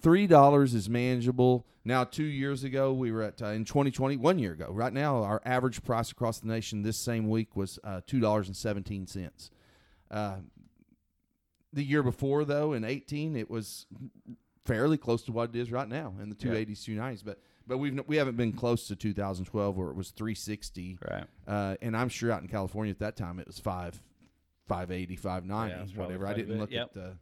three 0.03 0.27
dollars 0.27 0.73
is 0.75 0.87
manageable. 0.89 1.65
Now, 1.85 2.03
two 2.05 2.23
years 2.23 2.63
ago, 2.63 2.93
we 2.93 3.11
were 3.11 3.23
at 3.23 3.41
uh, 3.41 3.47
in 3.47 3.65
2020, 3.65 4.15
one 4.17 4.37
year 4.39 4.53
ago. 4.53 4.67
Right 4.71 4.93
now, 4.93 5.23
our 5.23 5.41
average 5.43 5.83
price 5.83 6.11
across 6.11 6.39
the 6.39 6.47
nation 6.47 6.83
this 6.83 6.97
same 6.97 7.27
week 7.29 7.55
was 7.55 7.79
uh, 7.83 8.01
two 8.05 8.19
dollars 8.19 8.47
and 8.47 8.55
seventeen 8.55 9.07
cents. 9.07 9.49
Uh, 10.11 10.37
the 11.73 11.83
year 11.83 12.03
before, 12.03 12.45
though, 12.45 12.73
in 12.73 12.83
18, 12.83 13.35
it 13.35 13.49
was 13.49 13.87
fairly 14.63 14.95
close 14.97 15.23
to 15.23 15.31
what 15.31 15.49
it 15.49 15.55
is 15.55 15.71
right 15.71 15.89
now 15.89 16.13
in 16.21 16.29
the 16.29 16.35
Yeah. 16.39 16.51
280s, 16.53 16.83
290s. 16.85 17.23
But 17.25 17.39
but 17.65 17.79
we've 17.79 17.99
we 18.07 18.17
haven't 18.17 18.37
been 18.37 18.53
close 18.53 18.87
to 18.89 18.95
2012 18.95 19.75
where 19.75 19.89
it 19.89 19.95
was 19.95 20.11
360. 20.11 20.99
Right. 21.09 21.25
Uh, 21.47 21.75
and 21.81 21.97
I'm 21.97 22.09
sure 22.09 22.31
out 22.31 22.41
in 22.43 22.47
California 22.47 22.91
at 22.91 22.99
that 22.99 23.17
time 23.17 23.39
it 23.39 23.47
was 23.47 23.57
five, 23.59 24.01
580, 24.67 25.13
Yeah, 25.15 25.19
590, 25.19 25.83
it's 25.83 25.91
probably 25.93 26.15
whatever. 26.17 26.27
I 26.27 26.33
didn't 26.35 26.59
look 26.59 26.71
Yep. 26.71 26.85
at 26.87 26.93
the 26.93 27.17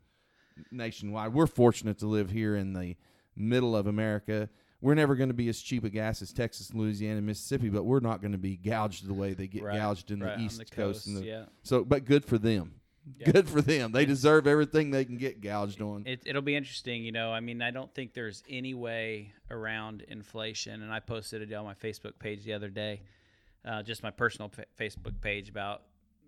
nationwide. 0.72 1.34
We're 1.34 1.48
fortunate 1.48 1.98
to 2.00 2.08
live 2.08 2.30
here 2.30 2.56
in 2.56 2.74
the 2.74 2.96
middle 3.36 3.76
of 3.76 3.88
America. 3.88 4.50
We're 4.82 4.96
never 4.96 5.16
going 5.16 5.30
to 5.30 5.36
be 5.36 5.48
as 5.48 5.62
cheap 5.62 5.84
a 5.84 5.90
gas 5.90 6.22
as 6.22 6.34
Texas, 6.34 6.74
Louisiana, 6.74 7.18
and 7.18 7.26
Mississippi, 7.28 7.70
but 7.70 7.84
we're 7.84 8.00
not 8.00 8.20
going 8.20 8.32
to 8.32 8.38
be 8.38 8.58
gouged 8.58 9.08
the 9.08 9.14
way 9.14 9.34
they 9.34 9.48
get 9.48 9.64
Right, 9.64 9.78
gouged 9.78 10.10
in 10.10 10.22
right, 10.22 10.38
the 10.38 10.44
East 10.44 10.58
the 10.58 10.66
Coast. 10.66 11.08
And 11.08 11.18
the, 11.18 11.24
yeah. 11.24 11.44
So, 11.62 11.84
but 11.84 12.06
good 12.06 12.26
for 12.26 12.38
them. 12.38 12.82
Yeah. 13.18 13.32
Good 13.32 13.50
for 13.50 13.62
them. 13.62 13.92
They 13.92 14.06
deserve 14.06 14.46
everything 14.46 14.92
they 14.92 15.06
can 15.06 15.18
get 15.18 15.42
gouged 15.42 15.82
on. 15.82 16.04
It, 16.06 16.22
it'll 16.26 16.42
be 16.42 16.56
interesting, 16.56 17.04
you 17.04 17.12
know. 17.12 17.32
I 17.32 17.40
mean, 17.40 17.62
I 17.62 17.72
don't 17.72 17.94
think 17.94 18.14
there's 18.14 18.44
any 18.48 18.74
way 18.74 19.34
around 19.50 20.02
inflation. 20.08 20.84
And 20.84 20.92
I 20.92 21.00
posted 21.00 21.42
it 21.42 21.54
on 21.54 21.66
my 21.66 21.74
Facebook 21.74 22.20
page 22.20 22.44
the 22.44 22.54
other 22.54 22.70
day, 22.70 23.02
uh, 23.66 23.82
just 23.82 24.04
my 24.04 24.12
personal 24.12 24.50
fa- 24.50 24.66
Facebook 24.80 25.20
page 25.20 25.50
about 25.50 25.82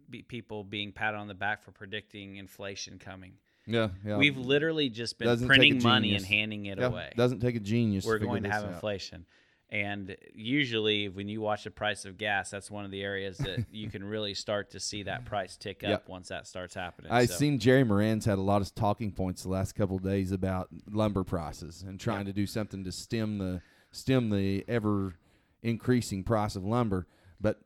be, 0.10 0.24
people 0.24 0.64
being 0.64 0.92
patted 0.92 1.18
on 1.18 1.28
the 1.28 1.36
back 1.36 1.64
for 1.64 1.72
predicting 1.72 2.38
inflation 2.38 2.98
coming. 3.00 3.34
Yeah, 3.66 3.90
yeah. 4.06 4.18
We've 4.18 4.38
literally 4.38 4.90
just 4.90 5.18
been 5.18 5.28
Doesn't 5.28 5.48
printing 5.48 5.82
money 5.84 6.16
and 6.16 6.26
handing 6.26 6.66
it 6.68 6.78
Yeah, 6.80 6.88
away. 6.88 7.12
Doesn't 7.16 7.40
take 7.40 7.56
a 7.56 7.60
genius. 7.60 8.06
We're 8.06 8.20
to 8.20 8.26
going 8.26 8.44
to 8.44 8.50
have 8.50 8.64
out. 8.66 8.74
inflation. 8.74 9.26
And 9.70 10.16
usually, 10.36 11.10
when 11.10 11.28
you 11.28 11.42
watch 11.42 11.64
the 11.64 11.72
price 11.72 12.06
of 12.06 12.18
gas, 12.18 12.52
that's 12.52 12.70
one 12.70 12.86
of 12.86 12.92
the 12.92 13.02
areas 13.02 13.38
that 13.40 13.66
you 13.72 13.90
can 13.90 14.04
really 14.04 14.36
start 14.36 14.70
to 14.72 14.80
see 14.80 15.04
that 15.04 15.26
price 15.26 15.58
tick 15.58 15.84
up 15.84 15.90
Yep. 15.90 16.10
once 16.10 16.28
that 16.30 16.46
starts 16.46 16.76
happening. 16.76 17.12
I 17.12 17.26
So- 17.26 17.34
seen 17.36 17.58
Jerry 17.58 17.84
Moran's 17.84 18.26
had 18.26 18.38
a 18.38 18.42
lot 18.42 18.62
of 18.62 18.76
talking 18.76 19.12
points 19.12 19.42
the 19.44 19.50
last 19.50 19.74
couple 19.74 19.96
of 19.96 20.04
days 20.04 20.32
about 20.32 20.70
lumber 20.92 21.24
prices 21.24 21.84
and 21.88 22.00
trying 22.00 22.26
to 22.26 22.34
do 22.34 22.46
something 22.46 22.84
to 22.84 22.92
stem 22.92 23.40
the 23.40 23.62
stem 23.92 24.30
the 24.30 24.64
ever 24.68 25.16
increasing 25.64 26.24
price 26.24 26.56
of 26.56 26.64
lumber. 26.64 27.08
But 27.42 27.60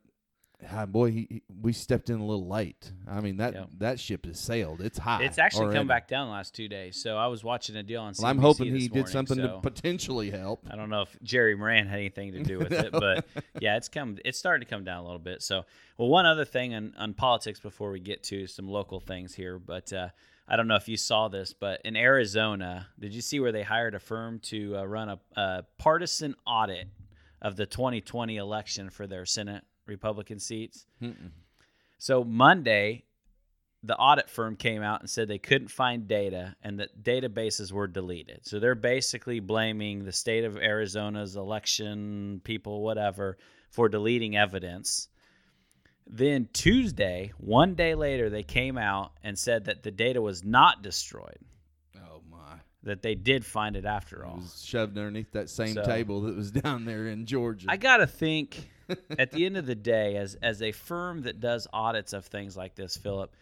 ah, 0.72 0.86
boy, 0.86 1.10
he, 1.10 1.26
he- 1.30 1.42
we 1.62 1.72
stepped 1.72 2.10
in 2.10 2.18
a 2.18 2.24
little 2.24 2.46
late. 2.48 2.92
I 3.06 3.20
mean 3.20 3.36
that 3.38 3.54
Yep. 3.54 3.68
that 3.78 4.00
ship 4.00 4.26
has 4.26 4.38
sailed. 4.38 4.80
It's 4.80 4.98
high. 4.98 5.22
It's 5.24 5.38
actually 5.38 5.64
already. 5.66 5.78
come 5.78 5.86
back 5.86 6.08
down 6.08 6.28
the 6.28 6.32
last 6.32 6.54
two 6.54 6.68
days. 6.68 7.00
So 7.00 7.16
I 7.16 7.26
was 7.28 7.42
watching 7.44 7.76
a 7.76 7.82
deal 7.82 8.02
on 8.02 8.14
Well, 8.18 8.28
I'm 8.28 8.38
hoping 8.38 8.74
he 8.74 8.88
did 8.88 9.08
something 9.08 9.36
so 9.36 9.42
to 9.46 9.58
potentially 9.60 10.30
help. 10.30 10.66
I 10.70 10.76
don't 10.76 10.90
know 10.90 11.02
if 11.02 11.16
Jerry 11.22 11.54
Moran 11.56 11.86
had 11.86 11.98
anything 11.98 12.32
to 12.32 12.42
do 12.42 12.58
with 12.58 12.72
it, 12.72 12.92
but 12.92 13.26
yeah, 13.60 13.76
it's 13.76 13.88
come. 13.88 14.18
It's 14.24 14.38
started 14.38 14.64
to 14.64 14.70
come 14.70 14.84
down 14.84 14.98
a 14.98 15.02
little 15.04 15.18
bit. 15.18 15.42
So, 15.42 15.64
well, 15.96 16.08
one 16.08 16.26
other 16.26 16.44
thing 16.44 16.74
on, 16.74 16.94
on 16.98 17.14
politics 17.14 17.60
before 17.60 17.90
we 17.90 18.00
get 18.00 18.22
to 18.24 18.46
some 18.46 18.68
local 18.68 19.00
things 19.00 19.34
here, 19.34 19.58
but 19.58 19.92
uh, 19.92 20.08
I 20.48 20.56
don't 20.56 20.68
know 20.68 20.76
if 20.76 20.88
you 20.88 20.96
saw 20.96 21.28
this, 21.28 21.52
but 21.52 21.80
in 21.84 21.96
Arizona, 21.96 22.88
did 22.98 23.12
you 23.14 23.20
see 23.20 23.38
where 23.40 23.52
they 23.52 23.62
hired 23.62 23.94
a 23.94 23.98
firm 23.98 24.38
to 24.44 24.78
uh, 24.78 24.84
run 24.84 25.08
a, 25.10 25.18
a 25.36 25.64
partisan 25.78 26.34
audit 26.46 26.88
of 27.42 27.56
the 27.56 27.66
2020 27.66 28.36
election 28.36 28.90
for 28.90 29.06
their 29.06 29.26
Senate 29.26 29.62
Republican 29.88 30.38
seats? 30.38 30.86
So 31.98 32.22
Monday, 32.22 33.04
the 33.82 33.96
audit 33.96 34.28
firm 34.30 34.54
came 34.56 34.82
out 34.82 35.00
and 35.00 35.10
said 35.10 35.26
they 35.28 35.38
couldn't 35.38 35.68
find 35.68 36.06
data 36.06 36.54
and 36.62 36.78
that 36.80 37.02
databases 37.02 37.72
were 37.72 37.86
deleted. 37.88 38.40
So 38.42 38.60
they're 38.60 38.74
basically 38.74 39.40
blaming 39.40 40.04
the 40.04 40.12
state 40.12 40.44
of 40.44 40.56
Arizona's 40.56 41.34
election 41.36 42.40
people, 42.44 42.82
whatever, 42.82 43.38
for 43.70 43.88
deleting 43.88 44.36
evidence. 44.36 45.08
Then 46.06 46.48
Tuesday, 46.52 47.32
one 47.38 47.74
day 47.74 47.94
later, 47.94 48.30
they 48.30 48.42
came 48.42 48.78
out 48.78 49.12
and 49.22 49.38
said 49.38 49.66
that 49.66 49.82
the 49.82 49.90
data 49.90 50.22
was 50.22 50.42
not 50.42 50.82
destroyed, 50.82 51.38
Oh 51.96 52.22
my! 52.30 52.60
that 52.84 53.02
they 53.02 53.14
did 53.14 53.44
find 53.44 53.76
it 53.76 53.84
after 53.84 54.24
all. 54.24 54.36
It 54.38 54.42
was 54.42 54.64
shoved 54.64 54.96
underneath 54.96 55.32
that 55.32 55.50
same 55.50 55.74
So- 55.74 55.84
table 55.84 56.22
that 56.22 56.34
was 56.36 56.50
down 56.64 56.84
there 56.86 57.08
in 57.08 57.26
Georgia. 57.26 57.66
I 57.68 57.76
gotta 57.76 58.06
think 58.06 58.70
at 59.18 59.30
the 59.32 59.44
end 59.46 59.56
of 59.56 59.66
the 59.66 59.74
day, 59.74 60.16
as 60.16 60.34
as 60.42 60.62
a 60.62 60.72
firm 60.72 61.22
that 61.22 61.40
does 61.40 61.66
audits 61.72 62.12
of 62.12 62.26
things 62.26 62.56
like 62.56 62.74
this, 62.74 62.96
Philip, 62.96 63.34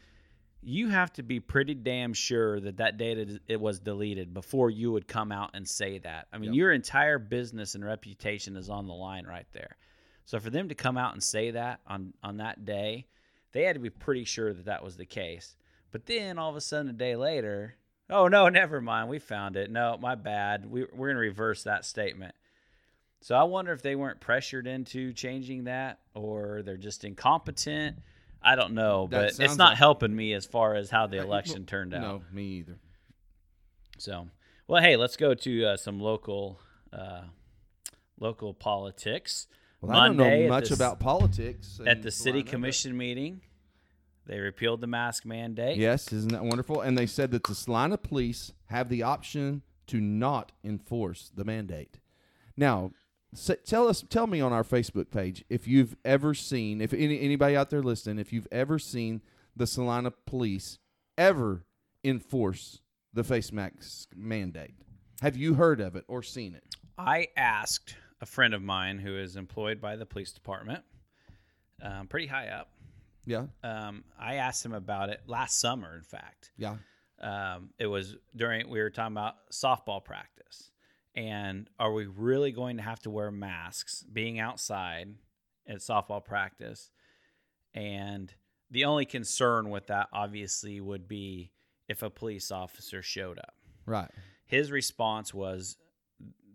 you 0.62 0.88
have 0.88 1.12
to 1.14 1.22
be 1.22 1.38
pretty 1.40 1.74
damn 1.74 2.12
sure 2.12 2.58
that 2.60 2.78
that 2.78 2.96
data 2.98 3.40
it 3.46 3.60
was 3.60 3.78
deleted 3.78 4.34
before 4.34 4.70
you 4.70 4.92
would 4.92 5.06
come 5.06 5.30
out 5.30 5.50
and 5.54 5.68
say 5.68 5.98
that. 5.98 6.26
I 6.32 6.38
mean, 6.38 6.52
Yep. 6.52 6.56
your 6.56 6.72
entire 6.72 7.18
business 7.18 7.74
and 7.74 7.84
reputation 7.84 8.56
is 8.56 8.68
on 8.70 8.86
the 8.86 8.94
line 8.94 9.26
right 9.26 9.46
there. 9.52 9.76
So 10.24 10.40
for 10.40 10.50
them 10.50 10.68
to 10.70 10.74
come 10.74 10.96
out 10.98 11.12
and 11.12 11.22
say 11.22 11.52
that 11.52 11.80
on 11.86 12.12
on 12.22 12.38
that 12.38 12.64
day, 12.64 13.06
they 13.52 13.62
had 13.62 13.74
to 13.74 13.80
be 13.80 13.90
pretty 13.90 14.24
sure 14.24 14.52
that 14.52 14.64
that 14.64 14.82
was 14.82 14.96
the 14.96 15.06
case. 15.06 15.54
But 15.92 16.06
then 16.06 16.38
all 16.38 16.50
of 16.50 16.56
a 16.56 16.60
sudden, 16.60 16.90
a 16.90 16.92
day 16.92 17.14
later, 17.14 17.76
oh 18.10 18.26
no, 18.26 18.48
never 18.48 18.80
mind, 18.80 19.08
we 19.08 19.20
found 19.20 19.56
it. 19.56 19.70
No, 19.70 19.96
my 20.00 20.16
bad. 20.16 20.66
We, 20.68 20.84
we're 20.92 21.08
gonna 21.08 21.20
reverse 21.20 21.62
that 21.62 21.84
statement. 21.84 22.34
So 23.20 23.34
I 23.34 23.42
wonder 23.44 23.72
if 23.72 23.82
they 23.82 23.96
weren't 23.96 24.20
pressured 24.20 24.66
into 24.66 25.12
changing 25.12 25.64
that, 25.64 25.98
or 26.14 26.62
they're 26.64 26.76
just 26.76 27.04
incompetent. 27.04 27.96
I 28.42 28.54
don't 28.54 28.74
know, 28.74 29.08
That 29.10 29.16
but 29.16 29.24
it's 29.28 29.36
sounds 29.36 29.56
not 29.58 29.70
like- 29.70 29.78
helping 29.78 30.14
me 30.14 30.32
as 30.34 30.46
far 30.46 30.74
as 30.74 30.90
how 30.90 31.06
the 31.06 31.18
election 31.22 31.66
turned 31.66 31.94
out. 31.94 32.00
No, 32.02 32.22
me 32.32 32.44
either. 32.58 32.78
So, 33.98 34.28
well, 34.68 34.82
hey, 34.82 34.96
let's 34.96 35.16
go 35.16 35.34
to 35.34 35.64
uh, 35.64 35.76
some 35.76 35.98
local 36.00 36.60
uh, 36.92 37.22
local 38.20 38.54
politics. 38.54 39.48
Well, 39.80 39.96
I 39.96 40.06
don't 40.08 40.16
know 40.16 40.48
much 40.48 40.68
the 40.68 40.72
s- 40.74 40.78
about 40.78 41.00
politics 41.00 41.80
At 41.84 42.02
the 42.02 42.10
city 42.10 42.42
commission 42.42 42.96
meeting, 42.96 43.40
they 44.26 44.38
repealed 44.38 44.80
the 44.80 44.86
mask 44.86 45.24
mandate. 45.24 45.76
Yes, 45.78 46.12
isn't 46.12 46.32
that 46.32 46.44
wonderful? 46.44 46.80
And 46.80 46.96
they 46.96 47.06
said 47.06 47.30
that 47.32 47.44
the 47.44 47.54
Salina 47.54 47.96
police 47.98 48.52
have 48.66 48.88
the 48.88 49.02
option 49.02 49.62
to 49.88 50.00
not 50.00 50.52
enforce 50.64 51.30
the 51.34 51.44
mandate. 51.44 51.98
Now, 52.56 52.92
s 53.32 53.50
tell 53.64 53.88
us, 53.88 54.04
tell 54.08 54.26
me 54.26 54.40
on 54.40 54.52
our 54.52 54.64
Facebook 54.64 55.10
page 55.10 55.44
if 55.48 55.66
you've 55.66 55.96
ever 56.04 56.34
seen, 56.34 56.80
if 56.80 56.92
any, 56.92 57.20
anybody 57.20 57.56
out 57.56 57.70
there 57.70 57.82
listening, 57.82 58.18
if 58.18 58.32
you've 58.32 58.48
ever 58.50 58.78
seen 58.78 59.22
the 59.54 59.66
Salina 59.66 60.10
police 60.26 60.78
ever 61.18 61.64
enforce 62.04 62.80
the 63.12 63.24
face 63.24 63.50
mask 63.52 64.10
mandate. 64.14 64.74
Have 65.22 65.36
you 65.36 65.54
heard 65.54 65.80
of 65.80 65.96
it 65.96 66.04
or 66.08 66.22
seen 66.22 66.54
it? 66.54 66.76
I 66.98 67.28
asked 67.36 67.96
a 68.20 68.26
friend 68.26 68.54
of 68.54 68.62
mine 68.62 68.98
who 68.98 69.16
is 69.16 69.36
employed 69.36 69.80
by 69.80 69.96
the 69.96 70.06
police 70.06 70.32
department, 70.32 70.84
um, 71.82 72.06
pretty 72.06 72.26
high 72.26 72.48
up. 72.48 72.70
Yeah, 73.24 73.46
Um, 73.64 74.04
I 74.20 74.36
asked 74.36 74.64
him 74.64 74.72
about 74.72 75.08
it 75.10 75.20
last 75.26 75.58
summer. 75.58 75.96
In 75.96 76.02
fact, 76.02 76.52
yeah. 76.56 76.76
um, 77.20 77.70
it 77.76 77.86
was 77.86 78.14
during 78.36 78.70
we 78.70 78.78
were 78.78 78.88
talking 78.90 79.14
about 79.14 79.34
softball 79.50 80.04
practice 80.04 80.70
and 81.16 81.68
are 81.78 81.92
we 81.92 82.06
really 82.06 82.52
going 82.52 82.76
to 82.76 82.82
have 82.82 83.00
to 83.00 83.10
wear 83.10 83.30
masks 83.30 84.04
being 84.12 84.38
outside 84.38 85.14
at 85.66 85.78
softball 85.78 86.24
practice? 86.24 86.90
And 87.74 88.32
the 88.70 88.84
only 88.84 89.04
concern 89.06 89.70
with 89.70 89.86
that 89.88 90.08
obviously 90.12 90.80
would 90.80 91.08
be 91.08 91.52
if 91.88 92.02
a 92.02 92.10
police 92.10 92.50
officer 92.50 93.02
showed 93.02 93.38
up. 93.38 93.54
Right. 93.86 94.10
his 94.44 94.70
response 94.72 95.32
was 95.32 95.76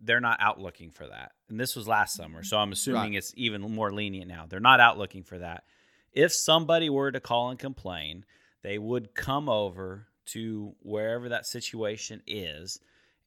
they're 0.04 0.20
not 0.20 0.38
out 0.42 0.60
looking 0.60 0.92
for 0.92 1.08
that. 1.08 1.32
And 1.50 1.58
this 1.60 1.76
was 1.76 1.88
last 1.88 2.16
summer 2.16 2.44
so 2.44 2.58
i'm 2.58 2.72
assuming 2.74 3.02
Right. 3.12 3.16
it's 3.16 3.34
even 3.38 3.62
more 3.62 3.92
lenient 3.92 4.28
now. 4.28 4.46
They're 4.50 4.60
not 4.60 4.80
out 4.82 4.98
looking 4.98 5.24
for 5.24 5.38
that. 5.38 5.64
If 6.12 6.34
somebody 6.34 6.90
were 6.90 7.12
to 7.12 7.20
call 7.22 7.50
and 7.50 7.58
complain 7.60 8.26
they 8.64 8.78
would 8.78 9.16
come 9.16 9.48
over 9.50 10.08
to 10.28 10.76
wherever 10.82 11.30
that 11.30 11.46
situation 11.48 12.22
is 12.28 12.80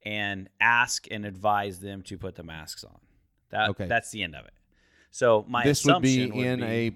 and 0.04 0.48
ask 0.60 1.06
and 1.10 1.24
advise 1.24 1.80
them 1.80 2.02
to 2.02 2.18
put 2.18 2.34
the 2.34 2.42
masks 2.42 2.84
on 2.84 2.98
that 3.50 3.70
Okay. 3.70 3.86
that's 3.86 4.10
the 4.10 4.22
end 4.22 4.34
of 4.34 4.44
it 4.44 4.52
so 5.10 5.44
my 5.48 5.64
this 5.64 5.84
would 5.84 6.02
be 6.02 6.26
would 6.30 6.44
in 6.46 6.60
be- 6.60 6.66
a 6.66 6.90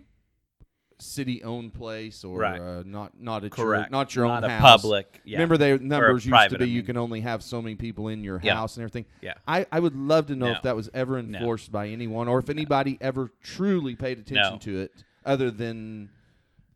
city-owned 1.00 1.72
place 1.72 2.24
or 2.24 2.38
Right. 2.40 2.60
uh, 2.60 2.82
not 2.84 3.12
not 3.20 3.44
at 3.44 3.52
correct 3.52 3.90
your 3.90 3.90
not 3.90 4.14
your 4.16 4.24
own 4.24 4.40
not 4.40 4.44
a 4.44 4.48
house. 4.50 4.82
public 4.82 5.20
yeah. 5.24 5.36
Remember, 5.38 5.56
the 5.56 5.78
numbers 5.78 6.26
used 6.26 6.50
to 6.50 6.58
be 6.58 6.68
you 6.68 6.82
can 6.82 6.96
only 6.96 7.20
have 7.20 7.42
so 7.44 7.62
many 7.62 7.76
people 7.76 8.08
in 8.08 8.24
your 8.24 8.40
Yeah. 8.42 8.56
house 8.56 8.76
and 8.76 8.82
everything. 8.82 9.04
Yeah. 9.20 9.34
I, 9.46 9.64
I 9.70 9.78
would 9.78 9.94
love 9.94 10.26
to 10.26 10.34
know 10.34 10.46
No. 10.46 10.52
if 10.56 10.62
that 10.62 10.74
was 10.74 10.90
ever 10.92 11.22
No. 11.22 11.38
enforced 11.38 11.70
by 11.70 11.88
anyone 11.88 12.26
or 12.26 12.40
if 12.40 12.50
anybody 12.50 12.98
ever 13.00 13.30
truly 13.42 13.94
paid 13.94 14.18
attention 14.18 14.54
No. 14.54 14.58
to 14.58 14.80
it 14.80 15.04
other 15.24 15.52
than 15.52 16.10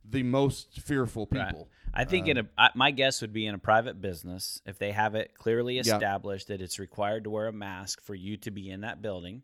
the 0.09 0.23
most 0.23 0.81
fearful 0.81 1.27
Right. 1.33 1.53
I 1.95 2.05
think 2.05 2.27
in 2.29 2.39
um, 2.39 2.49
a 2.57 2.63
I, 2.63 2.71
my 2.75 2.91
guess 2.91 3.21
would 3.21 3.33
be 3.33 3.47
in 3.47 3.55
a 3.55 3.59
private 3.59 4.01
business 4.01 4.61
if 4.67 4.79
they 4.79 4.93
have 4.93 5.15
it 5.15 5.35
clearly 5.35 5.75
Yeah. 5.75 5.81
established 5.83 6.49
that 6.49 6.61
it's 6.63 6.79
required 6.79 7.25
to 7.25 7.31
wear 7.31 7.49
a 7.49 7.53
mask 7.53 8.01
for 8.03 8.15
you 8.15 8.37
to 8.39 8.51
be 8.51 8.71
in 8.71 8.81
that 8.81 9.03
building, 9.03 9.43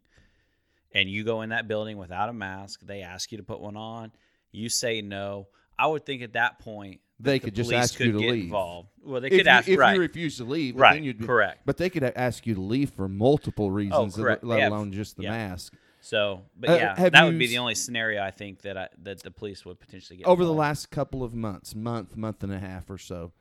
and 0.93 1.09
you 1.11 1.25
go 1.25 1.43
in 1.43 1.51
that 1.51 1.69
building 1.69 1.99
without 1.99 2.29
a 2.29 2.33
mask, 2.33 2.81
they 2.83 3.03
ask 3.03 3.31
you 3.33 3.39
to 3.39 3.45
put 3.45 3.61
one 3.61 3.77
on, 3.77 4.13
you 4.53 4.69
say 4.69 5.03
no. 5.03 5.49
I 5.79 5.87
would 5.87 6.05
think 6.07 6.23
at 6.23 6.33
that 6.33 6.59
point 6.59 7.01
They 7.21 7.39
the 7.39 7.45
could 7.47 7.55
just 7.55 7.73
ask 7.73 7.97
could 7.97 8.07
you 8.07 8.13
to 8.13 8.19
leave. 8.19 8.45
involved. 8.45 8.89
Well, 9.05 9.21
they 9.21 9.29
If 9.29 9.33
could 9.33 9.45
you, 9.47 9.51
ask 9.53 9.69
if 9.69 9.79
right. 9.79 9.95
you 9.95 10.01
refuse 10.01 10.39
to 10.39 10.45
leave, 10.45 10.75
Right, 10.77 10.95
then 10.95 11.05
you'd 11.05 11.19
be, 11.19 11.27
correct. 11.27 11.61
But 11.67 11.77
they 11.77 11.91
could 11.91 12.03
ask 12.03 12.47
you 12.47 12.55
to 12.55 12.61
leave 12.61 12.91
for 12.91 13.09
multiple 13.09 13.67
oh, 13.67 13.71
reasons, 13.71 14.17
let- 14.17 14.23
correct. 14.25 14.45
let 14.45 14.59
Yeah, 14.61 14.69
alone 14.71 14.91
just 14.93 15.17
the 15.17 15.25
yeah. 15.25 15.31
mask. 15.31 15.75
So, 16.01 16.43
but 16.57 16.71
Uh, 16.71 16.75
yeah, 16.75 16.97
have 16.99 17.13
that 17.13 17.25
would 17.25 17.39
be 17.39 17.47
the 17.49 17.59
only 17.59 17.75
scenario 17.75 18.23
I 18.23 18.31
think 18.31 18.63
that 18.63 18.77
I, 18.77 18.89
that 19.03 19.23
the 19.23 19.31
police 19.31 19.65
would 19.65 19.81
potentially 19.81 20.19
get 20.19 20.27
Over 20.27 20.45
the 20.45 20.53
last 20.53 20.91
couple 20.91 21.23
of 21.25 21.35
months, 21.35 21.75
month, 21.75 22.17
month 22.17 22.43
and 22.43 22.53
a 22.53 22.59
half 22.59 22.89
or 22.89 22.99
so, 22.99 23.33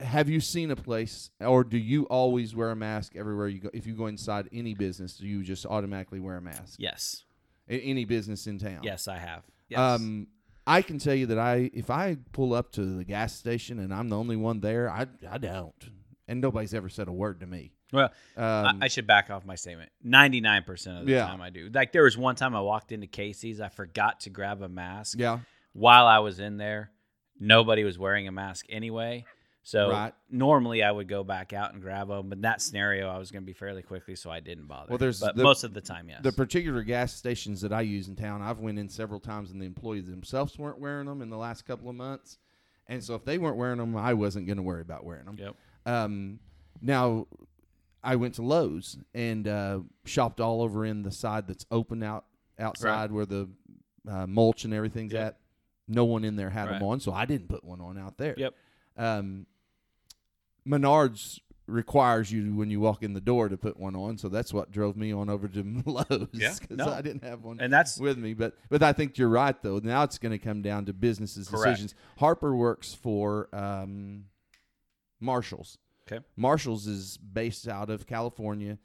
have 0.00 0.28
you 0.28 0.40
seen 0.40 0.70
a 0.70 0.76
place, 0.76 1.30
or 1.40 1.64
do 1.64 1.76
you 1.76 2.04
always 2.04 2.54
wear 2.54 2.70
a 2.70 2.76
mask 2.76 3.16
everywhere 3.16 3.48
you 3.48 3.60
go? 3.60 3.70
If 3.72 3.86
you 3.86 3.94
go 3.94 4.06
inside 4.06 4.48
any 4.52 4.74
business, 4.74 5.14
do 5.16 5.26
you 5.26 5.42
just 5.42 5.66
automatically 5.66 6.20
wear 6.20 6.36
a 6.36 6.40
mask? 6.42 6.76
Yes, 6.78 7.24
A- 7.68 7.80
Any 7.80 8.04
business 8.04 8.46
in 8.46 8.58
town? 8.58 8.80
yes, 8.82 9.08
I 9.08 9.18
have. 9.18 9.42
Yes. 9.68 9.78
Um, 9.78 10.28
I 10.66 10.82
can 10.82 10.98
tell 10.98 11.14
you 11.14 11.26
that 11.26 11.38
I, 11.38 11.70
if 11.74 11.90
I 11.90 12.16
pull 12.32 12.54
up 12.54 12.70
to 12.72 12.84
the 12.84 13.04
gas 13.04 13.34
station 13.34 13.78
and 13.80 13.92
I'm 13.92 14.08
the 14.08 14.16
only 14.16 14.36
one 14.36 14.60
there, 14.60 14.88
I, 14.88 15.06
I 15.28 15.38
don't, 15.38 15.90
and 16.28 16.40
nobody's 16.40 16.74
ever 16.74 16.88
said 16.88 17.08
a 17.08 17.12
word 17.12 17.40
to 17.40 17.46
me. 17.46 17.72
Well, 17.92 18.12
Um, 18.36 18.44
I, 18.44 18.78
I 18.82 18.88
should 18.88 19.06
back 19.06 19.30
off 19.30 19.44
my 19.44 19.54
statement. 19.56 19.90
Ninety 20.02 20.40
nine 20.40 20.62
percent 20.64 20.98
of 20.98 21.06
the 21.06 21.12
Yeah. 21.12 21.26
time 21.26 21.40
I 21.40 21.50
do. 21.50 21.70
Like 21.72 21.92
there 21.92 22.04
was 22.04 22.16
one 22.16 22.36
time 22.36 22.54
I 22.54 22.60
walked 22.60 22.92
into 22.92 23.06
Casey's, 23.06 23.60
I 23.60 23.68
forgot 23.68 24.20
to 24.20 24.30
grab 24.30 24.62
a 24.62 24.68
mask. 24.68 25.18
yeah, 25.18 25.40
While 25.72 26.06
I 26.06 26.18
was 26.20 26.40
in 26.40 26.56
there, 26.56 26.90
nobody 27.38 27.84
was 27.84 27.98
wearing 27.98 28.28
a 28.28 28.32
mask 28.32 28.66
anyway. 28.68 29.24
So 29.62 29.90
Right. 29.90 30.14
normally 30.30 30.82
I 30.82 30.90
would 30.90 31.06
go 31.06 31.22
back 31.22 31.52
out 31.52 31.74
and 31.74 31.82
grab 31.82 32.08
them, 32.08 32.30
but 32.30 32.36
in 32.38 32.42
that 32.42 32.62
scenario 32.62 33.08
I 33.10 33.18
was 33.18 33.30
going 33.30 33.42
to 33.42 33.46
be 33.46 33.52
fairly 33.52 33.82
quickly, 33.82 34.16
so 34.16 34.30
I 34.30 34.40
didn't 34.40 34.66
bother. 34.66 34.88
Well, 34.88 34.98
there's 34.98 35.20
but 35.20 35.36
the- 35.36 35.42
most 35.42 35.64
of 35.64 35.74
the 35.74 35.82
time, 35.82 36.08
yes. 36.08 36.22
the 36.22 36.32
particular 36.32 36.82
gas 36.82 37.12
stations 37.14 37.60
that 37.60 37.72
I 37.72 37.82
use 37.82 38.08
in 38.08 38.16
town, 38.16 38.40
I've 38.40 38.58
went 38.58 38.78
in 38.78 38.88
several 38.88 39.20
times, 39.20 39.50
and 39.50 39.60
the 39.60 39.66
employees 39.66 40.06
themselves 40.08 40.58
weren't 40.58 40.78
wearing 40.78 41.06
them 41.06 41.20
in 41.20 41.28
the 41.28 41.36
last 41.36 41.66
couple 41.66 41.90
of 41.90 41.94
months, 41.94 42.38
and 42.88 43.04
so 43.04 43.14
if 43.14 43.24
they 43.26 43.36
weren't 43.36 43.58
wearing 43.58 43.76
them, 43.78 43.94
I 43.96 44.14
wasn't 44.14 44.46
going 44.46 44.56
to 44.56 44.62
worry 44.62 44.80
about 44.80 45.04
wearing 45.04 45.26
them. 45.26 45.36
yep. 45.38 45.54
Um, 45.84 46.40
now, 46.80 47.26
I 48.02 48.16
went 48.16 48.34
to 48.34 48.42
Lowe's 48.42 48.96
and 49.14 49.46
uh, 49.46 49.80
shopped 50.04 50.40
all 50.40 50.62
over 50.62 50.84
in 50.84 51.02
the 51.02 51.10
side 51.10 51.46
that's 51.46 51.66
open 51.70 52.02
out 52.02 52.24
outside 52.58 53.12
where 53.12 53.26
the 53.26 53.48
uh, 54.08 54.26
mulch 54.26 54.64
and 54.64 54.72
everything's 54.74 55.12
Yep. 55.12 55.26
at. 55.26 55.36
No 55.88 56.04
one 56.04 56.24
in 56.24 56.36
there 56.36 56.50
had 56.50 56.68
them 56.68 56.82
on, 56.84 57.00
so 57.00 57.12
I 57.12 57.24
didn't 57.24 57.48
put 57.48 57.64
one 57.64 57.80
on 57.80 57.98
out 57.98 58.16
there. 58.16 58.34
Yep. 58.36 58.54
Um, 58.96 59.46
Menards 60.66 61.40
requires 61.66 62.30
you 62.30 62.54
when 62.54 62.70
you 62.70 62.80
walk 62.80 63.02
in 63.02 63.12
the 63.12 63.20
door 63.20 63.48
to 63.48 63.56
put 63.56 63.78
one 63.78 63.96
on, 63.96 64.18
so 64.18 64.28
that's 64.28 64.52
what 64.52 64.70
drove 64.70 64.96
me 64.96 65.12
on 65.12 65.28
over 65.30 65.48
to 65.48 65.62
Lowe's 65.86 66.28
Yeah, 66.32 66.54
because 66.60 66.76
no. 66.76 66.88
I 66.92 67.02
didn't 67.02 67.24
have 67.24 67.42
one 67.44 67.60
And 67.60 67.72
that's 67.72 67.98
with 67.98 68.18
me. 68.18 68.34
But 68.34 68.54
but 68.68 68.82
I 68.82 68.92
think 68.92 69.18
you're 69.18 69.28
right 69.28 69.60
though. 69.62 69.80
Now 69.82 70.02
it's 70.04 70.18
going 70.18 70.32
to 70.32 70.38
come 70.38 70.62
down 70.62 70.86
to 70.86 70.92
businesses' 70.92 71.48
Correct. 71.48 71.64
decisions. 71.78 71.94
Harper 72.18 72.54
works 72.54 72.94
for 72.94 73.48
um, 73.52 74.24
Marshalls. 75.20 75.78
Okay. 76.10 76.24
Marshalls 76.36 76.86
is 76.86 77.16
based 77.18 77.68
out 77.68 77.90
of 77.90 78.06
California. 78.06 78.78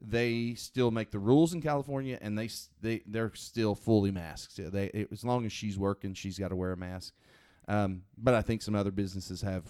They 0.00 0.54
still 0.54 0.90
make 0.90 1.10
the 1.10 1.18
rules 1.18 1.54
in 1.54 1.62
California, 1.62 2.18
and 2.20 2.38
they 2.38 2.50
they 2.80 3.02
they're 3.06 3.32
still 3.34 3.74
fully 3.74 4.10
masked. 4.10 4.58
Yeah, 4.58 4.68
They 4.70 4.86
it, 4.86 5.08
as 5.12 5.24
long 5.24 5.46
as 5.46 5.52
she's 5.52 5.78
working, 5.78 6.14
she's 6.14 6.38
got 6.38 6.48
to 6.48 6.56
wear 6.56 6.72
a 6.72 6.76
mask. 6.76 7.14
Um, 7.68 8.02
but 8.18 8.34
I 8.34 8.42
think 8.42 8.60
some 8.60 8.74
other 8.74 8.90
businesses 8.90 9.40
have 9.40 9.64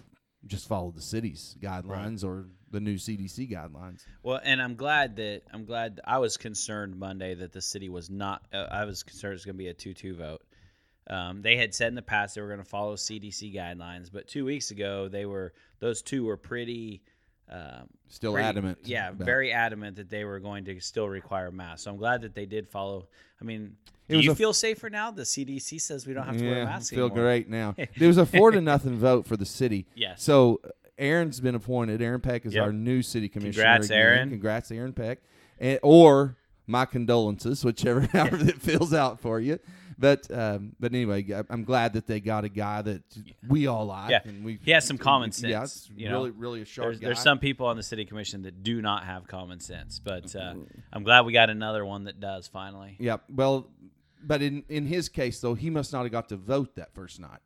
just 0.47 0.67
followed 0.67 0.95
the 0.97 1.03
city's 1.03 1.57
guidelines 1.61 2.25
or 2.25 2.47
the 2.71 2.81
new 2.81 2.97
CDC 2.97 3.51
guidelines. 3.51 4.05
Well, 4.23 4.41
and 4.43 4.61
I'm 4.61 4.75
glad 4.75 5.17
that 5.17 5.43
I'm 5.53 5.65
glad 5.65 6.01
I 6.05 6.19
was 6.19 6.37
concerned 6.37 6.97
Monday 6.97 7.35
that 7.35 7.53
the 7.53 7.63
city 7.63 7.89
was 7.89 8.11
not. 8.11 8.43
Uh, 8.53 8.67
I 8.71 8.85
was 8.85 9.03
concerned 9.03 9.33
it 9.33 9.37
was 9.37 9.45
going 9.45 9.55
to 9.57 9.63
be 9.63 9.69
a 9.69 9.75
two-two 9.75 10.17
vote. 10.17 10.43
Um, 11.09 11.43
they 11.43 11.57
had 11.57 11.75
said 11.75 11.89
in 11.89 11.95
the 11.95 12.03
past 12.03 12.35
they 12.35 12.41
were 12.41 12.49
going 12.49 12.63
to 12.63 12.65
follow 12.65 12.97
CDC 12.97 13.55
guidelines, 13.55 14.11
but 14.13 14.27
two 14.27 14.45
weeks 14.45 14.71
ago 14.71 15.09
they 15.09 15.27
were 15.27 15.53
those 15.85 16.01
two 16.03 16.25
were 16.25 16.37
pretty. 16.39 17.03
Um, 17.51 17.89
Still 18.09 18.33
pretty- 18.33 18.49
adamant. 18.49 18.79
Yeah, 18.85 19.11
about- 19.11 19.27
very 19.27 19.53
adamant 19.53 19.97
that 19.97 20.09
they 20.09 20.25
were 20.25 20.41
going 20.41 20.65
to 20.65 20.81
still 20.81 21.09
require 21.09 21.51
masks. 21.51 21.83
So 21.85 21.91
I'm 21.91 21.99
glad 21.99 22.23
that 22.23 22.35
they 22.35 22.47
did 22.47 22.67
follow. 22.67 23.07
I 23.41 23.45
mean, 23.45 23.77
do 24.09 24.19
you 24.19 24.33
a- 24.33 24.35
feel 24.35 24.55
safer 24.55 24.89
now? 24.89 25.11
The 25.11 25.25
CDC 25.27 25.79
says 25.79 26.07
we 26.07 26.15
don't 26.15 26.25
have 26.25 26.39
to 26.39 26.45
wear 26.49 26.59
yeah, 26.61 26.65
masks 26.65 26.89
feel 26.89 27.07
anymore. 27.07 27.23
great 27.25 27.51
now. 27.51 27.75
there 27.99 28.09
was 28.09 28.17
a 28.17 28.25
four 28.25 28.51
to 28.51 28.63
nothing 28.63 28.97
vote 28.97 29.27
for 29.27 29.37
the 29.37 29.45
city. 29.45 29.87
Yes. 29.95 30.23
So 30.23 30.61
Aaron's 30.97 31.39
been 31.41 31.55
appointed. 31.55 32.01
Aaron 32.01 32.21
Peck 32.23 32.47
is 32.47 32.55
Yep. 32.55 32.65
our 32.65 32.73
new 32.73 33.03
city 33.03 33.29
commissioner. 33.29 33.63
Congrats, 33.65 33.87
again. 33.87 33.99
Aaron. 33.99 34.31
Congrats, 34.31 34.71
Aaron 34.71 34.93
Peck. 34.95 35.19
And, 35.61 35.79
or 35.83 36.37
my 36.67 36.87
condolences, 36.87 37.63
whichever 37.63 38.01
however 38.13 38.39
it 38.41 38.63
fills 38.63 38.95
out 38.95 39.21
for 39.21 39.39
you. 39.39 39.59
But 39.99 40.31
um, 40.31 40.75
but 40.81 40.93
anyway, 40.93 41.25
I- 41.33 41.45
I'm 41.51 41.65
glad 41.65 41.93
that 41.95 42.07
they 42.07 42.21
got 42.21 42.45
a 42.45 42.49
guy 42.49 42.83
that 42.83 43.03
we 43.49 43.67
all 43.67 43.87
like. 43.87 44.11
Yeah. 44.11 44.21
and 44.25 44.45
we 44.45 44.59
He 44.65 44.71
has 44.73 44.85
some 44.87 44.99
common 44.99 45.31
Yeah, 45.37 45.61
sense, 45.61 45.89
it's 45.89 45.91
you 45.97 46.09
know. 46.09 46.17
really 46.19 46.31
really 46.31 46.63
a 46.63 46.65
sharp 46.65 46.87
There's, 46.89 47.01
guy. 47.01 47.07
there's 47.09 47.21
some 47.23 47.39
people 47.39 47.67
on 47.67 47.77
the 47.77 47.83
city 47.83 48.05
commission 48.05 48.43
that 48.43 48.63
do 48.63 48.81
not 48.83 49.05
have 49.05 49.27
common 49.29 49.61
sense, 49.61 49.99
but 49.99 50.35
uh, 50.37 50.55
I'm 50.93 51.03
glad 51.05 51.23
we 51.27 51.33
got 51.33 51.51
another 51.51 51.85
one 51.85 52.05
that 52.05 52.21
does 52.21 52.47
finally. 52.49 52.97
Yeah. 52.99 53.19
Well, 53.29 53.69
but 54.23 54.43
in 54.43 54.65
in 54.69 54.87
his 54.87 55.09
case 55.09 55.41
though, 55.41 55.55
he 55.55 55.71
must 55.71 55.93
not 55.93 56.03
have 56.03 56.13
got 56.13 56.29
to 56.31 56.37
vote 56.37 56.75
that 56.77 56.95
first 56.95 57.21
night, 57.21 57.41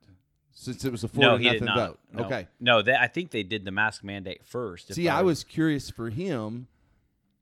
since 0.52 0.84
it 0.84 0.92
was 0.92 1.04
a 1.04 1.08
four 1.08 1.22
no, 1.22 1.36
nothing 1.36 1.66
vote. 1.66 1.98
No. 2.12 2.24
Okay. 2.24 2.48
No, 2.60 2.82
they, 2.82 2.94
I 2.94 3.08
think 3.08 3.30
they 3.30 3.42
did 3.42 3.64
the 3.64 3.70
mask 3.72 4.04
mandate 4.04 4.44
first. 4.44 4.94
See, 4.94 5.08
I 5.08 5.22
was 5.22 5.44
curious 5.44 5.90
for 5.90 6.08
him. 6.10 6.68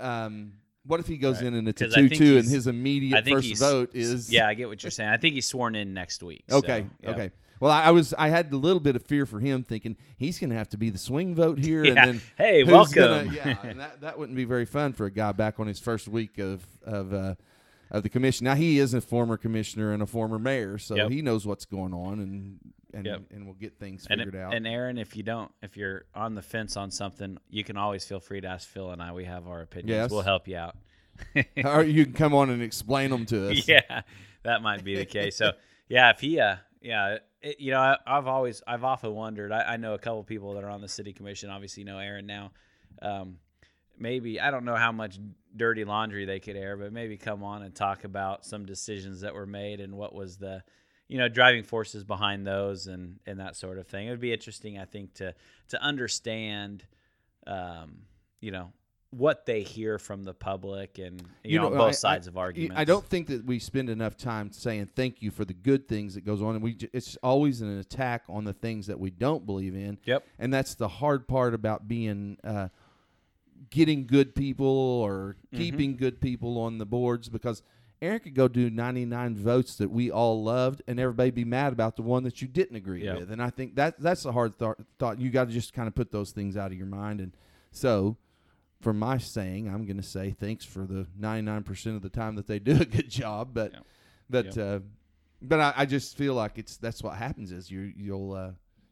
Um, 0.01 0.53
what 0.87 1.01
if 1.01 1.07
he 1.07 1.17
goes 1.17 1.37
Right. 1.37 1.47
in 1.47 1.55
and 1.55 1.69
it's 1.69 1.81
a 1.81 1.87
'Cause 1.87 1.95
I 1.95 2.01
think 2.01 2.13
two-two, 2.13 2.39
and 2.39 2.49
his 2.49 2.67
immediate 2.67 3.27
first 3.27 3.57
vote 3.59 3.91
is 3.95 4.33
Yeah, 4.33 4.49
I 4.49 4.55
get 4.55 4.69
what 4.69 4.83
you're 4.83 4.91
saying. 4.91 5.11
I 5.11 5.17
think 5.17 5.35
he's 5.35 5.47
sworn 5.47 5.75
in 5.75 5.93
next 5.95 6.23
week. 6.23 6.45
so, 6.49 6.59
Okay, 6.59 6.87
yeah. 7.03 7.11
okay. 7.11 7.31
Well, 7.59 7.71
I, 7.73 7.85
I 7.85 7.91
was 7.91 8.13
I 8.19 8.29
had 8.29 8.53
a 8.53 8.57
little 8.57 8.81
bit 8.81 8.97
of 8.97 9.03
fear 9.03 9.25
for 9.25 9.41
him, 9.41 9.63
thinking 9.65 9.97
he's 10.19 10.39
going 10.39 10.51
to 10.51 10.57
have 10.57 10.69
to 10.71 10.77
be 10.77 10.91
the 10.91 10.99
swing 10.99 11.35
vote 11.35 11.59
here, 11.59 11.85
Yeah. 11.87 11.91
and 11.91 11.97
then 12.19 12.21
Hey, 12.37 12.65
welcome. 12.65 12.95
Gonna, 12.95 13.33
yeah, 13.35 13.57
and 13.63 13.81
that, 13.81 14.01
that 14.03 14.19
wouldn't 14.19 14.37
be 14.37 14.45
very 14.45 14.67
fun 14.67 14.93
for 14.93 15.07
a 15.07 15.11
guy 15.11 15.33
back 15.33 15.59
on 15.59 15.67
his 15.67 15.79
first 15.81 16.07
week 16.07 16.39
of 16.39 16.67
of 16.85 17.15
uh, 17.15 17.35
of 17.91 18.03
the 18.03 18.09
commission. 18.11 18.45
Now 18.45 18.57
he 18.57 18.79
is 18.79 18.93
a 18.95 19.01
former 19.01 19.37
commissioner 19.39 19.93
and 19.93 20.03
a 20.03 20.07
former 20.07 20.39
mayor, 20.39 20.77
so 20.77 20.97
Yep. 20.97 21.11
he 21.11 21.23
knows 21.23 21.47
what's 21.47 21.65
going 21.65 21.95
on, 21.95 22.21
and 22.21 22.59
and 22.97 23.07
Yep. 23.07 23.23
and 23.31 23.45
we'll 23.45 23.55
get 23.55 23.79
things 23.79 24.07
And, 24.09 24.21
figured 24.21 24.37
out. 24.37 24.55
and 24.55 24.67
Aaron, 24.67 24.99
if 24.99 25.17
you 25.17 25.23
don't, 25.23 25.51
if 25.63 25.77
you're 25.77 26.07
on 26.15 26.35
the 26.35 26.43
fence 26.43 26.77
on 26.77 26.91
something, 26.91 27.39
you 27.51 27.63
can 27.65 27.77
always 27.77 28.05
feel 28.05 28.21
free 28.21 28.41
to 28.41 28.49
ask 28.49 28.69
Phil 28.69 28.91
and 28.91 29.03
I. 29.03 29.13
We 29.13 29.25
have 29.25 29.47
our 29.47 29.63
opinions. 29.63 29.91
Yes. 29.91 30.11
We'll 30.11 30.23
help 30.23 30.49
you 30.49 30.57
out. 30.57 30.77
or 31.65 31.83
you 31.83 32.05
can 32.05 32.15
come 32.15 32.35
on 32.35 32.51
and 32.51 32.63
explain 32.63 33.11
them 33.11 33.27
to 33.27 33.51
us. 33.51 33.67
yeah, 33.69 34.03
that 34.43 34.63
might 34.63 34.85
be 34.85 34.97
the 34.97 35.05
case. 35.07 35.37
So 35.37 35.53
yeah, 35.89 36.11
if 36.11 36.21
he, 36.21 36.41
uh, 36.41 36.57
yeah, 36.83 37.19
it, 37.43 37.61
you 37.61 37.71
know, 37.73 37.81
I, 37.81 37.97
I've 38.07 38.27
always, 38.27 38.63
I've 38.67 38.85
often 38.85 39.15
wondered. 39.15 39.53
I, 39.53 39.63
I 39.75 39.77
know 39.77 39.95
a 39.95 39.99
couple 39.99 40.23
people 40.25 40.55
that 40.55 40.65
are 40.65 40.71
on 40.71 40.81
the 40.81 40.89
city 40.89 41.13
commission. 41.13 41.51
Obviously, 41.51 41.85
know 41.85 41.99
Aaron 41.99 42.27
now. 42.27 42.53
Um, 43.03 43.39
maybe 43.99 44.41
I 44.41 44.51
don't 44.51 44.65
know 44.65 44.77
how 44.77 44.93
much 44.93 45.19
dirty 45.57 45.85
laundry 45.85 46.27
they 46.27 46.41
could 46.41 46.57
air, 46.57 46.77
but 46.77 46.93
maybe 46.93 47.17
come 47.17 47.43
on 47.43 47.63
and 47.63 47.75
talk 47.75 48.05
about 48.05 48.45
some 48.45 48.67
decisions 48.67 49.23
that 49.23 49.35
were 49.35 49.47
made 49.47 49.81
and 49.81 49.95
what 49.97 50.15
was 50.15 50.37
the, 50.37 50.63
you 51.09 51.19
know, 51.19 51.29
driving 51.29 51.63
forces 51.63 52.03
behind 52.05 52.47
those 52.47 52.87
and 52.87 53.19
and 53.27 53.39
that 53.41 53.57
sort 53.57 53.79
of 53.79 53.87
thing. 53.87 54.09
It 54.09 54.11
would 54.11 54.21
be 54.21 54.33
interesting, 54.33 54.79
I 54.79 54.85
think, 54.85 55.15
to 55.15 55.35
to 55.69 55.83
understand, 55.83 56.85
um, 57.47 57.99
you 58.41 58.51
know. 58.51 58.73
What 59.11 59.47
they 59.47 59.63
hear 59.63 59.99
from 59.99 60.25
the 60.25 60.35
public 60.35 60.99
and 60.99 61.23
you, 61.45 61.59
know, 61.59 61.67
on 61.67 61.73
both 61.75 61.89
I- 61.89 61.93
sides 61.93 62.27
I- 62.27 62.31
of 62.33 62.37
arguments. 62.37 62.75
I 62.79 62.85
don't 62.85 63.05
think 63.07 63.29
that 63.29 63.47
we 63.47 63.61
spend 63.61 63.89
enough 63.89 64.17
time 64.17 64.51
saying 64.53 64.91
thank 64.95 65.23
you 65.23 65.31
for 65.31 65.45
the 65.47 65.55
good 65.55 65.89
things 65.89 66.17
that 66.17 66.23
goes 66.23 66.43
on, 66.43 66.57
and 66.57 66.63
we 66.63 66.77
it's 66.93 67.17
always 67.23 67.63
an 67.63 67.79
attack 67.79 68.25
on 68.29 68.45
the 68.45 68.53
things 68.53 68.89
that 68.89 68.99
we 68.99 69.11
don't 69.11 69.47
believe 69.47 69.75
in. 69.75 69.97
Yep. 70.05 70.27
and 70.41 70.53
that's 70.53 70.75
the 70.75 70.89
hard 70.89 71.29
part 71.29 71.55
about 71.55 71.87
being 71.89 72.37
uh, 72.45 72.69
getting 73.71 74.07
good 74.07 74.35
people 74.35 74.67
or 74.67 75.37
Mm-hmm. 75.47 75.57
keeping 75.57 75.97
good 75.97 76.21
people 76.21 76.59
on 76.59 76.77
the 76.79 76.85
boards 76.85 77.29
because 77.31 77.63
Aaron 78.03 78.21
could 78.21 78.35
go 78.35 78.47
do 78.47 78.69
99 78.69 79.37
votes 79.37 79.77
that 79.77 79.91
we 79.91 80.11
all 80.11 80.43
loved 80.45 80.83
and 80.87 81.01
everybody 81.01 81.31
be 81.31 81.45
mad 81.45 81.73
about 81.73 81.97
the 81.97 82.03
one 82.03 82.25
that 82.25 82.43
you 82.43 82.49
didn't 82.49 82.77
agree 82.77 83.03
with. 83.17 83.31
And 83.31 83.43
I 83.43 83.49
think 83.51 83.77
that 83.77 83.99
that's 83.99 84.25
a 84.27 84.33
hard 84.33 84.59
thought. 84.59 84.77
thought. 84.99 85.19
You 85.21 85.31
got 85.31 85.47
to 85.49 85.53
just 85.53 85.73
kind 85.73 85.89
of 85.89 85.95
put 85.95 86.11
those 86.13 86.31
things 86.33 86.57
out 86.57 86.73
of 86.73 86.77
your 86.79 86.87
mind. 86.87 87.21
And 87.21 87.33
so, 87.73 88.17
for 88.83 88.93
my 88.93 89.17
saying, 89.17 89.69
I'm 89.69 89.87
going 89.87 89.97
to 89.97 90.03
say 90.03 90.37
thanks 90.39 90.65
for 90.65 90.81
the 90.87 91.07
99% 91.19 91.97
of 91.97 92.03
the 92.03 92.11
time 92.11 92.37
that 92.37 92.47
they 92.47 92.59
do 92.59 92.79
a 92.81 92.85
good 92.85 93.09
job. 93.09 93.51
But, 93.55 93.73
but, 94.29 94.59
uh, 94.59 94.81
but 95.41 95.61
I, 95.61 95.73
I 95.79 95.87
just 95.87 96.17
feel 96.19 96.35
like 96.35 96.59
it's 96.59 96.77
that's 96.77 97.03
what 97.03 97.17
happens 97.17 97.53
is 97.53 97.71
you 97.71 97.93
you'll 97.97 98.33
uh, 98.33 98.51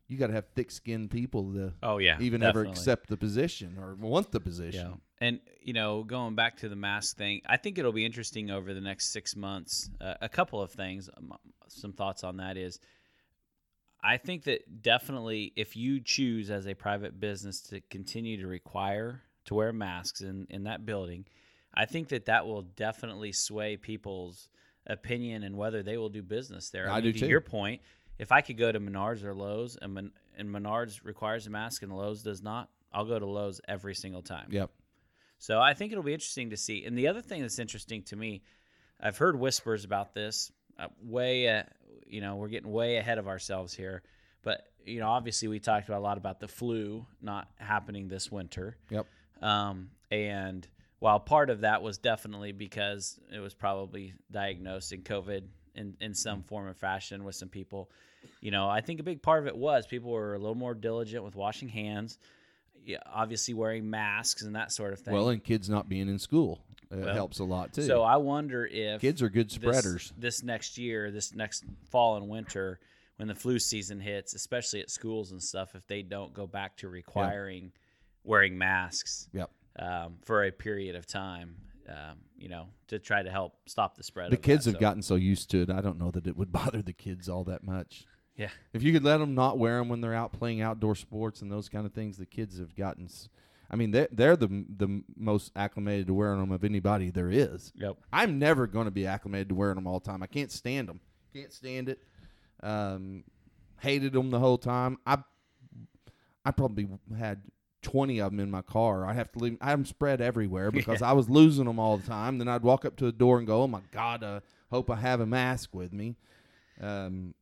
you 0.08 0.18
got 0.18 0.26
to 0.28 0.32
have 0.34 0.46
thick 0.54 0.70
skinned 0.70 1.10
people 1.10 1.52
to 1.54 1.72
Oh 1.82 1.98
yeah, 1.98 2.18
even 2.20 2.42
ever 2.42 2.64
accept 2.70 3.08
the 3.08 3.16
position 3.16 3.76
or 3.78 3.94
want 3.94 4.30
the 4.30 4.40
position. 4.40 5.00
And 5.20 5.40
you 5.60 5.72
know, 5.72 6.02
going 6.02 6.34
back 6.34 6.58
to 6.58 6.68
the 6.68 6.76
mask 6.76 7.16
thing, 7.16 7.42
I 7.46 7.56
think 7.56 7.78
it'll 7.78 7.92
be 7.92 8.04
interesting 8.04 8.50
over 8.50 8.74
the 8.74 8.80
next 8.80 9.12
six 9.12 9.36
months. 9.36 9.90
Uh, 10.00 10.14
a 10.20 10.28
couple 10.28 10.60
of 10.60 10.72
things, 10.72 11.08
um, 11.16 11.32
some 11.68 11.92
thoughts 11.92 12.24
on 12.24 12.38
that 12.38 12.56
is, 12.56 12.78
I 14.02 14.16
think 14.18 14.44
that 14.44 14.82
definitely 14.82 15.52
if 15.56 15.76
you 15.76 16.00
choose 16.00 16.50
as 16.50 16.66
a 16.66 16.74
private 16.74 17.18
business 17.18 17.60
to 17.70 17.80
continue 17.90 18.40
to 18.42 18.46
require 18.46 19.22
to 19.46 19.54
wear 19.54 19.72
masks 19.72 20.20
in 20.20 20.46
in 20.50 20.64
that 20.64 20.84
building, 20.84 21.26
I 21.72 21.86
think 21.86 22.08
that 22.08 22.26
that 22.26 22.46
will 22.46 22.62
definitely 22.62 23.32
sway 23.32 23.76
people's 23.76 24.48
opinion 24.86 25.42
and 25.42 25.56
whether 25.56 25.82
they 25.82 25.96
will 25.96 26.08
do 26.08 26.22
business 26.22 26.70
there. 26.70 26.90
I 26.90 26.96
mean, 26.96 27.04
do 27.04 27.12
to 27.12 27.18
too. 27.20 27.26
your 27.26 27.40
point, 27.40 27.80
if 28.18 28.32
I 28.32 28.40
could 28.40 28.58
go 28.58 28.70
to 28.70 28.80
Menards 28.80 29.24
or 29.24 29.34
Lowe's 29.34 29.76
and, 29.80 29.94
Men- 29.94 30.12
and 30.36 30.48
Menards 30.48 31.04
requires 31.04 31.46
a 31.46 31.50
mask 31.50 31.82
and 31.82 31.96
Lowe's 31.96 32.22
does 32.22 32.42
not, 32.42 32.68
I'll 32.92 33.04
go 33.04 33.18
to 33.18 33.26
Lowe's 33.26 33.60
every 33.66 33.94
single 33.94 34.22
time. 34.22 34.46
Yep. 34.50 34.70
So 35.44 35.60
I 35.60 35.74
think 35.74 35.92
it'll 35.92 36.02
be 36.02 36.14
interesting 36.14 36.48
to 36.50 36.56
see. 36.56 36.86
And 36.86 36.96
the 36.96 37.08
other 37.08 37.20
thing 37.20 37.42
that's 37.42 37.58
interesting 37.58 38.02
to 38.04 38.16
me, 38.16 38.40
I've 38.98 39.18
heard 39.18 39.38
whispers 39.38 39.84
about 39.84 40.14
this. 40.14 40.50
Uh, 40.78 40.86
way, 41.02 41.50
uh, 41.50 41.64
you 42.06 42.22
know, 42.22 42.36
we're 42.36 42.48
getting 42.48 42.72
way 42.72 42.96
ahead 42.96 43.18
of 43.18 43.28
ourselves 43.28 43.74
here. 43.74 44.02
But 44.42 44.66
you 44.86 45.00
know, 45.00 45.08
obviously, 45.08 45.48
we 45.48 45.60
talked 45.60 45.90
a 45.90 45.98
lot 45.98 46.16
about 46.16 46.40
the 46.40 46.48
flu 46.48 47.04
not 47.20 47.48
happening 47.56 48.08
this 48.08 48.32
winter. 48.32 48.78
Yep. 48.88 49.06
Um, 49.42 49.90
and 50.10 50.66
while 51.00 51.20
part 51.20 51.50
of 51.50 51.60
that 51.60 51.82
was 51.82 51.98
definitely 51.98 52.52
because 52.52 53.20
it 53.30 53.40
was 53.40 53.52
probably 53.52 54.14
diagnosed 54.30 54.94
in 54.94 55.02
COVID 55.02 55.42
in, 55.74 55.94
in 56.00 56.14
some 56.14 56.42
form 56.42 56.66
or 56.66 56.72
fashion 56.72 57.22
with 57.22 57.34
some 57.34 57.50
people, 57.50 57.90
you 58.40 58.50
know, 58.50 58.66
I 58.66 58.80
think 58.80 58.98
a 58.98 59.02
big 59.02 59.20
part 59.20 59.42
of 59.42 59.46
it 59.46 59.56
was 59.56 59.86
people 59.86 60.10
were 60.10 60.36
a 60.36 60.38
little 60.38 60.54
more 60.54 60.72
diligent 60.72 61.22
with 61.22 61.36
washing 61.36 61.68
hands, 61.68 62.18
obviously 63.12 63.54
wearing 63.54 63.88
masks 63.88 64.42
and 64.42 64.54
that 64.56 64.72
sort 64.72 64.92
of 64.92 65.00
thing. 65.00 65.14
Well, 65.14 65.28
and 65.30 65.42
kids 65.42 65.68
not 65.68 65.88
being 65.88 66.08
in 66.08 66.18
school 66.18 66.60
uh, 66.92 66.96
Well, 66.98 67.14
helps 67.14 67.38
a 67.38 67.44
lot 67.44 67.72
too. 67.72 67.82
so 67.82 68.02
I 68.02 68.16
wonder 68.16 68.66
if 68.66 69.00
kids 69.00 69.22
are 69.22 69.28
good 69.28 69.50
spreaders. 69.50 70.12
This, 70.18 70.42
next 70.42 70.78
year, 70.78 71.10
this 71.10 71.34
next 71.34 71.64
fall 71.90 72.16
and 72.16 72.28
winter, 72.28 72.78
when 73.16 73.28
the 73.28 73.34
flu 73.34 73.58
season 73.58 74.00
hits, 74.00 74.34
especially 74.34 74.80
at 74.80 74.90
schools 74.90 75.30
and 75.32 75.42
stuff, 75.42 75.74
if 75.74 75.86
they 75.86 76.02
don't 76.02 76.32
go 76.34 76.46
back 76.46 76.76
to 76.78 76.88
requiring 76.88 77.72
wearing 78.24 78.56
masks 78.56 79.28
Yep. 79.32 79.50
um, 79.78 80.14
for 80.24 80.44
a 80.44 80.50
period 80.50 80.96
of 80.96 81.06
time, 81.06 81.56
um, 81.88 82.16
you 82.38 82.48
know, 82.48 82.66
to 82.88 82.98
try 82.98 83.22
to 83.22 83.30
help 83.30 83.54
stop 83.66 83.96
the 83.96 84.02
spread. 84.02 84.30
The 84.32 84.36
kids 84.38 84.64
that. 84.64 84.70
have 84.72 84.76
So, 84.76 84.80
gotten 84.80 85.02
so 85.02 85.14
used 85.16 85.50
to 85.50 85.62
it. 85.62 85.70
I 85.70 85.80
don't 85.82 85.98
know 85.98 86.10
that 86.10 86.26
it 86.26 86.36
would 86.36 86.50
bother 86.60 86.80
the 86.82 86.92
kids 86.94 87.28
all 87.28 87.44
that 87.44 87.62
much. 87.64 88.06
Yeah, 88.36 88.50
If 88.72 88.82
you 88.82 88.92
could 88.92 89.04
let 89.04 89.18
them 89.18 89.34
not 89.34 89.58
wear 89.58 89.78
them 89.78 89.88
when 89.88 90.00
they're 90.00 90.14
out 90.14 90.32
playing 90.32 90.60
outdoor 90.60 90.94
sports 90.96 91.40
and 91.42 91.50
those 91.52 91.68
kind 91.68 91.86
of 91.86 91.92
things, 91.92 92.16
the 92.16 92.26
kids 92.26 92.58
have 92.58 92.74
gotten. 92.74 93.04
s- 93.04 93.28
I 93.70 93.76
mean, 93.76 93.90
they're, 93.92 94.08
they're 94.12 94.36
the 94.36 94.64
the 94.76 95.02
most 95.16 95.50
acclimated 95.56 96.06
to 96.08 96.14
wearing 96.14 96.38
them 96.40 96.52
of 96.52 96.64
anybody 96.64 97.10
there 97.10 97.30
is. 97.30 97.72
yep, 97.76 97.96
I'm 98.12 98.38
never 98.38 98.66
going 98.66 98.84
to 98.86 98.90
be 98.90 99.06
acclimated 99.06 99.48
to 99.50 99.54
wearing 99.54 99.76
them 99.76 99.86
all 99.86 100.00
the 100.00 100.06
time. 100.06 100.22
I 100.22 100.26
can't 100.26 100.50
stand 100.52 100.88
them. 100.88 101.00
Can't 101.32 101.52
stand 101.52 101.88
it. 101.88 102.00
Um, 102.62 103.24
hated 103.80 104.12
them 104.12 104.30
the 104.30 104.38
whole 104.38 104.58
time. 104.58 104.98
I 105.06 105.18
I 106.44 106.50
probably 106.50 106.88
had 107.16 107.42
20 107.82 108.20
of 108.20 108.30
them 108.32 108.40
in 108.40 108.50
my 108.50 108.62
car. 108.62 109.06
I 109.06 109.14
have 109.14 109.32
to 109.32 109.38
leave. 109.38 109.56
I 109.60 109.70
have 109.70 109.78
them 109.78 109.86
spread 109.86 110.20
everywhere 110.20 110.70
because 110.72 111.02
I 111.02 111.12
was 111.12 111.28
losing 111.30 111.64
them 111.64 111.78
all 111.78 111.96
the 111.98 112.06
time. 112.06 112.38
Then 112.38 112.48
I'd 112.48 112.62
walk 112.62 112.84
up 112.84 112.96
to 112.96 113.04
the 113.06 113.12
door 113.12 113.38
and 113.38 113.46
go, 113.46 113.62
"Oh 113.62 113.66
my 113.66 113.80
God, 113.92 114.22
I 114.22 114.40
hope 114.70 114.90
I 114.90 114.96
have 114.96 115.20
a 115.20 115.26
mask 115.26 115.74
with 115.74 115.92
me." 115.92 116.16
Um, 116.80 117.34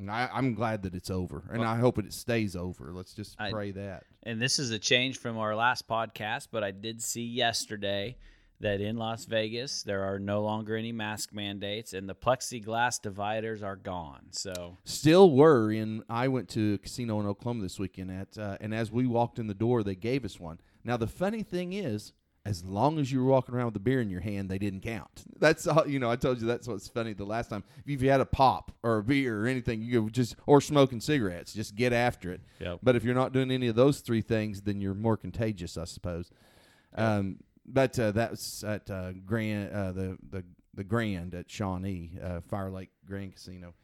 and 0.00 0.10
I, 0.10 0.28
I'm 0.32 0.54
glad 0.54 0.82
that 0.82 0.94
it's 0.94 1.10
over, 1.10 1.44
and 1.52 1.62
I 1.62 1.76
hope 1.76 1.98
it 1.98 2.12
stays 2.12 2.56
over. 2.56 2.92
Let's 2.92 3.12
just 3.14 3.36
I- 3.38 3.50
pray 3.52 3.70
that. 3.72 4.04
and 4.24 4.40
this 4.40 4.58
is 4.58 4.70
a 4.70 4.78
change 4.78 5.18
from 5.18 5.38
our 5.38 5.54
last 5.54 5.86
podcast, 5.86 6.48
but 6.50 6.64
I 6.64 6.70
did 6.72 7.00
see 7.02 7.24
yesterday 7.24 8.16
that 8.60 8.80
in 8.80 8.96
Las 8.96 9.24
Vegas 9.24 9.82
there 9.82 10.02
are 10.02 10.18
no 10.18 10.42
longer 10.42 10.76
any 10.76 10.92
mask 10.92 11.32
mandates, 11.32 11.92
and 11.94 12.08
the 12.08 12.14
plexiglass 12.14 13.00
dividers 13.00 13.62
are 13.62 13.76
gone. 13.76 14.26
So 14.32 14.76
still 14.84 15.30
were 15.30 15.70
in 15.70 16.02
i 16.08 16.28
went 16.28 16.48
to 16.50 16.74
a 16.74 16.78
casino 16.78 17.20
in 17.20 17.26
oklahoma 17.26 17.62
this 17.62 17.78
weekend 17.78 18.10
at 18.10 18.36
uh, 18.38 18.56
and 18.60 18.74
as 18.74 18.90
we 18.90 19.06
walked 19.06 19.38
in 19.38 19.46
the 19.46 19.54
door 19.54 19.82
they 19.82 19.94
gave 19.94 20.24
us 20.24 20.38
one 20.40 20.58
now 20.84 20.96
the 20.96 21.06
funny 21.06 21.42
thing 21.42 21.72
is 21.72 22.12
as 22.46 22.64
long 22.64 22.98
as 22.98 23.12
you 23.12 23.22
were 23.22 23.30
walking 23.30 23.54
around 23.54 23.66
with 23.66 23.76
a 23.76 23.80
beer 23.80 24.00
in 24.00 24.08
your 24.08 24.20
hand 24.20 24.48
they 24.50 24.58
didn't 24.58 24.80
count 24.80 25.24
that's 25.38 25.66
all 25.66 25.86
you 25.86 25.98
know 25.98 26.10
i 26.10 26.16
told 26.16 26.40
you 26.40 26.46
that's 26.46 26.66
what's 26.66 26.88
funny 26.88 27.12
the 27.12 27.24
last 27.24 27.50
time 27.50 27.62
if 27.86 28.00
you 28.00 28.08
had 28.10 28.20
a 28.20 28.24
pop 28.26 28.72
or 28.82 28.98
a 28.98 29.02
beer 29.02 29.42
or 29.42 29.46
anything 29.46 29.82
you 29.82 30.04
could 30.04 30.12
just 30.14 30.36
or 30.46 30.60
smoking 30.60 31.00
cigarettes 31.00 31.52
just 31.52 31.74
get 31.76 31.92
after 31.92 32.32
it 32.32 32.40
Yep. 32.58 32.80
but 32.82 32.96
if 32.96 33.04
you're 33.04 33.14
not 33.14 33.32
doing 33.32 33.50
any 33.50 33.66
of 33.68 33.74
those 33.76 34.00
three 34.00 34.22
things 34.22 34.62
then 34.62 34.80
you're 34.80 34.94
more 34.94 35.16
contagious 35.16 35.76
i 35.76 35.84
suppose 35.84 36.30
um, 36.96 37.36
but 37.66 37.98
uh, 37.98 38.10
that's 38.10 38.64
at 38.64 38.90
uh, 38.90 39.12
grand 39.24 39.72
uh, 39.72 39.92
the 39.92 40.18
the 40.30 40.44
the 40.74 40.82
grand 40.84 41.34
at 41.34 41.50
shawnee 41.50 42.18
uh, 42.22 42.40
fire 42.40 42.70
lake 42.70 42.90
grand 43.06 43.32
casino 43.34 43.74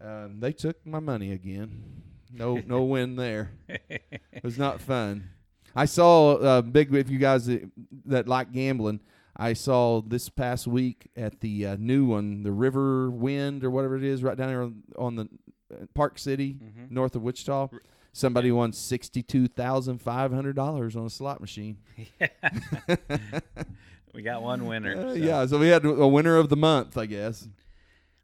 um, 0.00 0.40
they 0.40 0.52
took 0.52 0.84
my 0.86 1.00
money 1.00 1.32
again. 1.32 2.02
No, 2.30 2.60
no 2.66 2.82
win 2.94 3.16
there. 3.16 3.52
It 3.68 4.44
was 4.44 4.58
not 4.58 4.80
fun. 4.82 5.30
I 5.76 5.84
saw 5.84 6.34
uh, 6.36 6.62
big. 6.62 6.94
If 6.94 7.10
you 7.10 7.18
guys 7.18 7.46
that, 7.46 7.70
that 8.06 8.28
like 8.28 8.52
gambling, 8.52 9.00
I 9.36 9.52
saw 9.52 10.00
this 10.00 10.28
past 10.28 10.66
week 10.66 11.08
at 11.16 11.40
the 11.40 11.66
uh, 11.66 11.76
new 11.78 12.06
one, 12.06 12.42
the 12.42 12.52
River 12.52 13.10
Wind 13.10 13.62
or 13.64 13.70
whatever 13.70 13.96
it 13.96 14.04
is, 14.04 14.22
right 14.22 14.36
down 14.36 14.48
there 14.48 14.62
on, 14.62 14.82
on 14.96 15.16
the 15.16 15.28
uh, 15.72 15.86
Park 15.94 16.18
City, 16.18 16.56
north 16.88 17.14
of 17.14 17.22
Wichita. 17.22 17.68
Somebody 18.12 18.50
won 18.50 18.72
sixty-two 18.72 19.48
thousand 19.48 20.00
five 20.00 20.32
hundred 20.32 20.56
dollars 20.56 20.96
on 20.96 21.04
a 21.04 21.10
slot 21.10 21.40
machine. 21.40 21.76
we 24.14 24.22
got 24.22 24.42
one 24.42 24.64
winner. 24.64 24.96
Uh, 24.96 25.08
so. 25.10 25.14
Yeah, 25.14 25.46
so 25.46 25.58
we 25.58 25.68
had 25.68 25.84
a 25.84 26.08
winner 26.08 26.38
of 26.38 26.48
the 26.48 26.56
month, 26.56 26.96
I 26.96 27.04
guess. 27.04 27.46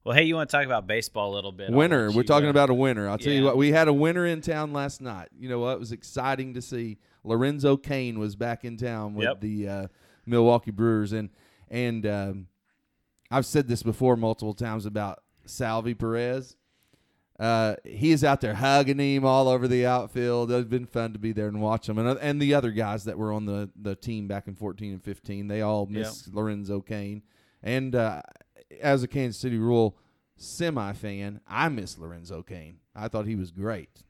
Well, 0.05 0.17
hey, 0.17 0.25
you 0.25 0.35
want 0.35 0.51
to 0.51 0.57
talk 0.57 0.67
about 0.67 0.87
baseball 0.87 1.33
a 1.33 1.35
little 1.35 1.53
bit? 1.53 1.71
Winner. 1.71 2.11
We're 2.11 2.25
talking 2.25 2.49
uh, 2.49 2.51
about 2.51 2.71
a 2.71 2.75
winner. 2.75 3.09
I'll 3.09 3.19
tell 3.19 3.33
you 3.33 3.45
what. 3.45 3.57
We 3.57 3.71
had 3.71 3.87
a 3.87 3.93
winner 3.93 4.27
in 4.27 4.41
town 4.41 4.73
last 4.73 5.01
night. 5.01 5.29
You 5.39 5.49
know 5.49 5.61
what? 5.61 5.75
It 5.75 5.79
was 5.81 5.93
exciting 5.93 6.55
to 6.55 6.63
see. 6.63 6.99
Lorenzo 7.25 7.77
Cain 7.77 8.19
was 8.19 8.37
back 8.37 8.65
in 8.65 8.77
town 8.77 9.15
with 9.15 9.27
Yep. 9.29 9.41
the 9.41 9.69
uh, 9.69 9.87
Milwaukee 10.27 10.71
Brewers, 10.71 11.13
and 11.13 11.31
and 11.71 12.07
um, 12.07 12.47
I've 13.31 13.47
said 13.47 13.69
this 13.69 13.83
before 13.83 14.17
multiple 14.17 14.55
times 14.55 14.87
about 14.87 15.23
Salvy 15.47 15.95
Perez. 15.95 16.57
Uh, 17.41 17.75
he 17.85 18.13
is 18.13 18.23
out 18.23 18.41
there 18.41 18.55
hugging 18.55 18.99
him 18.99 19.25
all 19.25 19.49
over 19.49 19.67
the 19.67 19.85
outfield. 19.87 20.53
It's 20.53 20.69
been 20.69 20.85
fun 20.87 21.13
to 21.15 21.19
be 21.19 21.33
there 21.33 21.49
and 21.49 21.61
watch 21.61 21.89
him, 21.89 21.99
and 21.99 22.07
uh, 22.09 22.17
and 22.21 22.41
the 22.41 22.55
other 22.55 22.71
guys 22.71 23.05
that 23.05 23.19
were 23.19 23.33
on 23.33 23.47
the 23.47 23.71
the 23.75 23.97
team 23.97 24.29
back 24.29 24.47
in 24.47 24.55
fourteen 24.55 24.93
and 24.93 25.03
fifteen. 25.03 25.49
They 25.49 25.63
all 25.63 25.87
miss 25.87 26.29
Lorenzo 26.33 26.81
Cain, 26.81 27.23
and 27.63 27.95
uh, 27.97 28.23
as 28.81 29.03
a 29.03 29.09
Kansas 29.09 29.41
City 29.41 29.59
Royal 29.59 29.97
semi 30.37 30.93
fan, 30.93 31.41
I 31.49 31.69
miss 31.69 31.99
Lorenzo 31.99 32.43
Cain. 32.43 32.79
I 32.95 33.09
thought 33.09 33.27
he 33.27 33.37
was 33.37 33.51
great. 33.51 34.03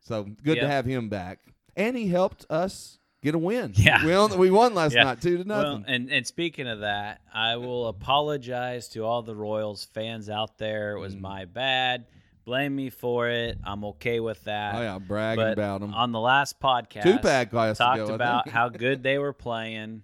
So 0.00 0.24
good 0.42 0.56
to 0.62 0.68
have 0.68 0.84
him 0.86 1.08
back, 1.08 1.38
and 1.76 1.96
he 1.96 2.08
helped 2.08 2.44
us 2.50 2.98
get 3.22 3.34
a 3.34 3.38
win. 3.38 3.72
Yeah. 3.74 4.04
we 4.04 4.16
won, 4.16 4.38
we 4.38 4.50
won 4.50 4.74
last 4.74 4.94
Yeah. 4.94 5.04
night 5.04 5.20
two 5.20 5.38
to 5.42 5.48
Well, 5.48 5.78
nothing. 5.78 5.84
and 5.94 6.10
and 6.10 6.26
speaking 6.26 6.68
of 6.68 6.80
that, 6.80 7.20
I 7.32 7.56
will 7.56 7.88
apologize 7.88 8.88
to 8.90 9.04
all 9.04 9.22
the 9.22 9.34
Royals 9.34 9.84
fans 9.84 10.28
out 10.30 10.58
there. 10.58 10.92
It 10.96 11.00
was 11.00 11.14
Mm. 11.16 11.20
my 11.20 11.44
bad. 11.44 12.06
Blame 12.44 12.74
me 12.74 12.88
for 12.90 13.28
it. 13.28 13.58
I'm 13.64 13.84
okay 13.84 14.20
with 14.20 14.44
that. 14.44 14.74
oh 14.76 14.80
yeah, 14.80 14.98
bragging 14.98 15.44
but 15.44 15.52
about 15.52 15.80
them 15.82 15.92
on 15.92 16.12
the 16.12 16.20
last 16.20 16.58
podcast, 16.60 17.02
Two-pack 17.02 17.52
has 17.52 17.76
to 17.76 17.84
talked 17.84 17.98
go, 17.98 18.12
I 18.12 18.14
about 18.14 18.48
how 18.48 18.68
good 18.70 19.02
they 19.02 19.18
were 19.18 19.32
playing. 19.34 20.02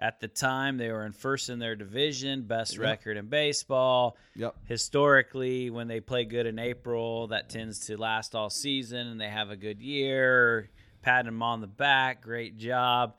At 0.00 0.20
the 0.20 0.28
time, 0.28 0.76
they 0.76 0.92
were 0.92 1.04
in 1.06 1.12
first 1.12 1.48
in 1.48 1.58
their 1.58 1.74
division, 1.74 2.42
best 2.42 2.74
Yep. 2.74 2.82
record 2.82 3.16
in 3.16 3.26
baseball. 3.26 4.16
yep. 4.36 4.54
Historically, 4.66 5.70
when 5.70 5.88
they 5.88 5.98
play 6.00 6.24
good 6.24 6.46
in 6.46 6.58
April, 6.58 7.26
that 7.28 7.48
tends 7.48 7.86
to 7.86 7.96
last 7.96 8.34
all 8.34 8.48
season, 8.50 9.06
and 9.08 9.20
they 9.20 9.28
have 9.28 9.50
a 9.50 9.56
good 9.56 9.80
year. 9.80 10.70
Patting 11.02 11.26
them 11.26 11.42
on 11.42 11.60
the 11.60 11.66
back, 11.66 12.22
great 12.22 12.56
job. 12.58 13.14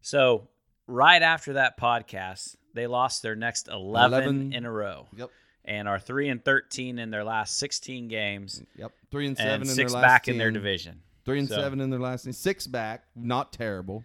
So, 0.00 0.48
right 0.86 1.22
after 1.22 1.54
that 1.54 1.78
podcast, 1.78 2.56
they 2.74 2.86
lost 2.86 3.22
their 3.22 3.34
next 3.36 3.68
11, 3.68 4.12
11. 4.22 4.52
in 4.52 4.64
a 4.66 4.70
row 4.70 5.08
Yep. 5.16 5.30
and 5.64 5.88
are 5.88 5.98
3 5.98 6.28
and 6.28 6.44
13 6.44 6.98
in 6.98 7.10
their 7.10 7.24
last 7.24 7.56
16 7.58 8.08
games 8.08 8.62
Yep. 8.76 8.92
Three 9.10 9.26
and 9.26 9.36
seven 9.36 9.52
and 9.52 9.62
in 9.62 9.68
six 9.68 9.92
their 9.92 10.02
last 10.02 10.08
back 10.10 10.28
in 10.28 10.38
their 10.38 10.50
division. 10.50 11.00
Three 11.24 11.38
and 11.38 11.48
So- 11.48 11.56
seven 11.56 11.80
in 11.80 11.88
their 11.90 12.00
last 12.00 12.30
six 12.34 12.66
back. 12.66 13.04
Not 13.16 13.52
terrible. 13.52 14.04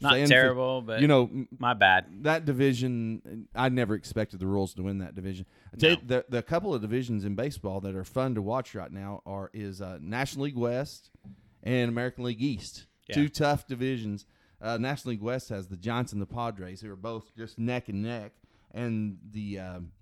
Not 0.00 0.10
Staying 0.12 0.26
for- 0.26 0.30
terrible, 0.32 0.82
but 0.82 1.00
you 1.00 1.08
know, 1.08 1.28
my 1.58 1.74
bad. 1.74 2.22
that 2.22 2.44
division. 2.44 3.48
I 3.54 3.68
never 3.68 3.94
expected 3.96 4.38
the 4.38 4.46
Royals 4.46 4.72
to 4.74 4.82
win 4.84 4.98
that 4.98 5.16
division. 5.16 5.44
I 5.72 5.76
tell 5.76 5.90
No. 5.90 5.96
you, 5.96 6.02
the 6.06 6.24
the 6.28 6.42
couple 6.42 6.72
of 6.72 6.80
divisions 6.82 7.24
in 7.24 7.34
baseball 7.34 7.80
that 7.80 7.96
are 7.96 8.04
fun 8.04 8.36
to 8.36 8.42
watch 8.42 8.76
right 8.76 8.92
now 8.92 9.22
are 9.26 9.50
is 9.52 9.80
uh, 9.82 9.98
National 10.00 10.44
League 10.44 10.56
West 10.56 11.10
and 11.62 11.88
American 11.88 12.24
League 12.24 12.42
East. 12.42 12.86
Yeah. 13.08 13.14
Two 13.16 13.28
tough 13.28 13.66
divisions. 13.66 14.26
Uh, 14.60 14.76
National 14.76 15.10
League 15.12 15.22
West 15.22 15.48
has 15.50 15.68
the 15.68 15.76
Giants 15.76 16.12
and 16.12 16.20
the 16.20 16.26
Padres, 16.26 16.80
who 16.80 16.90
are 16.90 16.96
both 16.96 17.34
just 17.36 17.58
neck 17.58 17.88
and 17.88 18.02
neck, 18.02 18.32
and 18.72 19.18
the 19.30 19.58
um, 19.60 19.92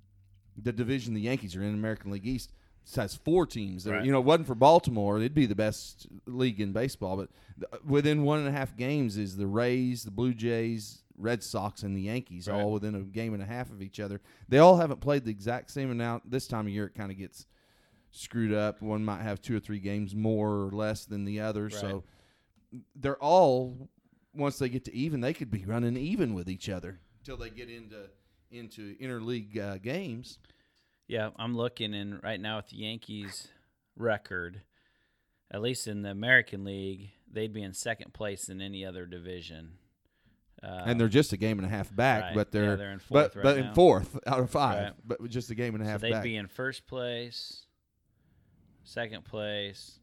the 0.57 0.73
division 0.73 1.15
the 1.15 1.21
Yankees 1.21 1.55
are 1.57 1.63
in 1.63 1.75
American 1.75 2.11
League 2.11 2.27
East 2.27 2.53
has 2.95 3.15
four 3.17 3.45
teams. 3.47 3.83
that 3.85 3.93
Right. 3.93 4.05
You 4.05 4.13
know, 4.13 4.21
it 4.21 4.25
wasn't 4.25 4.47
for 4.47 4.55
Baltimore, 4.55 5.17
it'd 5.19 5.35
be 5.35 5.47
the 5.47 5.55
best 5.57 6.07
league 6.27 6.61
in 6.61 6.73
baseball. 6.73 7.17
But 7.17 7.31
th- 7.59 7.83
within 7.85 8.23
one 8.23 8.39
and 8.39 8.49
a 8.49 8.53
half 8.53 8.77
games 8.77 9.17
is 9.19 9.37
the 9.37 9.47
Rays, 9.47 10.05
the 10.05 10.11
Blue 10.13 10.33
Jays, 10.33 11.03
Red 11.19 11.43
Sox, 11.43 11.83
and 11.83 11.97
the 11.97 12.03
Yankees, 12.03 12.47
Right. 12.49 12.63
all 12.63 12.71
within 12.73 12.95
a 12.95 13.01
game 13.01 13.35
and 13.35 13.43
a 13.43 13.47
half 13.47 13.71
of 13.71 13.83
each 13.83 13.99
other. 13.99 14.21
They 14.49 14.59
all 14.59 14.77
haven't 14.77 15.01
played 15.01 15.25
the 15.25 15.33
exact 15.33 15.71
same 15.73 15.91
amount. 15.91 16.31
This 16.31 16.47
time 16.47 16.67
of 16.67 16.73
year, 16.73 16.87
it 16.87 16.95
kind 16.95 17.11
of 17.11 17.19
gets 17.19 17.47
screwed 18.17 18.53
up. 18.53 18.83
One 18.83 19.05
might 19.05 19.23
have 19.23 19.41
two 19.41 19.57
or 19.57 19.61
three 19.61 19.79
games 19.79 20.15
more 20.15 20.67
or 20.67 20.71
less 20.71 21.05
than 21.05 21.25
the 21.25 21.41
other. 21.41 21.71
So 21.71 22.05
they're 22.95 23.23
all 23.23 23.89
once 24.35 24.59
they 24.59 24.69
get 24.69 24.85
to 24.85 24.95
even, 24.95 25.21
they 25.21 25.33
could 25.33 25.51
be 25.51 25.65
running 25.65 25.97
even 25.97 26.35
with 26.35 26.49
each 26.49 26.69
other 26.69 27.01
until 27.21 27.37
they 27.37 27.51
get 27.51 27.71
into 27.71 28.09
into 28.51 28.97
interleague 28.97 29.59
uh, 29.59 29.79
games. 29.79 30.39
Yeah, 31.09 31.31
I'm 31.37 31.57
looking, 31.57 31.95
and 31.95 32.21
right 32.23 32.41
now 32.41 32.57
with 32.57 32.69
the 32.69 32.79
Yankees 32.79 33.49
record, 33.97 34.63
at 35.51 35.63
least 35.63 35.87
in 35.87 36.03
the 36.03 36.11
American 36.11 36.65
League, 36.65 37.11
they'd 37.31 37.53
be 37.53 37.63
in 37.63 37.73
second 37.73 38.13
place 38.13 38.49
in 38.49 38.61
any 38.61 38.85
other 38.85 39.07
division. 39.07 39.73
Uh, 40.63 40.83
and 40.87 41.01
they're 41.01 41.09
just 41.09 41.33
a 41.33 41.37
game 41.37 41.59
and 41.59 41.67
a 41.67 41.71
half 41.71 41.95
back, 41.95 42.23
right. 42.23 42.35
but 42.35 42.51
they're, 42.51 42.77
they're 42.77 42.93
in 42.93 43.01
but, 43.11 43.35
fourth 43.35 43.37
right 43.37 43.43
but 43.43 43.59
in 43.59 43.75
fourth 43.75 44.19
out 44.27 44.41
of 44.41 44.51
five, 44.51 44.83
Right. 44.83 44.95
but 45.05 45.29
just 45.29 45.51
a 45.51 45.55
game 45.55 45.75
and 45.75 45.83
a 45.83 45.87
so 45.87 45.91
half 45.93 46.01
they'd 46.01 46.13
back. 46.13 46.25
be 46.25 46.37
in 46.37 46.49
first 46.49 46.87
place, 46.87 47.66
second 48.87 49.25
place. 49.25 49.99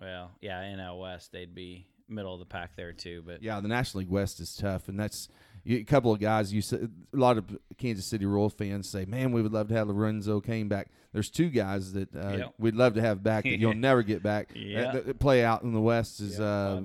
Well, 0.00 0.32
yeah, 0.40 0.62
NL 0.62 1.00
West, 1.00 1.32
they'd 1.32 1.54
be 1.54 1.86
middle 2.08 2.34
of 2.34 2.38
the 2.38 2.46
pack 2.46 2.76
there 2.76 2.92
too. 2.92 3.22
But 3.26 3.42
yeah, 3.42 3.60
the 3.60 3.68
National 3.68 4.00
League 4.00 4.10
West 4.10 4.40
is 4.40 4.54
tough, 4.54 4.88
and 4.88 4.98
that's 5.00 5.28
you, 5.64 5.78
a 5.78 5.84
couple 5.84 6.12
of 6.12 6.20
guys. 6.20 6.52
You 6.52 6.60
said 6.60 6.90
a 7.12 7.16
lot 7.16 7.38
of 7.38 7.44
Kansas 7.78 8.04
City 8.06 8.26
Royals 8.26 8.52
fans 8.52 8.88
say, 8.88 9.04
"Man, 9.06 9.32
we 9.32 9.40
would 9.42 9.52
love 9.52 9.68
to 9.68 9.74
have 9.74 9.88
Lorenzo 9.88 10.40
Cain 10.40 10.68
back." 10.68 10.90
There's 11.12 11.30
two 11.30 11.48
guys 11.48 11.94
that 11.94 12.14
uh, 12.14 12.36
Yep. 12.36 12.54
we'd 12.58 12.74
love 12.74 12.94
to 12.94 13.00
have 13.00 13.22
back 13.22 13.44
that 13.44 13.58
you'll 13.58 13.72
never 13.88 14.02
get 14.02 14.22
back. 14.22 14.50
Yeah. 14.54 14.92
That, 14.92 15.06
that 15.06 15.18
play 15.18 15.42
out 15.42 15.62
in 15.62 15.72
the 15.72 15.80
West 15.80 16.20
is 16.20 16.38
Yeah, 16.38 16.44
uh, 16.44 16.82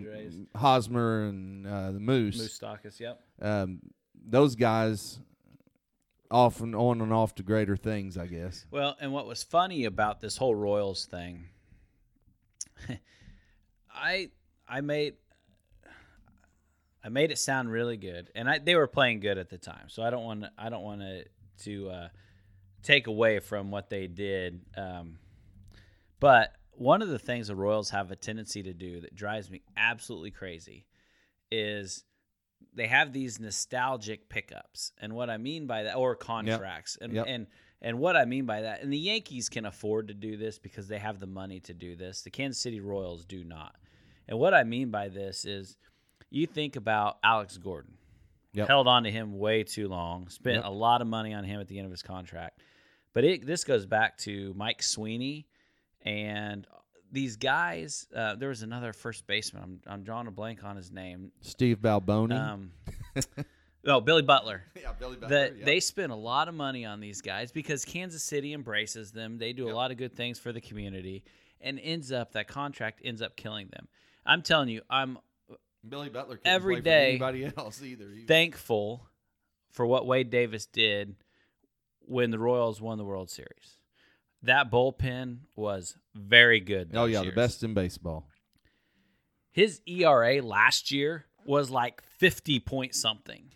Hosmer 0.56 1.26
and 1.26 1.68
uh, 1.68 1.92
the 1.92 2.00
Moose. 2.00 2.42
Moustakas, 2.60 3.00
yep. 3.00 3.20
Um, 3.42 3.80
those 4.26 4.56
guys 4.56 5.20
off 6.32 6.62
and 6.62 6.74
on 6.74 7.02
and 7.02 7.14
off 7.14 7.36
to 7.36 7.44
greater 7.44 7.76
things, 7.76 8.18
I 8.18 8.28
guess. 8.28 8.66
Well, 8.72 8.96
and 9.00 9.12
what 9.12 9.28
was 9.28 9.44
funny 9.44 9.86
about 9.86 10.22
this 10.22 10.38
whole 10.38 10.56
Royals 10.56 11.06
thing, 11.06 11.46
I 13.94 14.30
I 14.68 14.82
made 14.82 15.16
I 17.04 17.10
made 17.10 17.32
it 17.32 17.38
sound 17.38 17.72
really 17.72 17.98
good, 17.98 18.32
and 18.34 18.50
I 18.50 18.60
they 18.60 18.76
were 18.76 18.88
playing 18.88 19.20
good 19.20 19.38
at 19.38 19.50
the 19.50 19.58
time, 19.58 19.90
so 19.90 20.02
I 20.02 20.10
don't 20.10 20.24
want 20.24 20.46
I 20.58 20.70
don't 20.70 20.84
want 20.84 21.02
to 21.02 21.26
to 21.66 21.90
uh, 21.90 22.08
take 22.82 23.08
away 23.08 23.40
from 23.40 23.70
what 23.70 23.90
they 23.90 24.08
did. 24.08 24.62
Um, 24.76 25.20
but 26.20 26.54
one 26.72 27.02
of 27.02 27.10
the 27.10 27.20
things 27.20 27.48
the 27.48 27.56
Royals 27.56 27.90
have 27.90 28.12
a 28.12 28.16
tendency 28.16 28.64
to 28.64 28.74
do 28.74 29.02
that 29.02 29.16
drives 29.16 29.50
me 29.50 29.62
absolutely 29.76 30.32
crazy 30.32 30.86
is 31.52 32.04
they 32.74 32.88
have 32.88 33.12
these 33.14 33.40
nostalgic 33.40 34.30
pickups, 34.30 34.92
and 35.02 35.14
what 35.14 35.30
I 35.30 35.38
mean 35.38 35.68
by 35.68 35.84
that, 35.84 35.96
or 35.96 36.16
contracts, 36.16 36.98
and 37.02 37.14
Yep. 37.14 37.26
and 37.28 37.48
and 37.84 37.98
what 38.00 38.16
I 38.16 38.26
mean 38.26 38.46
by 38.46 38.62
that, 38.62 38.82
and 38.84 38.94
the 38.94 38.98
Yankees 38.98 39.50
can 39.50 39.66
afford 39.66 40.08
to 40.10 40.14
do 40.14 40.38
this 40.38 40.60
because 40.60 40.88
they 40.88 41.00
have 41.00 41.20
the 41.20 41.26
money 41.26 41.60
to 41.62 41.74
do 41.74 41.96
this. 41.96 42.22
The 42.22 42.30
Kansas 42.30 42.62
City 42.62 42.80
Royals 42.80 43.26
do 43.26 43.44
not. 43.44 43.76
And 44.28 44.38
what 44.38 44.54
I 44.54 44.64
mean 44.64 44.92
by 44.92 45.10
this 45.10 45.46
is 45.46 45.78
you 46.30 46.46
think 46.46 46.76
about 46.76 47.18
Alex 47.24 47.58
Gordon. 47.58 47.98
Yep. 48.54 48.68
Held 48.68 48.88
on 48.88 49.04
to 49.04 49.12
him 49.12 49.40
way 49.40 49.64
too 49.64 49.88
long, 49.88 50.28
spent 50.30 50.58
Yep. 50.58 50.66
a 50.66 50.70
lot 50.70 51.02
of 51.02 51.08
money 51.08 51.34
on 51.34 51.44
him 51.44 51.60
at 51.60 51.68
the 51.68 51.78
end 51.80 51.86
of 51.86 51.92
his 51.92 52.04
contract. 52.04 52.62
But 53.14 53.24
it, 53.24 53.46
this 53.48 53.64
goes 53.64 53.86
back 53.86 54.18
to 54.20 54.54
Mike 54.56 54.84
Sweeney 54.84 55.48
and 56.04 56.68
these 57.12 57.36
guys. 57.36 58.08
Uh, 58.16 58.36
there 58.36 58.50
was 58.50 58.62
another 58.62 58.94
first 58.94 59.28
baseman. 59.28 59.64
I'm, 59.64 59.82
I'm 59.86 60.04
drawing 60.04 60.28
a 60.28 60.32
blank 60.32 60.64
on 60.64 60.76
his 60.76 60.92
name. 60.92 61.32
Steve 61.42 61.80
Balboni. 61.82 62.40
Um, 62.40 62.72
oh, 63.86 64.00
Billy 64.02 64.22
Butler 64.22 64.64
yeah, 64.80 64.94
Billy 64.94 65.18
Butler. 65.18 65.38
that 65.38 65.66
they 65.66 65.80
spend 65.80 66.12
a 66.12 66.16
lot 66.16 66.48
of 66.48 66.54
money 66.54 66.86
on 66.86 67.00
these 67.00 67.22
guys 67.22 67.52
because 67.52 67.86
Kansas 67.86 68.24
City 68.24 68.54
embraces 68.54 69.12
them. 69.12 69.38
They 69.38 69.54
do 69.54 69.70
a 69.70 69.74
lot 69.74 69.92
of 69.92 69.98
good 69.98 70.14
things 70.14 70.40
for 70.40 70.52
the 70.52 70.62
community, 70.62 71.24
and 71.60 71.80
ends 71.80 72.12
up 72.12 72.34
that 72.34 72.48
contract 72.48 73.02
ends 73.04 73.22
up 73.22 73.36
killing 73.36 73.68
them. 73.68 73.88
I'm 74.26 74.42
telling 74.42 74.70
you, 74.70 74.82
I'm 74.90 75.18
Billy 75.88 76.10
Butler 76.10 76.38
couldn't 76.38 76.54
every 76.54 76.82
play 76.82 77.18
for 77.18 77.26
anybody 77.26 77.54
else 77.58 77.82
either. 77.82 78.06
He- 78.14 78.26
thankful 78.26 79.08
for 79.72 79.86
what 79.86 80.06
Wade 80.06 80.30
Davis 80.30 80.66
did 80.66 81.16
when 82.02 82.32
the 82.32 82.40
Royals 82.40 82.82
won 82.82 82.98
the 82.98 83.06
World 83.06 83.30
Series. 83.30 83.78
That 84.44 84.72
bullpen 84.72 85.40
was 85.56 85.98
very 86.16 86.60
good. 86.60 86.92
oh 86.96 87.06
yeah, 87.06 87.24
the 87.24 87.32
best 87.32 87.64
in 87.64 87.74
baseball. 87.74 88.28
His 89.52 89.82
ERA 89.86 90.42
last 90.42 90.92
year 90.92 91.26
was 91.46 91.70
like 91.70 92.02
50 92.18 92.60
point 92.62 92.96
something. 92.96 93.52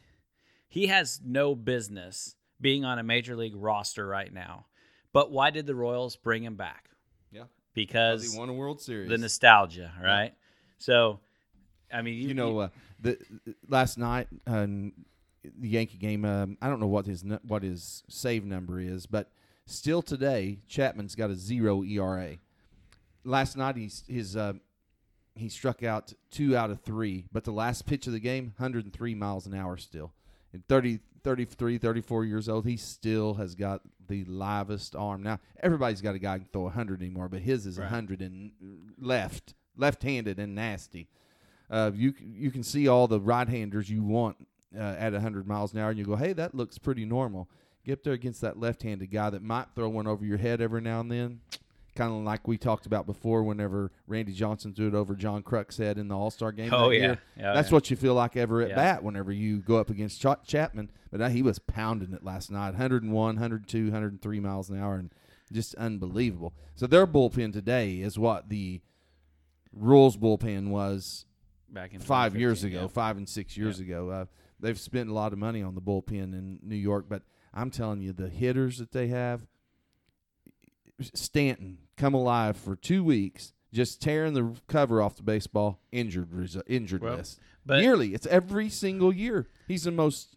He 0.67 0.87
has 0.87 1.21
no 1.23 1.55
business 1.55 2.35
being 2.59 2.83
on 2.83 2.99
a 2.99 3.03
major 3.03 3.35
league 3.35 3.55
roster 3.55 4.05
right 4.05 4.31
now. 4.33 4.65
But 5.13 5.31
why 5.31 5.49
did 5.51 5.65
the 5.65 5.75
Royals 5.75 6.17
bring 6.17 6.43
him 6.43 6.55
back? 6.55 6.89
Yeah, 7.31 7.43
Because 7.73 8.33
he 8.33 8.37
won 8.37 8.49
a 8.49 8.53
World 8.53 8.81
Series. 8.81 9.09
the 9.09 9.17
nostalgia, 9.17 9.93
right? 10.03 10.33
So, 10.77 11.21
I 11.91 12.01
mean, 12.01 12.15
you, 12.15 12.29
you 12.29 12.33
know, 12.33 12.59
uh, 12.59 12.67
the 12.99 13.17
last 13.69 13.97
night 13.97 14.27
um, 14.45 14.91
the 15.57 15.69
Yankee 15.69 15.97
game. 15.97 16.25
Um, 16.25 16.57
I 16.61 16.67
don't 16.67 16.79
know 16.79 16.87
what 16.87 17.05
his 17.05 17.23
what 17.47 17.63
his 17.63 18.03
save 18.09 18.45
number 18.45 18.79
is, 18.79 19.05
but 19.05 19.31
still 19.65 20.01
today, 20.01 20.59
Chapman's 20.67 21.15
got 21.15 21.29
a 21.29 21.35
zero 21.35 21.83
ERA. 21.83 22.37
Last 23.23 23.57
night, 23.57 23.75
he's 23.75 24.03
his 24.07 24.35
uh, 24.35 24.53
he 25.35 25.49
struck 25.49 25.83
out 25.83 26.13
two 26.31 26.55
out 26.55 26.69
of 26.69 26.81
three, 26.81 27.25
but 27.31 27.43
the 27.43 27.51
last 27.51 27.85
pitch 27.85 28.07
of 28.07 28.13
the 28.13 28.19
game, 28.19 28.53
103 28.57 29.15
miles 29.15 29.45
an 29.45 29.53
hour 29.53 29.77
still. 29.77 30.13
At 30.53 30.61
30, 30.69 30.99
33, 31.23 31.77
34 31.77 32.25
years 32.25 32.47
old, 32.47 32.65
he 32.65 32.77
still 32.77 33.33
has 33.33 33.55
got 33.55 33.81
the 34.07 34.23
livest 34.25 34.95
arm. 34.95 35.23
Now, 35.23 35.39
everybody's 35.61 35.99
got 36.01 36.15
a 36.15 36.19
guy 36.19 36.33
who 36.33 36.39
can 36.39 36.49
throw 36.53 36.61
100 36.63 37.01
anymore, 37.01 37.27
but 37.27 37.41
his 37.41 37.65
is 37.65 37.77
a 37.77 37.81
Right. 37.81 37.91
100 37.91 38.21
and 38.21 38.51
left, 38.99 39.55
left-handed 39.75 40.39
and 40.39 40.55
nasty. 40.55 41.09
Uh, 41.69 41.91
you 41.93 42.13
you 42.19 42.51
can 42.51 42.61
see 42.61 42.87
all 42.87 43.07
the 43.07 43.19
right-handers 43.19 43.89
you 43.89 44.03
want 44.03 44.37
uh, 44.77 44.81
at 44.81 45.13
100 45.13 45.47
miles 45.47 45.73
an 45.73 45.79
hour, 45.79 45.89
and 45.89 45.97
you 45.97 46.05
go, 46.05 46.15
hey, 46.15 46.31
that 46.33 46.53
looks 46.53 46.77
pretty 46.77 47.05
normal. 47.05 47.49
Get 47.85 47.99
up 47.99 48.03
there 48.03 48.13
against 48.13 48.41
that 48.41 48.59
left-handed 48.59 49.11
guy 49.11 49.29
that 49.29 49.43
might 49.43 49.67
throw 49.75 49.87
one 49.89 50.07
over 50.07 50.25
your 50.25 50.37
head 50.39 50.59
every 50.59 50.81
now 50.81 51.01
and 51.01 51.11
then, 51.11 51.39
kind 51.95 52.11
of 52.11 52.23
like 52.23 52.47
we 52.47 52.57
talked 52.57 52.85
about 52.87 53.05
before. 53.05 53.43
Whenever 53.43 53.91
Randy 54.07 54.33
Johnson 54.33 54.73
threw 54.73 54.87
it 54.87 54.95
over 54.95 55.13
John 55.15 55.43
Kruk's 55.43 55.77
head 55.77 55.97
in 55.99 56.07
the 56.07 56.17
All 56.17 56.31
Star 56.31 56.51
game, 56.51 56.73
Oh, 56.73 56.89
that 56.89 56.95
yeah. 56.95 57.01
year. 57.01 57.19
Yeah, 57.37 57.53
that's 57.53 57.69
yeah. 57.69 57.75
what 57.75 57.89
you 57.91 57.95
feel 57.95 58.15
like 58.15 58.35
ever 58.35 58.61
at 58.61 58.69
Yeah. 58.69 58.75
bat 58.75 59.03
whenever 59.03 59.31
you 59.31 59.59
go 59.59 59.77
up 59.77 59.89
against 59.91 60.19
Ch- 60.19 60.47
Chapman. 60.47 60.89
But 61.11 61.31
he 61.31 61.41
was 61.41 61.59
pounding 61.59 62.11
it 62.13 62.23
last 62.23 62.51
night, 62.51 62.71
101, 62.71 63.35
102, 63.35 63.85
103 63.85 64.39
miles 64.39 64.69
an 64.69 64.79
hour, 64.81 64.95
and 64.95 65.11
just 65.53 65.75
unbelievable. 65.75 66.53
So 66.75 66.87
their 66.87 67.05
bullpen 67.07 67.53
today 67.53 67.99
is 68.01 68.17
what 68.19 68.49
the 68.49 68.81
Royals 69.71 70.17
bullpen 70.17 70.69
was 70.69 71.25
back 71.69 71.93
in 71.93 71.99
five 71.99 72.35
years 72.35 72.63
ago, 72.63 72.81
yeah. 72.81 72.87
five 72.87 73.17
and 73.17 73.27
six 73.29 73.55
years 73.57 73.79
ago. 73.79 74.09
Uh, 74.09 74.25
they've 74.59 74.79
spent 74.79 75.09
a 75.09 75.13
lot 75.13 75.33
of 75.33 75.39
money 75.39 75.61
on 75.61 75.75
the 75.75 75.81
bullpen 75.81 76.33
in 76.33 76.59
New 76.63 76.75
York, 76.77 77.05
but 77.09 77.21
I'm 77.55 77.71
telling 77.71 78.01
you, 78.01 78.11
the 78.13 78.27
hitters 78.29 78.77
that 78.79 78.91
they 78.91 79.07
have, 79.07 79.41
Stanton 81.13 81.77
come 81.97 82.13
alive 82.13 82.57
for 82.57 82.75
two 82.75 83.03
weeks, 83.03 83.53
just 83.73 84.01
tearing 84.01 84.33
the 84.33 84.55
cover 84.67 85.01
off 85.01 85.15
the 85.15 85.23
baseball, 85.23 85.79
injured 85.91 86.29
injured 86.67 87.01
Well, 87.01 87.17
list. 87.17 87.39
but- 87.65 87.81
Yearly, 87.81 88.13
it's 88.13 88.27
every 88.27 88.69
single 88.69 89.13
year. 89.13 89.47
He's 89.67 89.83
the 89.83 89.91
most. 89.91 90.35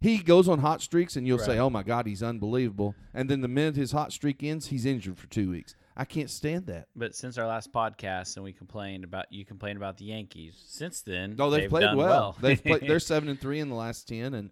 He 0.00 0.18
goes 0.18 0.48
on 0.48 0.58
hot 0.58 0.82
streaks, 0.82 1.14
and 1.14 1.28
you'll 1.28 1.38
say, 1.38 1.60
"Oh 1.60 1.70
my 1.70 1.84
God, 1.84 2.06
he's 2.06 2.24
unbelievable!" 2.24 2.96
And 3.14 3.28
then 3.30 3.40
the 3.40 3.46
minute 3.48 3.76
his 3.76 3.92
hot 3.92 4.12
streak 4.12 4.42
ends, 4.42 4.66
he's 4.66 4.84
injured 4.84 5.16
for 5.16 5.28
two 5.28 5.50
weeks. 5.50 5.76
I 5.96 6.04
can't 6.04 6.28
stand 6.28 6.66
that. 6.66 6.88
But 6.96 7.14
since 7.14 7.38
our 7.38 7.46
last 7.46 7.72
podcast, 7.72 8.34
and 8.36 8.42
we 8.44 8.52
complained 8.52 9.04
about 9.04 9.26
you 9.30 9.44
complained 9.44 9.76
about 9.76 9.98
the 9.98 10.06
Yankees. 10.06 10.60
Since 10.66 11.02
then, 11.02 11.36
No, 11.36 11.50
they've, 11.50 11.68
played 11.70 11.82
done 11.82 11.96
well. 11.96 12.36
they've 12.40 12.60
played. 12.62 12.80
They're 12.88 12.98
seven 12.98 13.28
and 13.28 13.40
three 13.40 13.60
in 13.60 13.68
the 13.68 13.76
last 13.76 14.08
ten, 14.08 14.34
and 14.34 14.50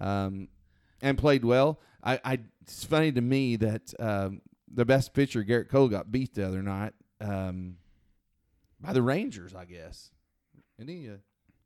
um, 0.00 0.48
and 1.02 1.18
played 1.18 1.44
well. 1.44 1.80
I, 2.02 2.20
I 2.24 2.38
it's 2.62 2.84
funny 2.84 3.12
to 3.12 3.20
me 3.20 3.56
that 3.56 3.92
um, 3.98 4.40
the 4.72 4.84
best 4.84 5.14
pitcher 5.14 5.44
Gerrit 5.44 5.68
Cole 5.68 5.88
got 5.88 6.10
beat 6.10 6.34
the 6.34 6.46
other 6.46 6.62
night 6.62 6.92
um, 7.20 7.76
by 8.80 8.92
the 8.92 9.02
Rangers, 9.02 9.54
I 9.54 9.64
guess. 9.64 10.10
And 10.78 10.88
he, 10.88 11.08
uh, 11.08 11.16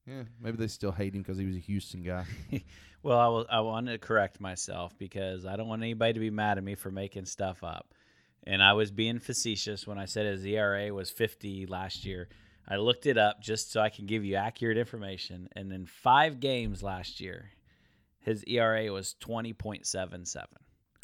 yeah, 0.06 0.22
maybe 0.40 0.56
they 0.56 0.66
still 0.66 0.92
hate 0.92 1.14
him 1.14 1.22
because 1.22 1.38
he 1.38 1.46
was 1.46 1.56
a 1.56 1.60
Houston 1.60 2.02
guy. 2.02 2.24
Well, 3.02 3.18
I 3.18 3.28
will. 3.28 3.46
I 3.48 3.60
wanted 3.60 3.92
to 3.92 3.98
correct 3.98 4.40
myself 4.40 4.96
because 4.98 5.46
I 5.46 5.56
don't 5.56 5.68
want 5.68 5.82
anybody 5.82 6.14
to 6.14 6.20
be 6.20 6.30
mad 6.30 6.58
at 6.58 6.64
me 6.64 6.74
for 6.74 6.90
making 6.90 7.26
stuff 7.26 7.62
up. 7.62 7.94
And 8.44 8.62
I 8.62 8.72
was 8.72 8.90
being 8.90 9.18
facetious 9.18 9.86
when 9.86 9.98
I 9.98 10.06
said 10.06 10.26
his 10.26 10.44
ERA 10.44 10.92
was 10.92 11.10
50 11.10 11.66
last 11.66 12.04
year. 12.04 12.28
I 12.66 12.76
looked 12.76 13.06
it 13.06 13.16
up 13.16 13.40
just 13.40 13.72
so 13.72 13.80
I 13.80 13.88
can 13.88 14.06
give 14.06 14.24
you 14.24 14.36
accurate 14.36 14.78
information. 14.78 15.48
And 15.52 15.72
in 15.72 15.86
five 15.86 16.40
games 16.40 16.82
last 16.82 17.20
year, 17.20 17.50
his 18.20 18.44
ERA 18.46 18.92
was 18.92 19.14
20.77. 19.20 20.44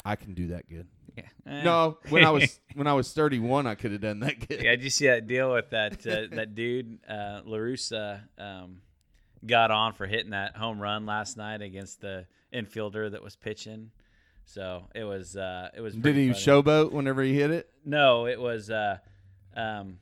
I 0.03 0.15
can 0.15 0.33
do 0.33 0.47
that 0.47 0.69
good. 0.69 0.87
Yeah. 1.17 1.23
Eh. 1.47 1.63
No, 1.63 1.97
when 2.09 2.23
I 2.25 2.29
was 2.29 2.59
when 2.75 2.87
I 2.87 2.93
was 2.93 3.11
thirty 3.13 3.39
one, 3.39 3.65
I 3.65 3.75
could 3.75 3.91
have 3.93 4.01
done 4.01 4.19
that 4.19 4.47
good. 4.47 4.61
Yeah, 4.61 4.71
did 4.71 4.83
you 4.83 4.89
see 4.89 5.07
that 5.07 5.25
deal 5.27 5.51
with 5.53 5.69
that 5.69 6.05
uh, 6.05 6.27
that 6.35 6.53
dude 6.55 6.99
uh, 7.09 7.41
La 7.45 7.57
Russa 7.57 8.21
um, 8.37 8.81
got 9.45 9.71
on 9.71 9.93
for 9.93 10.05
hitting 10.05 10.31
that 10.31 10.55
home 10.57 10.79
run 10.79 11.05
last 11.05 11.37
night 11.37 11.61
against 11.61 12.01
the 12.01 12.27
infielder 12.53 13.09
that 13.11 13.23
was 13.23 13.35
pitching? 13.37 13.91
So 14.43 14.87
it 14.93 15.05
was 15.05 15.35
uh, 15.37 15.69
it 15.73 15.81
was. 15.81 15.93
Did 15.93 16.03
pretty 16.03 16.27
he 16.27 16.33
funny. 16.33 16.45
showboat 16.63 16.91
whenever 16.91 17.23
he 17.23 17.33
hit 17.33 17.49
it? 17.49 17.69
No, 17.85 18.27
it 18.27 18.39
was 18.39 18.69
uh, 18.69 18.97
um, 19.55 19.97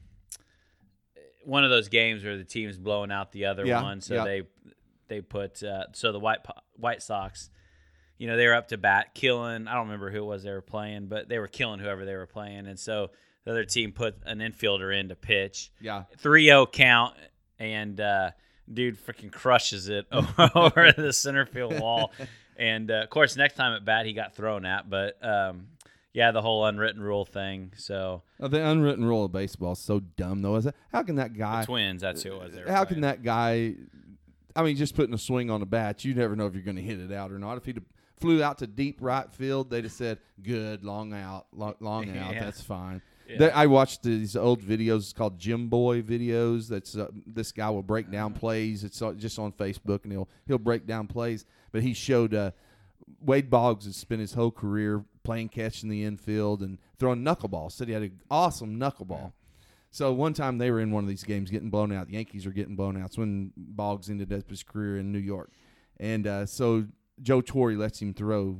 one 1.46 1.64
of 1.64 1.70
those 1.70 1.90
games 1.90 2.24
where 2.24 2.38
the 2.38 2.44
team's 2.44 2.78
blowing 2.78 3.12
out 3.12 3.32
the 3.32 3.46
other 3.46 3.66
Yeah, 3.66 3.84
one, 3.84 4.02
so 4.02 4.16
yeah. 4.16 4.24
they 4.24 4.42
they 5.08 5.22
put 5.22 5.62
uh, 5.64 5.86
so 5.94 6.12
the 6.12 6.20
white 6.20 6.44
Po- 6.44 6.60
White 6.78 7.02
Sox 7.02 7.50
you 8.18 8.28
know, 8.28 8.38
they 8.38 8.48
were 8.48 8.54
up 8.54 8.70
to 8.70 8.78
bat, 8.78 9.14
killing. 9.14 9.68
I 9.68 9.74
don't 9.74 9.88
remember 9.88 10.10
who 10.10 10.20
it 10.20 10.26
was 10.26 10.44
they 10.44 10.52
were 10.52 10.62
playing, 10.62 11.08
but 11.08 11.28
they 11.28 11.40
were 11.40 11.48
killing 11.48 11.80
whoever 11.80 12.06
they 12.06 12.16
were 12.16 12.28
playing, 12.28 12.68
and 12.68 12.80
so 12.80 13.12
the 13.44 13.52
other 13.52 13.66
team 13.66 13.92
put 13.92 14.16
an 14.26 14.40
infielder 14.40 14.98
in 14.98 15.10
to 15.10 15.16
pitch. 15.16 15.72
Yeah. 15.82 16.04
3-0 16.22 16.72
count, 16.72 17.16
and 17.60 18.00
uh, 18.00 18.32
dude 18.72 18.98
freaking 18.98 19.32
crushes 19.32 19.90
it 19.90 20.06
over 20.56 20.94
the 20.96 21.12
center 21.12 21.46
field 21.46 21.80
wall. 21.80 22.12
And 22.56 22.92
uh, 22.92 23.02
of 23.02 23.10
course, 23.10 23.36
next 23.36 23.56
time 23.56 23.76
at 23.76 23.84
bat, 23.84 24.06
he 24.06 24.14
got 24.14 24.36
thrown 24.36 24.64
at, 24.64 24.88
but 24.88 25.18
um, 25.26 25.70
yeah, 26.14 26.30
the 26.30 26.42
whole 26.44 26.64
unwritten 26.68 27.02
rule 27.02 27.26
thing. 27.26 27.72
So 27.78 28.22
Oh, 28.40 28.48
the 28.48 28.64
unwritten 28.64 29.04
rule 29.04 29.26
of 29.26 29.32
baseball 29.32 29.72
is 29.72 29.80
so 29.80 30.02
dumb, 30.02 30.44
though. 30.44 30.56
Is 30.58 30.68
it? 30.68 30.76
How 30.92 31.02
can 31.02 31.16
that 31.16 31.36
guy? 31.36 31.62
the 31.62 31.66
Twins, 31.66 32.04
that's 32.04 32.22
who 32.22 32.34
it 32.34 32.40
was. 32.40 32.54
They 32.54 32.60
How 32.60 32.86
playing. 32.86 32.88
can 32.88 33.02
that 33.02 33.24
guy? 33.24 33.74
I 34.56 34.64
mean, 34.64 34.76
just 34.76 34.96
putting 34.96 35.14
a 35.14 35.18
swing 35.18 35.50
on 35.50 35.62
a 35.62 35.66
bat, 35.66 36.06
you 36.06 36.14
never 36.14 36.36
know 36.36 36.46
if 36.46 36.54
you're 36.54 36.64
going 36.64 36.76
to 36.76 36.82
hit 36.82 37.00
it 37.00 37.12
out 37.12 37.32
or 37.32 37.40
not. 37.40 37.58
If 37.58 37.66
he 37.66 37.76
flew 38.20 38.44
out 38.44 38.60
to 38.60 38.68
deep 38.68 38.98
right 39.02 39.32
field, 39.34 39.70
they'd 39.70 39.84
have 39.84 39.94
said, 39.94 40.20
"Good, 40.42 40.84
long 40.84 41.14
out, 41.14 41.48
long, 41.54 41.76
long 41.80 42.10
out. 42.18 42.34
That's 42.46 42.62
fine." 42.62 43.02
Yeah. 43.28 43.38
They- 43.40 43.52
I 43.52 43.66
watched 43.68 44.04
these 44.04 44.36
old 44.36 44.62
videos 44.62 44.98
it's 45.00 45.14
called 45.14 45.40
Jomboy 45.40 46.04
videos. 46.04 46.68
That's 46.68 46.96
uh, 46.96 47.08
this 47.26 47.52
guy 47.52 47.70
will 47.70 47.82
break 47.84 48.12
down 48.12 48.34
plays. 48.34 48.84
It's 48.84 49.02
just 49.18 49.40
on 49.40 49.52
Facebook, 49.54 50.04
and 50.04 50.12
he'll 50.12 50.30
he'll 50.46 50.58
break 50.60 50.86
down 50.86 51.08
plays. 51.08 51.46
But 51.72 51.82
he 51.84 51.94
showed 51.94 52.34
uh, 52.34 52.52
Wade 53.22 53.50
Boggs 53.50 53.86
has 53.86 53.96
spent 53.96 54.22
his 54.22 54.34
whole 54.34 54.52
career 54.52 55.04
playing 55.24 55.50
catch 55.50 55.84
in 55.84 55.90
the 55.90 56.04
infield 56.04 56.62
and 56.62 56.78
throwing 57.00 57.24
knuckleball. 57.24 57.72
Said 57.72 57.88
he 57.88 57.94
had 57.94 58.04
an 58.04 58.20
awesome 58.30 58.78
knuckleball. 58.78 59.32
So 59.94 60.12
one 60.12 60.34
time 60.34 60.58
they 60.58 60.72
were 60.72 60.80
in 60.80 60.90
one 60.90 61.04
of 61.04 61.08
these 61.08 61.24
games 61.24 61.52
getting 61.52 61.70
blown 61.70 61.92
out. 61.94 62.08
The 62.08 62.14
Yankees 62.14 62.48
are 62.48 62.52
getting 62.52 62.76
blown 62.76 63.00
out. 63.00 63.06
It's 63.06 63.18
when 63.18 63.54
Boggs 63.56 64.10
ended 64.10 64.34
up 64.34 64.50
his 64.50 64.64
career 64.64 64.98
in 64.98 65.12
New 65.12 65.20
York. 65.20 65.52
And 66.00 66.26
uh, 66.26 66.46
so 66.48 66.88
Joe 67.22 67.42
Torre 67.42 67.74
lets 67.76 68.02
him 68.02 68.16
throw 68.16 68.58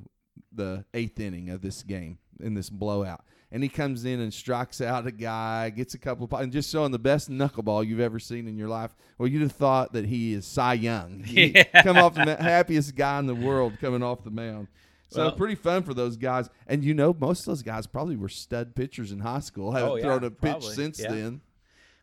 the 0.52 0.86
eighth 0.94 1.20
inning 1.20 1.50
of 1.50 1.62
this 1.62 1.82
game 1.82 2.20
in 2.40 2.54
this 2.54 2.70
blowout. 2.70 3.26
And 3.52 3.64
he 3.64 3.70
comes 3.70 4.06
in 4.06 4.20
and 4.20 4.32
strikes 4.32 4.80
out 4.80 5.08
a 5.08 5.12
guy, 5.12 5.72
gets 5.72 5.96
a 5.96 5.98
couple 5.98 6.26
of 6.26 6.34
and 6.40 6.52
just 6.52 6.72
showing 6.72 6.92
the 6.92 7.00
best 7.00 7.32
knuckleball 7.32 7.86
you've 7.88 8.00
ever 8.00 8.20
seen 8.20 8.48
in 8.48 8.56
your 8.56 8.68
life. 8.68 8.96
Well, 9.18 9.28
you'd 9.28 9.42
have 9.42 9.54
thought 9.54 9.94
that 9.94 10.06
he 10.06 10.34
is 10.34 10.46
Cy 10.46 10.74
Young. 10.76 11.24
He 11.24 11.48
Yeah. 11.56 11.82
come 11.82 11.98
off 11.98 12.14
the 12.14 12.36
happiest 12.40 12.96
guy 12.96 13.18
in 13.18 13.26
the 13.26 13.34
world 13.36 13.74
coming 13.82 14.04
off 14.04 14.24
the 14.24 14.30
mound. 14.32 14.68
So 15.14 15.22
Well- 15.26 15.32
pretty 15.36 15.56
fun 15.56 15.84
for 15.84 15.94
those 15.94 16.18
guys. 16.18 16.50
And 16.68 16.84
you 16.84 16.94
know, 16.94 17.16
most 17.18 17.42
of 17.42 17.46
those 17.48 17.62
guys 17.64 17.88
probably 17.88 18.16
were 18.16 18.30
stud 18.30 18.76
pitchers 18.76 19.12
in 19.12 19.20
high 19.20 19.40
school. 19.40 19.72
Haven't 19.72 19.90
Oh, 19.90 19.96
yeah, 19.96 20.02
thrown 20.04 20.24
a 20.24 20.32
pitch 20.32 20.64
since 20.64 21.00
Yeah. 21.00 21.12
then. 21.12 21.42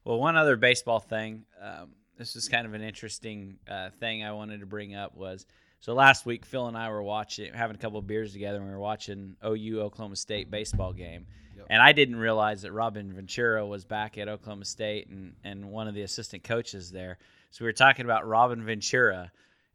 Well, 0.04 0.18
one 0.18 0.36
other 0.36 0.56
baseball 0.56 1.00
thing. 1.00 1.44
Um, 1.60 1.90
this 2.16 2.36
is 2.36 2.48
kind 2.48 2.66
of 2.66 2.74
an 2.74 2.82
interesting 2.82 3.58
uh, 3.68 3.90
thing 3.98 4.24
I 4.24 4.32
wanted 4.32 4.60
to 4.60 4.66
bring 4.66 4.94
up 4.94 5.14
was 5.16 5.46
so 5.80 5.94
last 5.94 6.24
week 6.26 6.44
Phil 6.44 6.66
and 6.68 6.76
I 6.76 6.90
were 6.90 7.02
watching, 7.02 7.52
having 7.52 7.74
a 7.76 7.78
couple 7.78 7.98
of 7.98 8.06
beers 8.06 8.32
together, 8.32 8.58
and 8.58 8.66
we 8.66 8.72
were 8.72 8.78
watching 8.78 9.36
OU 9.44 9.80
Oklahoma 9.80 10.16
State 10.16 10.50
baseball 10.50 10.92
game. 10.92 11.26
And 11.68 11.82
I 11.82 11.92
didn't 11.92 12.16
realize 12.16 12.62
that 12.62 12.72
Robin 12.72 13.12
Ventura 13.12 13.66
was 13.66 13.84
back 13.84 14.16
at 14.18 14.28
Oklahoma 14.28 14.64
State 14.64 15.08
and, 15.08 15.34
and 15.44 15.70
one 15.70 15.88
of 15.88 15.94
the 15.94 16.02
assistant 16.02 16.42
coaches 16.42 16.90
there. 16.90 17.18
So 17.50 17.64
we 17.64 17.68
were 17.68 17.72
talking 17.74 18.06
about 18.06 18.26
Robin 18.26 18.64
Ventura. 18.64 19.30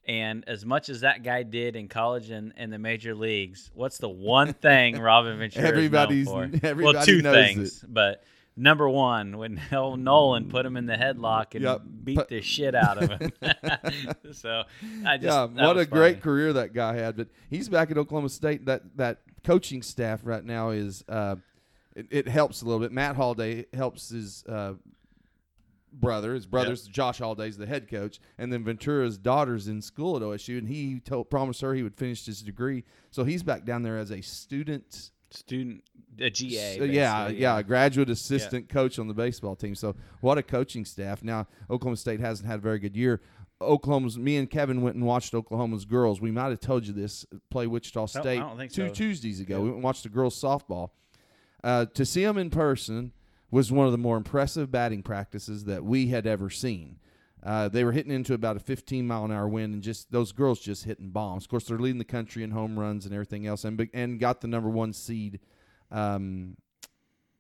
And 0.08 0.44
as 0.48 0.66
much 0.66 0.90
as 0.90 1.02
that 1.02 1.24
guy 1.24 1.42
did 1.44 1.76
in 1.76 1.88
college 1.88 2.30
and, 2.30 2.54
and 2.58 2.72
the 2.72 2.78
major 2.78 3.16
leagues, 3.16 3.72
what's 3.74 3.98
the 3.98 4.10
one 4.10 4.54
thing 4.54 5.00
Robin 5.02 5.38
Ventura 5.40 5.68
Everybody's- 5.68 6.28
is 6.28 6.34
known 6.34 6.60
for? 6.60 6.76
well, 6.76 7.04
two 7.04 7.22
knows 7.24 7.36
things, 7.36 7.86
but 7.88 8.24
number 8.56 8.88
one, 8.88 9.38
when 9.38 9.58
Hell 9.72 9.98
Nolan 9.98 10.50
put 10.50 10.64
him 10.66 10.78
in 10.78 10.86
the 10.86 10.94
headlock 10.96 11.56
and 11.56 11.64
Yep. 11.64 11.82
beat 12.04 12.18
Put- 12.18 12.30
the 12.30 12.42
shit 12.42 12.76
out 12.76 13.02
of 13.02 13.10
him. 13.20 13.32
so 14.32 14.64
I 15.06 15.18
just 15.18 15.24
yeah, 15.26 15.46
what 15.46 15.76
a 15.76 15.80
was 15.80 15.88
great 15.88 16.22
career 16.22 16.54
that 16.54 16.74
guy 16.74 16.96
had. 16.98 17.18
But 17.18 17.30
he's 17.50 17.68
back 17.68 17.90
at 17.90 17.98
Oklahoma 17.98 18.30
State. 18.30 18.66
That 18.66 18.84
that 18.98 19.22
coaching 19.44 19.82
staff 19.82 20.22
right 20.24 20.44
now 20.46 20.70
is 20.70 21.04
uh, 21.10 21.36
it, 21.96 22.08
it 22.12 22.28
helps 22.28 22.62
a 22.62 22.66
little 22.66 22.80
bit. 22.80 22.92
Matt 22.92 23.16
Holliday 23.16 23.66
helps 23.74 24.10
his 24.10 24.44
uh, 24.48 24.74
brother. 26.00 26.34
His 26.34 26.46
brother's 26.46 26.88
Josh 26.88 27.20
Holliday's 27.20 27.58
the 27.58 27.66
head 27.66 27.90
coach, 27.90 28.20
and 28.38 28.52
then 28.52 28.64
Ventura's 28.64 29.18
daughter's 29.18 29.68
in 29.68 29.82
school 29.82 30.16
at 30.16 30.22
OSU, 30.22 30.58
and 30.58 30.68
he 30.68 31.00
told 31.00 31.30
promised 31.30 31.62
her 31.62 31.74
he 31.74 31.84
would 31.84 31.96
finish 31.96 32.26
his 32.26 32.42
degree. 32.42 32.84
So 33.12 33.24
he's 33.24 33.44
back 33.44 33.66
down 33.66 33.84
there 33.84 33.98
as 33.98 34.12
a 34.12 34.22
student. 34.22 35.12
student 35.32 35.84
a 36.20 36.30
GA. 36.30 36.78
So, 36.78 36.84
yeah, 36.84 37.24
basically, 37.24 37.42
yeah, 37.42 37.58
a 37.58 37.64
graduate 37.64 38.10
assistant 38.10 38.70
coach 38.70 39.00
on 39.00 39.08
the 39.08 39.14
baseball 39.14 39.56
team. 39.56 39.76
So 39.76 39.96
what 40.22 40.38
a 40.38 40.44
coaching 40.44 40.86
staff. 40.86 41.24
Now 41.24 41.48
Oklahoma 41.70 41.98
State 41.98 42.20
hasn't 42.20 42.48
had 42.48 42.60
a 42.60 42.62
very 42.62 42.80
good 42.80 42.96
year. 42.96 43.22
Oklahoma's 43.62 44.18
me 44.18 44.38
and 44.38 44.50
Kevin 44.50 44.82
went 44.82 44.96
and 44.96 45.06
watched 45.06 45.34
Oklahoma's 45.34 45.86
girls. 45.86 46.20
We 46.20 46.32
might 46.32 46.50
have 46.50 46.60
told 46.60 46.86
you 46.86 46.94
this 46.94 47.26
play 47.50 47.68
Wichita 47.68 48.06
State 48.08 48.44
two 48.72 48.88
so. 48.88 48.94
Tuesdays 48.94 49.40
ago. 49.40 49.58
Yeah. 49.58 49.60
We 49.60 49.66
went 49.66 49.76
and 49.76 49.84
watched 49.84 50.04
the 50.04 50.10
girls 50.10 50.40
softball. 50.40 50.92
Uh, 51.64 51.86
to 51.86 52.06
see 52.06 52.24
them 52.24 52.38
in 52.38 52.50
person 52.50 53.12
was 53.56 53.72
one 53.72 53.86
of 53.86 53.94
the 53.94 53.98
more 53.98 54.18
impressive 54.18 54.70
batting 54.70 55.02
practices 55.02 55.64
that 55.64 55.86
we 55.86 56.08
had 56.08 56.28
ever 56.28 56.50
seen. 56.50 57.00
Uh, 57.42 57.70
they 57.70 57.86
were 57.86 57.94
hitting 57.94 58.12
into 58.12 58.34
about 58.34 58.58
a 58.58 58.60
15 58.60 59.08
mile 59.08 59.24
an 59.24 59.32
hour 59.32 59.48
wind, 59.48 59.74
and 59.74 59.82
just 59.82 60.12
those 60.12 60.34
girls 60.34 60.60
just 60.60 60.84
hitting 60.84 61.10
bombs. 61.10 61.46
Of 61.46 61.50
course, 61.50 61.64
they're 61.64 61.78
leading 61.80 61.98
the 61.98 62.04
country 62.04 62.44
in 62.44 62.52
home 62.52 62.78
runs 62.78 63.06
and 63.06 63.14
everything 63.14 63.48
else, 63.48 63.64
and 63.64 63.90
and 63.94 64.20
got 64.20 64.42
the 64.42 64.50
number 64.50 64.68
one 64.68 64.92
seed 64.92 65.40
um, 65.90 66.58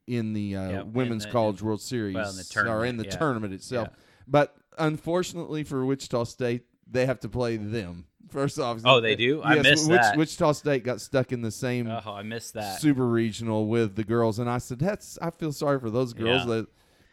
in 0.07 0.31
the 0.31 0.55
uh, 0.55 0.69
Yep, 0.69 0.81
in 0.83 0.93
Women's 0.93 1.25
the- 1.25 1.31
College 1.31 1.59
in- 1.59 1.67
World 1.67 1.81
Series 1.81 2.15
well, 2.15 2.29
in 2.29 2.37
the 2.37 2.71
or 2.71 2.85
in 2.85 2.95
the 2.95 3.03
yeah. 3.03 3.09
tournament 3.09 3.53
itself. 3.53 3.89
Yeah. 3.91 3.97
But 4.25 4.55
unfortunately 4.77 5.65
for 5.65 5.85
Wichita 5.85 6.23
State, 6.23 6.63
they 6.89 7.05
have 7.07 7.19
to 7.19 7.27
play 7.27 7.57
them 7.57 8.05
first 8.29 8.59
off. 8.59 8.79
Oh, 8.85 9.01
they 9.01 9.15
do? 9.15 9.41
I 9.43 9.61
missed 9.61 9.89
Wich- 9.89 9.99
that. 10.01 10.17
Wichita 10.17 10.51
State 10.53 10.83
got 10.83 11.01
stuck 11.01 11.31
in 11.31 11.41
the 11.41 11.51
same 11.51 11.87
Oh, 11.87 12.01
I 12.05 12.23
missed 12.23 12.53
that. 12.55 12.79
super 12.79 13.07
regional 13.07 13.67
with 13.67 13.95
the 13.95 14.03
girls, 14.03 14.39
and 14.39 14.49
I 14.49 14.57
said, 14.57 14.79
"That's 14.79 15.17
I 15.21 15.29
feel 15.31 15.51
sorry 15.51 15.79
for 15.79 15.89
those 15.89 16.13
girls 16.13 16.41
Yeah. 16.47 16.55
that 16.55 16.67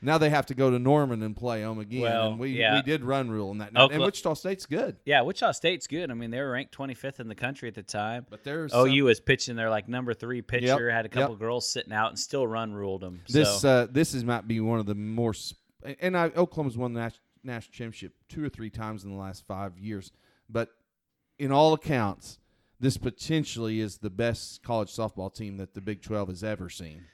now 0.04 0.18
they 0.18 0.30
have 0.30 0.46
to 0.46 0.54
go 0.54 0.68
to 0.70 0.78
Norman 0.80 1.22
and 1.22 1.36
play 1.36 1.60
them 1.60 1.78
again." 1.78 2.02
Well, 2.02 2.30
and 2.30 2.38
we 2.38 2.50
yeah. 2.58 2.74
we 2.76 2.82
did 2.82 3.04
run 3.04 3.30
rule 3.30 3.50
in 3.52 3.58
that, 3.58 3.72
night. 3.72 3.92
and 3.92 4.02
Wichita 4.02 4.34
State's 4.34 4.66
good, 4.66 4.96
Yeah, 5.04 5.22
Wichita 5.22 5.52
State's 5.52 5.86
good. 5.86 6.10
I 6.10 6.14
mean, 6.14 6.30
they 6.30 6.40
were 6.40 6.50
ranked 6.50 6.72
25th 6.76 7.20
in 7.20 7.28
the 7.28 7.34
country 7.34 7.68
at 7.68 7.74
the 7.74 7.82
time. 7.82 8.26
but 8.30 8.42
there's 8.44 8.72
OU 8.74 9.04
was 9.04 9.20
pitching 9.20 9.54
their 9.56 9.70
like 9.70 9.88
number 9.88 10.12
three 10.14 10.42
pitcher. 10.42 10.90
Had 10.90 11.04
a 11.04 11.08
yep. 11.08 11.12
couple 11.12 11.36
girls 11.36 11.68
sitting 11.68 11.92
out 11.92 12.08
and 12.08 12.18
still 12.18 12.46
run 12.46 12.72
ruled 12.72 13.02
them. 13.02 13.20
this 13.28 13.60
so 13.60 13.68
uh, 13.68 13.86
this 13.90 14.14
is 14.14 14.24
might 14.24 14.48
be 14.48 14.60
one 14.60 14.78
of 14.80 14.86
the 14.86 14.94
more 14.94 15.34
sp- 15.34 15.60
and 16.00 16.16
I, 16.16 16.26
Oklahoma's 16.36 16.76
won 16.76 16.92
the 16.94 17.12
national 17.44 17.72
championship 17.72 18.12
two 18.28 18.44
or 18.44 18.48
three 18.48 18.70
times 18.70 19.02
in 19.04 19.10
the 19.10 19.16
last 19.16 19.44
five 19.46 19.76
years, 19.78 20.12
but 20.48 20.68
in 21.38 21.52
all 21.52 21.72
accounts, 21.72 22.38
this 22.80 22.96
potentially 22.96 23.80
is 23.80 23.98
the 23.98 24.10
best 24.10 24.62
college 24.62 24.88
softball 24.94 25.32
team 25.32 25.56
that 25.58 25.74
the 25.74 25.80
Big 25.80 26.02
Twelve 26.02 26.28
has 26.28 26.42
ever 26.42 26.68
seen. 26.68 27.04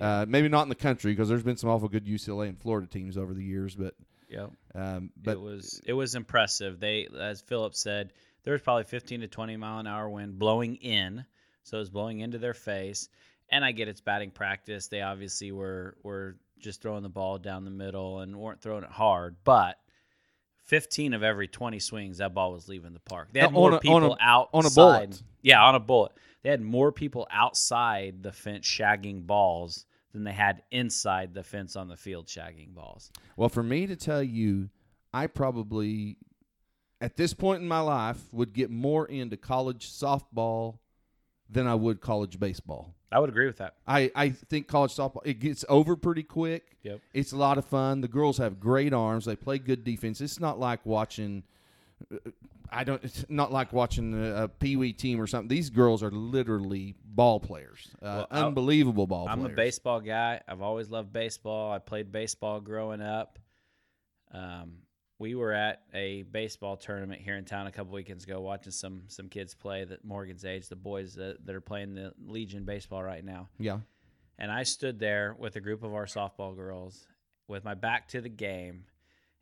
Uh, 0.00 0.26
maybe 0.28 0.48
not 0.48 0.62
in 0.62 0.68
the 0.68 0.74
country 0.74 1.12
because 1.12 1.28
there's 1.28 1.42
been 1.42 1.56
some 1.56 1.70
awful 1.70 1.88
good 1.88 2.06
UCLA 2.06 2.48
and 2.48 2.60
Florida 2.60 2.86
teams 2.86 3.16
over 3.16 3.32
the 3.32 3.42
years, 3.42 3.74
but 3.74 3.94
yep. 4.28 4.50
um, 4.74 5.10
but 5.16 5.32
it 5.32 5.40
was 5.40 5.80
it 5.86 5.94
was 5.94 6.14
impressive. 6.14 6.78
They, 6.78 7.08
as 7.18 7.40
Philip 7.40 7.74
said, 7.74 8.12
there 8.44 8.52
was 8.52 8.60
probably 8.60 8.84
15 8.84 9.20
to 9.20 9.28
20 9.28 9.56
mile 9.56 9.78
an 9.78 9.86
hour 9.86 10.08
wind 10.10 10.38
blowing 10.38 10.76
in, 10.76 11.24
so 11.62 11.78
it 11.78 11.80
was 11.80 11.90
blowing 11.90 12.20
into 12.20 12.38
their 12.38 12.54
face. 12.54 13.08
And 13.48 13.64
I 13.64 13.72
get 13.72 13.88
it's 13.88 14.00
batting 14.02 14.32
practice. 14.32 14.88
They 14.88 15.00
obviously 15.00 15.50
were 15.52 15.96
were 16.02 16.36
just 16.58 16.82
throwing 16.82 17.02
the 17.02 17.08
ball 17.08 17.38
down 17.38 17.64
the 17.64 17.70
middle 17.70 18.20
and 18.20 18.36
weren't 18.36 18.60
throwing 18.60 18.84
it 18.84 18.90
hard, 18.90 19.36
but. 19.44 19.78
15 20.66 21.14
of 21.14 21.22
every 21.22 21.48
20 21.48 21.78
swings, 21.78 22.18
that 22.18 22.34
ball 22.34 22.52
was 22.52 22.68
leaving 22.68 22.92
the 22.92 23.00
park. 23.00 23.28
They 23.32 23.40
had 23.40 23.52
more 23.52 23.70
a- 23.70 23.74
on 23.74 23.80
people 23.80 24.14
a- 24.14 24.18
outside. 24.20 24.58
on 24.58 24.66
a 24.66 24.70
bullet. 24.70 25.22
Yeah, 25.42 25.62
on 25.62 25.74
a 25.74 25.80
bullet. 25.80 26.12
They 26.42 26.50
had 26.50 26.60
more 26.60 26.92
people 26.92 27.26
outside 27.30 28.22
the 28.22 28.32
fence 28.32 28.66
shagging 28.66 29.26
balls 29.26 29.86
than 30.12 30.24
they 30.24 30.32
had 30.32 30.62
inside 30.70 31.34
the 31.34 31.42
fence 31.42 31.76
on 31.76 31.88
the 31.88 31.96
field 31.96 32.26
shagging 32.26 32.74
balls. 32.74 33.10
Well, 33.36 33.48
for 33.48 33.62
me 33.62 33.86
to 33.86 33.96
tell 33.96 34.22
you, 34.22 34.70
I 35.12 35.26
probably, 35.26 36.18
at 37.00 37.16
this 37.16 37.34
point 37.34 37.62
in 37.62 37.68
my 37.68 37.80
life, 37.80 38.32
would 38.32 38.52
get 38.52 38.70
more 38.70 39.06
into 39.06 39.36
college 39.36 39.90
softball 39.90 40.78
than 41.50 41.66
I 41.66 41.74
would 41.74 42.00
college 42.00 42.38
baseball. 42.38 42.94
I 43.12 43.20
would 43.20 43.30
agree 43.30 43.46
with 43.46 43.58
that. 43.58 43.74
I, 43.86 44.10
I 44.14 44.30
think 44.30 44.66
college 44.66 44.92
softball 44.94 45.20
it 45.24 45.38
gets 45.38 45.64
over 45.68 45.94
pretty 45.96 46.22
quick. 46.24 46.76
Yep. 46.82 47.00
It's 47.14 47.32
a 47.32 47.36
lot 47.36 47.56
of 47.56 47.64
fun. 47.64 48.00
The 48.00 48.08
girls 48.08 48.38
have 48.38 48.58
great 48.58 48.92
arms. 48.92 49.24
They 49.26 49.36
play 49.36 49.58
good 49.58 49.84
defense. 49.84 50.20
It's 50.20 50.40
not 50.40 50.58
like 50.58 50.84
watching. 50.84 51.44
I 52.70 52.82
don't. 52.82 53.02
It's 53.04 53.24
not 53.28 53.52
like 53.52 53.72
watching 53.72 54.12
a, 54.12 54.44
a 54.44 54.48
pee 54.48 54.76
wee 54.76 54.92
team 54.92 55.20
or 55.20 55.26
something. 55.28 55.48
These 55.48 55.70
girls 55.70 56.02
are 56.02 56.10
literally 56.10 56.94
ball 57.04 57.38
players. 57.38 57.88
Uh, 58.02 58.26
Well, 58.30 58.44
unbelievable 58.46 59.06
ball 59.06 59.28
I'm 59.28 59.38
players. 59.38 59.52
a 59.52 59.56
baseball 59.56 60.00
guy. 60.00 60.40
I've 60.48 60.60
always 60.60 60.90
loved 60.90 61.12
baseball. 61.12 61.72
I 61.72 61.78
played 61.78 62.10
baseball 62.10 62.60
growing 62.60 63.00
up. 63.00 63.38
Um, 64.32 64.78
we 65.18 65.34
were 65.34 65.52
at 65.52 65.82
a 65.94 66.22
baseball 66.24 66.76
tournament 66.76 67.20
here 67.22 67.36
in 67.36 67.44
town 67.44 67.66
a 67.66 67.72
couple 67.72 67.92
weekends 67.92 68.24
ago, 68.24 68.40
watching 68.40 68.72
some 68.72 69.04
some 69.08 69.28
kids 69.28 69.54
play 69.54 69.84
that 69.84 70.04
Morgan's 70.04 70.44
age, 70.44 70.68
the 70.68 70.76
boys 70.76 71.14
that, 71.14 71.44
that 71.46 71.54
are 71.54 71.60
playing 71.60 71.94
the 71.94 72.12
Legion 72.26 72.64
baseball 72.64 73.02
right 73.02 73.24
now. 73.24 73.48
Yeah. 73.58 73.78
And 74.38 74.52
I 74.52 74.64
stood 74.64 74.98
there 74.98 75.34
with 75.38 75.56
a 75.56 75.60
group 75.60 75.82
of 75.82 75.94
our 75.94 76.04
softball 76.06 76.54
girls 76.54 77.06
with 77.48 77.64
my 77.64 77.74
back 77.74 78.08
to 78.08 78.20
the 78.20 78.28
game, 78.28 78.84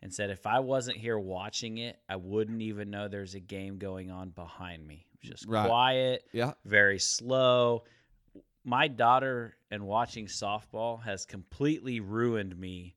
and 0.03 0.13
said 0.15 0.31
if 0.31 0.47
I 0.47 0.61
wasn't 0.61 0.99
here 0.99 1.19
watching 1.19 1.79
it, 1.79 1.99
I 2.09 2.17
wouldn't 2.17 2.63
even 2.63 2.91
know 2.91 3.09
there's 3.09 3.35
a 3.35 3.41
game 3.41 3.79
going 3.79 4.11
on 4.11 4.29
behind 4.31 4.87
me. 4.87 5.07
It 5.15 5.21
was 5.23 5.31
just 5.41 5.49
Right. 5.49 5.67
quiet, 5.67 6.25
Yeah. 6.33 6.53
very 6.65 6.99
slow. 7.01 7.85
My 8.63 8.87
daughter 8.89 9.57
and 9.71 9.87
watching 9.87 10.27
softball 10.27 11.03
has 11.03 11.25
completely 11.27 11.99
ruined 12.01 12.57
me 12.57 12.95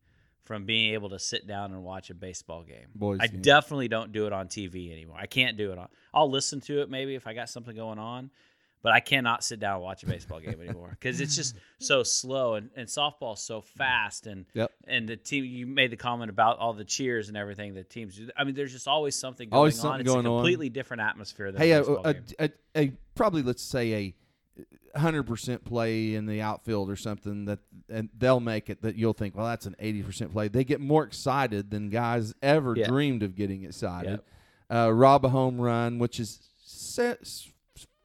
from 0.47 0.65
being 0.65 0.93
able 0.93 1.09
to 1.09 1.19
sit 1.19 1.45
down 1.45 1.73
and 1.73 1.83
watch 1.83 2.09
a 2.09 2.13
baseball 2.13 2.63
game. 2.63 2.87
Boys 2.95 3.19
I 3.21 3.27
game. 3.27 3.41
definitely 3.41 3.89
don't 3.89 4.11
do 4.13 4.25
it 4.27 4.33
on 4.33 4.47
TV 4.47 4.91
anymore. 4.91 5.17
I 5.19 5.25
can't 5.25 5.57
do 5.57 5.71
it 5.73 5.77
on. 5.77 5.89
I'll 6.13 6.31
listen 6.31 6.61
to 6.61 6.81
it 6.81 6.89
maybe 6.89 7.15
if 7.15 7.27
I 7.27 7.33
got 7.33 7.49
something 7.49 7.75
going 7.75 7.99
on, 7.99 8.31
but 8.81 8.93
I 8.93 9.01
cannot 9.01 9.43
sit 9.43 9.59
down 9.59 9.75
and 9.75 9.83
watch 9.83 10.03
a 10.03 10.05
baseball 10.05 10.39
game 10.39 10.61
anymore 10.61 10.89
because 10.91 11.19
it's 11.19 11.35
just 11.35 11.55
so 11.79 12.01
slow 12.03 12.55
and, 12.55 12.69
and 12.77 12.87
softball's 12.87 13.41
so 13.43 13.59
fast 13.59 14.25
and 14.25 14.45
Yep. 14.53 14.71
and 14.87 15.09
the 15.09 15.17
team 15.17 15.43
you 15.43 15.67
made 15.67 15.91
the 15.91 15.97
comment 15.97 16.29
about 16.29 16.59
all 16.59 16.71
the 16.73 16.85
cheers 16.85 17.27
and 17.27 17.35
everything 17.35 17.73
the 17.73 17.83
teams 17.83 18.15
do. 18.15 18.29
I 18.37 18.45
mean, 18.45 18.55
there's 18.55 18.71
just 18.71 18.87
always 18.87 19.15
something 19.15 19.49
going 19.49 19.57
Always 19.57 19.77
on. 19.79 19.81
something 19.81 20.01
It's 20.01 20.13
going 20.13 20.25
a 20.25 20.31
on. 20.33 20.37
completely 20.39 20.69
different 20.69 21.01
atmosphere 21.01 21.51
than 21.51 21.61
Hey, 21.61 21.71
a 21.71 21.81
a, 21.81 21.81
baseball 21.81 22.01
a, 22.05 22.13
game. 22.13 22.23
a, 22.39 22.79
a 22.79 22.91
probably 23.15 23.41
let's 23.41 23.61
say 23.63 23.93
a 23.93 24.15
hundred 24.95 25.23
percent 25.23 25.63
play 25.63 26.15
in 26.15 26.25
the 26.25 26.41
outfield 26.41 26.89
or 26.89 26.95
something 26.95 27.45
that 27.45 27.59
and 27.89 28.09
they'll 28.17 28.39
make 28.39 28.69
it 28.69 28.81
that 28.81 28.95
you'll 28.95 29.13
think, 29.13 29.35
well, 29.35 29.45
that's 29.45 29.65
an 29.65 29.75
eighty 29.79 30.01
percent 30.01 30.31
play. 30.31 30.47
They 30.47 30.63
get 30.63 30.81
more 30.81 31.03
excited 31.03 31.69
than 31.71 31.89
guys 31.89 32.33
ever 32.41 32.75
Yeah. 32.75 32.87
dreamed 32.87 33.23
of 33.23 33.35
getting 33.35 33.63
excited. 33.63 34.11
Yep. 34.11 34.25
Uh, 34.69 34.91
rob 34.93 35.23
a 35.25 35.29
home 35.29 35.61
run, 35.61 35.99
which 35.99 36.19
is 36.19 36.39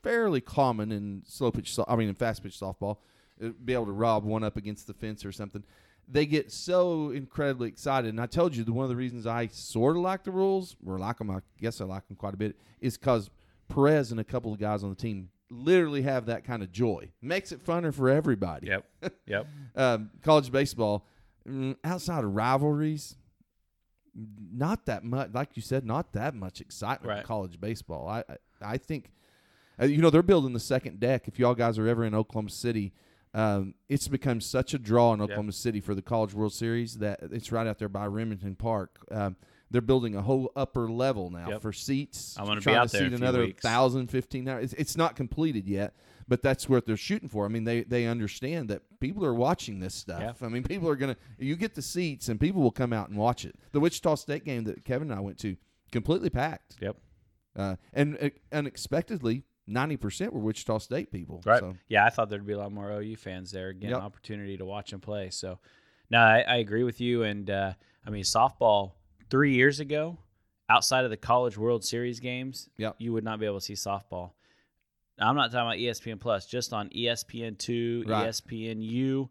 fairly 0.03 0.41
common 0.41 0.93
in 0.93 1.23
slow 1.27 1.51
pitch. 1.51 1.77
I 1.89 1.97
mean, 1.97 2.09
in 2.09 2.15
fast 2.15 2.43
pitch 2.43 2.59
softball, 2.59 2.99
uh, 3.43 3.49
be 3.65 3.73
able 3.73 3.87
to 3.87 3.93
rob 3.93 4.25
one 4.25 4.45
up 4.45 4.57
against 4.57 4.87
the 4.87 4.95
fence 4.95 5.25
or 5.25 5.33
something. 5.33 5.65
They 6.09 6.27
get 6.27 6.51
so 6.53 7.11
incredibly 7.11 7.69
excited, 7.69 8.09
and 8.09 8.21
I 8.21 8.27
told 8.27 8.55
you 8.57 8.65
that 8.65 8.73
one 8.73 8.83
of 8.85 8.91
the 8.91 8.97
reasons 8.97 9.27
I 9.27 9.47
sort 9.47 9.97
of 9.97 10.03
like 10.03 10.25
the 10.25 10.33
Royals, 10.33 10.77
or 10.85 10.99
like 10.99 11.19
them, 11.19 11.31
I 11.31 11.39
guess 11.61 11.81
I 11.81 11.85
like 11.85 12.07
them 12.09 12.17
quite 12.17 12.35
a 12.35 12.37
bit, 12.37 12.57
is 12.81 12.99
because 12.99 13.31
Perez 13.69 14.11
and 14.11 14.21
a 14.21 14.25
couple 14.25 14.53
of 14.53 14.59
guys 14.59 14.83
on 14.83 14.91
the 14.91 14.97
team 14.97 15.31
literally 15.53 16.03
have 16.03 16.27
that 16.27 16.45
kind 16.45 16.63
of 16.63 16.73
joy. 16.73 17.11
Makes 17.21 17.53
it 17.53 17.65
funner 17.65 17.93
for 17.93 18.09
everybody. 18.09 18.69
Yep. 18.69 18.85
Yep. 19.27 19.47
Um, 19.77 20.11
college 20.23 20.51
baseball, 20.51 21.07
mm, 21.49 21.77
outside 21.85 22.25
of 22.25 22.35
rivalries, 22.35 23.17
not 24.53 24.87
that 24.87 25.05
much. 25.05 25.31
Like 25.33 25.51
you 25.55 25.63
said, 25.63 25.85
not 25.87 26.13
that 26.13 26.35
much 26.35 26.61
excitement 26.61 27.19
in 27.21 27.25
college 27.25 27.61
baseball. 27.61 28.09
I 28.09 28.25
I, 28.29 28.37
I 28.63 28.77
think, 28.79 29.11
uh, 29.81 29.87
you 29.87 29.99
know, 29.99 30.11
they're 30.11 30.23
building 30.23 30.53
the 30.53 30.61
second 30.61 31.01
deck. 31.01 31.29
If 31.29 31.39
y'all 31.39 31.55
guys 31.55 31.79
are 31.79 31.89
ever 31.89 32.05
in 32.05 32.15
Oklahoma 32.15 32.51
City. 32.51 32.93
Um, 33.35 33.73
it's 33.89 34.09
become 34.09 34.43
such 34.43 34.75
a 34.75 34.79
draw 34.79 35.15
in 35.15 35.23
Oklahoma 35.23 35.53
City 35.53 35.81
for 35.81 35.95
the 35.95 36.03
College 36.03 36.35
World 36.35 36.53
Series 36.53 36.99
that 36.99 37.19
it's 37.23 37.51
right 37.51 37.67
out 37.67 37.79
there 37.79 37.89
by 37.89 38.05
Remington 38.05 38.55
Park. 38.57 38.99
Um, 39.11 39.37
they're 39.73 39.81
building 39.81 40.15
a 40.15 40.23
whole 40.23 40.53
upper 40.55 40.89
level 40.91 41.31
now 41.31 41.49
Yep. 41.51 41.63
for 41.63 41.73
seats. 41.73 42.37
I'm 42.39 42.47
gonna 42.47 42.61
be 42.61 42.71
out 42.71 42.89
to 42.91 42.99
there 42.99 43.11
seat 43.11 43.19
another 43.19 43.41
weeks. 43.41 43.63
thousand, 43.63 44.07
fifteen. 44.09 44.47
It's, 44.47 44.73
it's 44.75 44.97
not 44.97 45.17
completed 45.17 45.67
yet, 45.67 45.95
but 46.29 46.43
that's 46.43 46.69
what 46.69 46.87
they're 46.87 46.97
shooting 46.97 47.29
for. 47.29 47.45
I 47.45 47.49
mean, 47.49 47.65
they 47.65 47.83
they 47.83 48.07
understand 48.07 48.69
that 48.71 48.83
people 49.01 49.25
are 49.25 49.35
watching 49.35 49.81
this 49.81 49.95
stuff. 49.95 50.39
Yeah. 50.41 50.47
I 50.47 50.51
mean, 50.51 50.63
people 50.73 50.89
are 50.89 50.97
gonna. 50.97 51.17
You 51.39 51.57
get 51.57 51.75
the 51.75 51.83
seats, 51.83 52.29
and 52.29 52.39
people 52.39 52.63
will 52.63 52.71
come 52.71 52.93
out 52.93 53.09
and 53.09 53.19
watch 53.19 53.45
it. 53.45 53.57
The 53.73 53.81
Wichita 53.81 54.15
State 54.17 54.45
game 54.45 54.65
that 54.65 54.85
Kevin 54.85 55.11
and 55.11 55.19
I 55.19 55.23
went 55.23 55.39
to, 55.41 55.57
completely 55.91 56.31
packed, 56.31 56.77
Yep. 56.81 56.97
uh, 57.57 57.77
and 57.93 58.17
uh, 58.23 58.29
unexpectedly, 58.53 59.45
ninety 59.67 59.97
percent 59.97 60.33
were 60.33 60.41
Wichita 60.41 60.79
State 60.79 61.11
people. 61.13 61.43
Right. 61.45 61.61
So, 61.61 61.75
Yeah, 61.89 62.05
I 62.07 62.11
thought 62.11 62.29
there'd 62.31 62.47
be 62.47 62.53
a 62.53 62.59
lot 62.59 62.73
more 62.73 62.91
OU 62.91 63.17
fans 63.17 63.51
there. 63.51 63.69
Again, 63.69 63.91
Yep. 63.91 63.99
an 63.99 64.05
opportunity 64.05 64.57
to 64.57 64.65
watch 64.65 64.91
them 64.91 65.01
play. 65.01 65.31
So, 65.31 65.59
no, 66.11 66.19
I, 66.19 66.41
I 66.47 66.57
agree 66.57 66.83
with 66.85 67.01
you. 67.01 67.23
And 67.23 67.49
uh, 67.51 67.73
I 68.07 68.11
mean, 68.11 68.25
softball 68.25 68.93
three 69.33 69.55
years 69.55 69.81
ago, 69.81 70.19
outside 70.69 71.05
of 71.05 71.11
the 71.11 71.17
College 71.17 71.57
World 71.59 71.83
Series 71.85 72.21
games, 72.21 72.69
Yep. 72.77 72.97
you 72.99 73.13
would 73.13 73.25
not 73.25 73.41
be 73.41 73.47
able 73.47 73.59
to 73.59 73.65
see 73.65 73.73
softball. 73.73 74.33
I'm 75.19 75.35
not 75.37 75.51
talking 75.51 75.67
about 75.67 75.79
ESPN 75.79 76.21
Plus, 76.21 76.47
just 76.47 76.73
on 76.73 76.89
ESPN 76.91 77.57
two, 77.59 78.05
Right. 78.07 78.29
ESPN 78.29 78.83
U. 78.83 79.31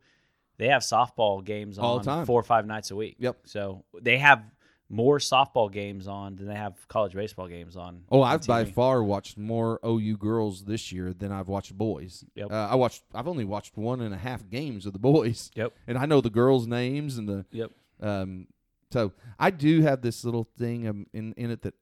They 0.57 0.67
have 0.67 0.81
softball 0.81 1.43
games 1.43 1.79
All 1.79 1.93
on 1.95 2.01
the 2.01 2.05
time. 2.05 2.25
four 2.25 2.39
or 2.39 2.43
five 2.43 2.65
nights 2.65 2.91
a 2.91 2.95
week. 2.95 3.15
Yep. 3.19 3.37
So 3.45 3.83
they 4.01 4.17
have 4.17 4.43
more 4.89 5.19
softball 5.19 5.71
games 5.71 6.07
on 6.07 6.35
than 6.35 6.47
they 6.47 6.55
have 6.55 6.87
college 6.87 7.13
baseball 7.13 7.47
games 7.47 7.77
on. 7.77 8.03
oh, 8.11 8.21
I've 8.21 8.45
by 8.45 8.65
far 8.65 9.01
watched 9.03 9.37
more 9.37 9.79
OU 9.85 10.17
girls 10.17 10.65
this 10.65 10.91
year 10.91 11.13
than 11.13 11.31
I've 11.31 11.47
watched 11.47 11.77
boys. 11.77 12.25
Yep. 12.35 12.51
Uh, 12.51 12.67
I 12.69 12.75
watched. 12.75 13.03
I've 13.13 13.27
only 13.27 13.45
watched 13.45 13.77
one 13.77 14.01
and 14.01 14.13
a 14.13 14.17
half 14.17 14.49
games 14.49 14.85
of 14.85 14.93
the 14.93 14.99
boys. 15.13 15.49
Yep. 15.55 15.73
And 15.87 15.97
I 15.97 16.05
know 16.07 16.21
the 16.21 16.29
girls' 16.29 16.67
names 16.67 17.17
and 17.17 17.27
the 17.29 17.45
Yep. 17.51 17.71
Um, 18.01 18.47
so 18.91 19.11
I 19.39 19.49
do 19.49 19.81
have 19.81 20.01
this 20.01 20.23
little 20.23 20.43
thing 20.57 20.87
um, 20.87 21.07
in 21.13 21.33
in 21.37 21.49
it 21.51 21.61
that, 21.63 21.73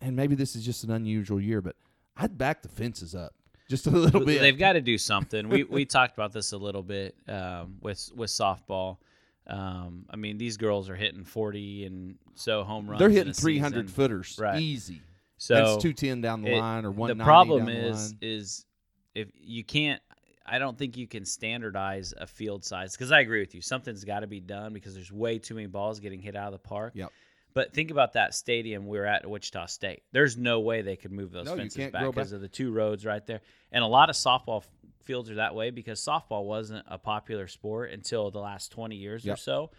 and 0.00 0.14
maybe 0.14 0.34
this 0.34 0.54
is 0.54 0.64
just 0.64 0.84
an 0.84 0.90
unusual 0.90 1.40
year, 1.40 1.60
but 1.60 1.74
I'd 2.16 2.36
back 2.38 2.62
the 2.62 2.68
fences 2.68 3.14
up 3.14 3.32
just 3.68 3.86
a 3.86 3.90
little 4.04 4.24
bit. 4.24 4.40
They've 4.40 4.58
got 4.58 4.74
to 4.74 4.80
do 4.80 4.98
something. 4.98 5.48
We 5.48 5.64
we 5.64 5.84
talked 5.84 6.14
about 6.14 6.32
this 6.32 6.52
a 6.52 6.58
little 6.58 6.82
bit 6.82 7.16
um, 7.28 7.76
with 7.80 8.10
with 8.14 8.30
softball. 8.30 8.98
Um, 9.46 10.04
I 10.10 10.16
mean, 10.16 10.36
these 10.36 10.56
girls 10.58 10.90
are 10.90 10.96
hitting 10.96 11.24
forty 11.24 11.86
and 11.86 12.16
so 12.34 12.64
home 12.64 12.86
runs. 12.88 12.98
They're 12.98 13.08
hitting 13.10 13.32
three 13.32 13.58
hundred 13.58 13.90
footers 13.90 14.36
Right. 14.38 14.60
easy. 14.60 15.00
So 15.38 15.54
That's 15.54 15.82
two 15.82 15.92
ten 15.92 16.20
down 16.20 16.42
the 16.42 16.52
it- 16.54 16.58
line 16.58 16.84
or 16.84 16.90
one. 16.90 17.16
the 17.16 17.24
problem 17.24 17.68
is 17.68 18.10
the 18.10 18.14
line. 18.14 18.18
is 18.36 18.66
if 19.14 19.28
you 19.34 19.64
can't. 19.64 20.02
I 20.50 20.58
don't 20.58 20.76
think 20.76 20.96
you 20.96 21.06
can 21.06 21.24
standardize 21.24 22.14
a 22.16 22.26
field 22.26 22.64
size 22.64 22.92
because 22.92 23.12
I 23.12 23.20
agree 23.20 23.40
with 23.40 23.54
you. 23.54 23.60
Something's 23.60 24.04
got 24.04 24.20
to 24.20 24.26
be 24.26 24.40
done 24.40 24.72
because 24.72 24.94
there's 24.94 25.12
way 25.12 25.38
too 25.38 25.54
many 25.54 25.66
balls 25.66 26.00
getting 26.00 26.20
hit 26.20 26.36
out 26.36 26.46
of 26.46 26.52
the 26.52 26.68
park. 26.68 26.92
Yep. 26.94 27.12
But 27.54 27.72
think 27.72 27.90
about 27.90 28.12
that 28.12 28.34
stadium 28.34 28.86
we 28.86 28.98
were 28.98 29.06
at 29.06 29.24
at 29.24 29.30
Wichita 29.30 29.66
State. 29.66 30.02
There's 30.12 30.36
no 30.36 30.60
way 30.60 30.82
they 30.82 30.96
could 30.96 31.12
move 31.12 31.32
those 31.32 31.46
No, 31.46 31.56
fences 31.56 31.90
back 31.90 32.06
because 32.06 32.32
of 32.32 32.40
the 32.40 32.48
two 32.48 32.72
roads 32.72 33.04
right 33.04 33.26
there. 33.26 33.40
And 33.72 33.82
a 33.82 33.86
lot 33.86 34.10
of 34.10 34.16
softball 34.16 34.62
f- 34.62 34.68
fields 35.02 35.30
are 35.30 35.36
that 35.36 35.54
way 35.54 35.70
because 35.70 36.00
softball 36.00 36.44
wasn't 36.44 36.84
a 36.88 36.98
popular 36.98 37.48
sport 37.48 37.90
until 37.90 38.30
the 38.30 38.38
last 38.38 38.70
20 38.70 38.96
years 38.96 39.26
or 39.26 39.36
so. 39.36 39.70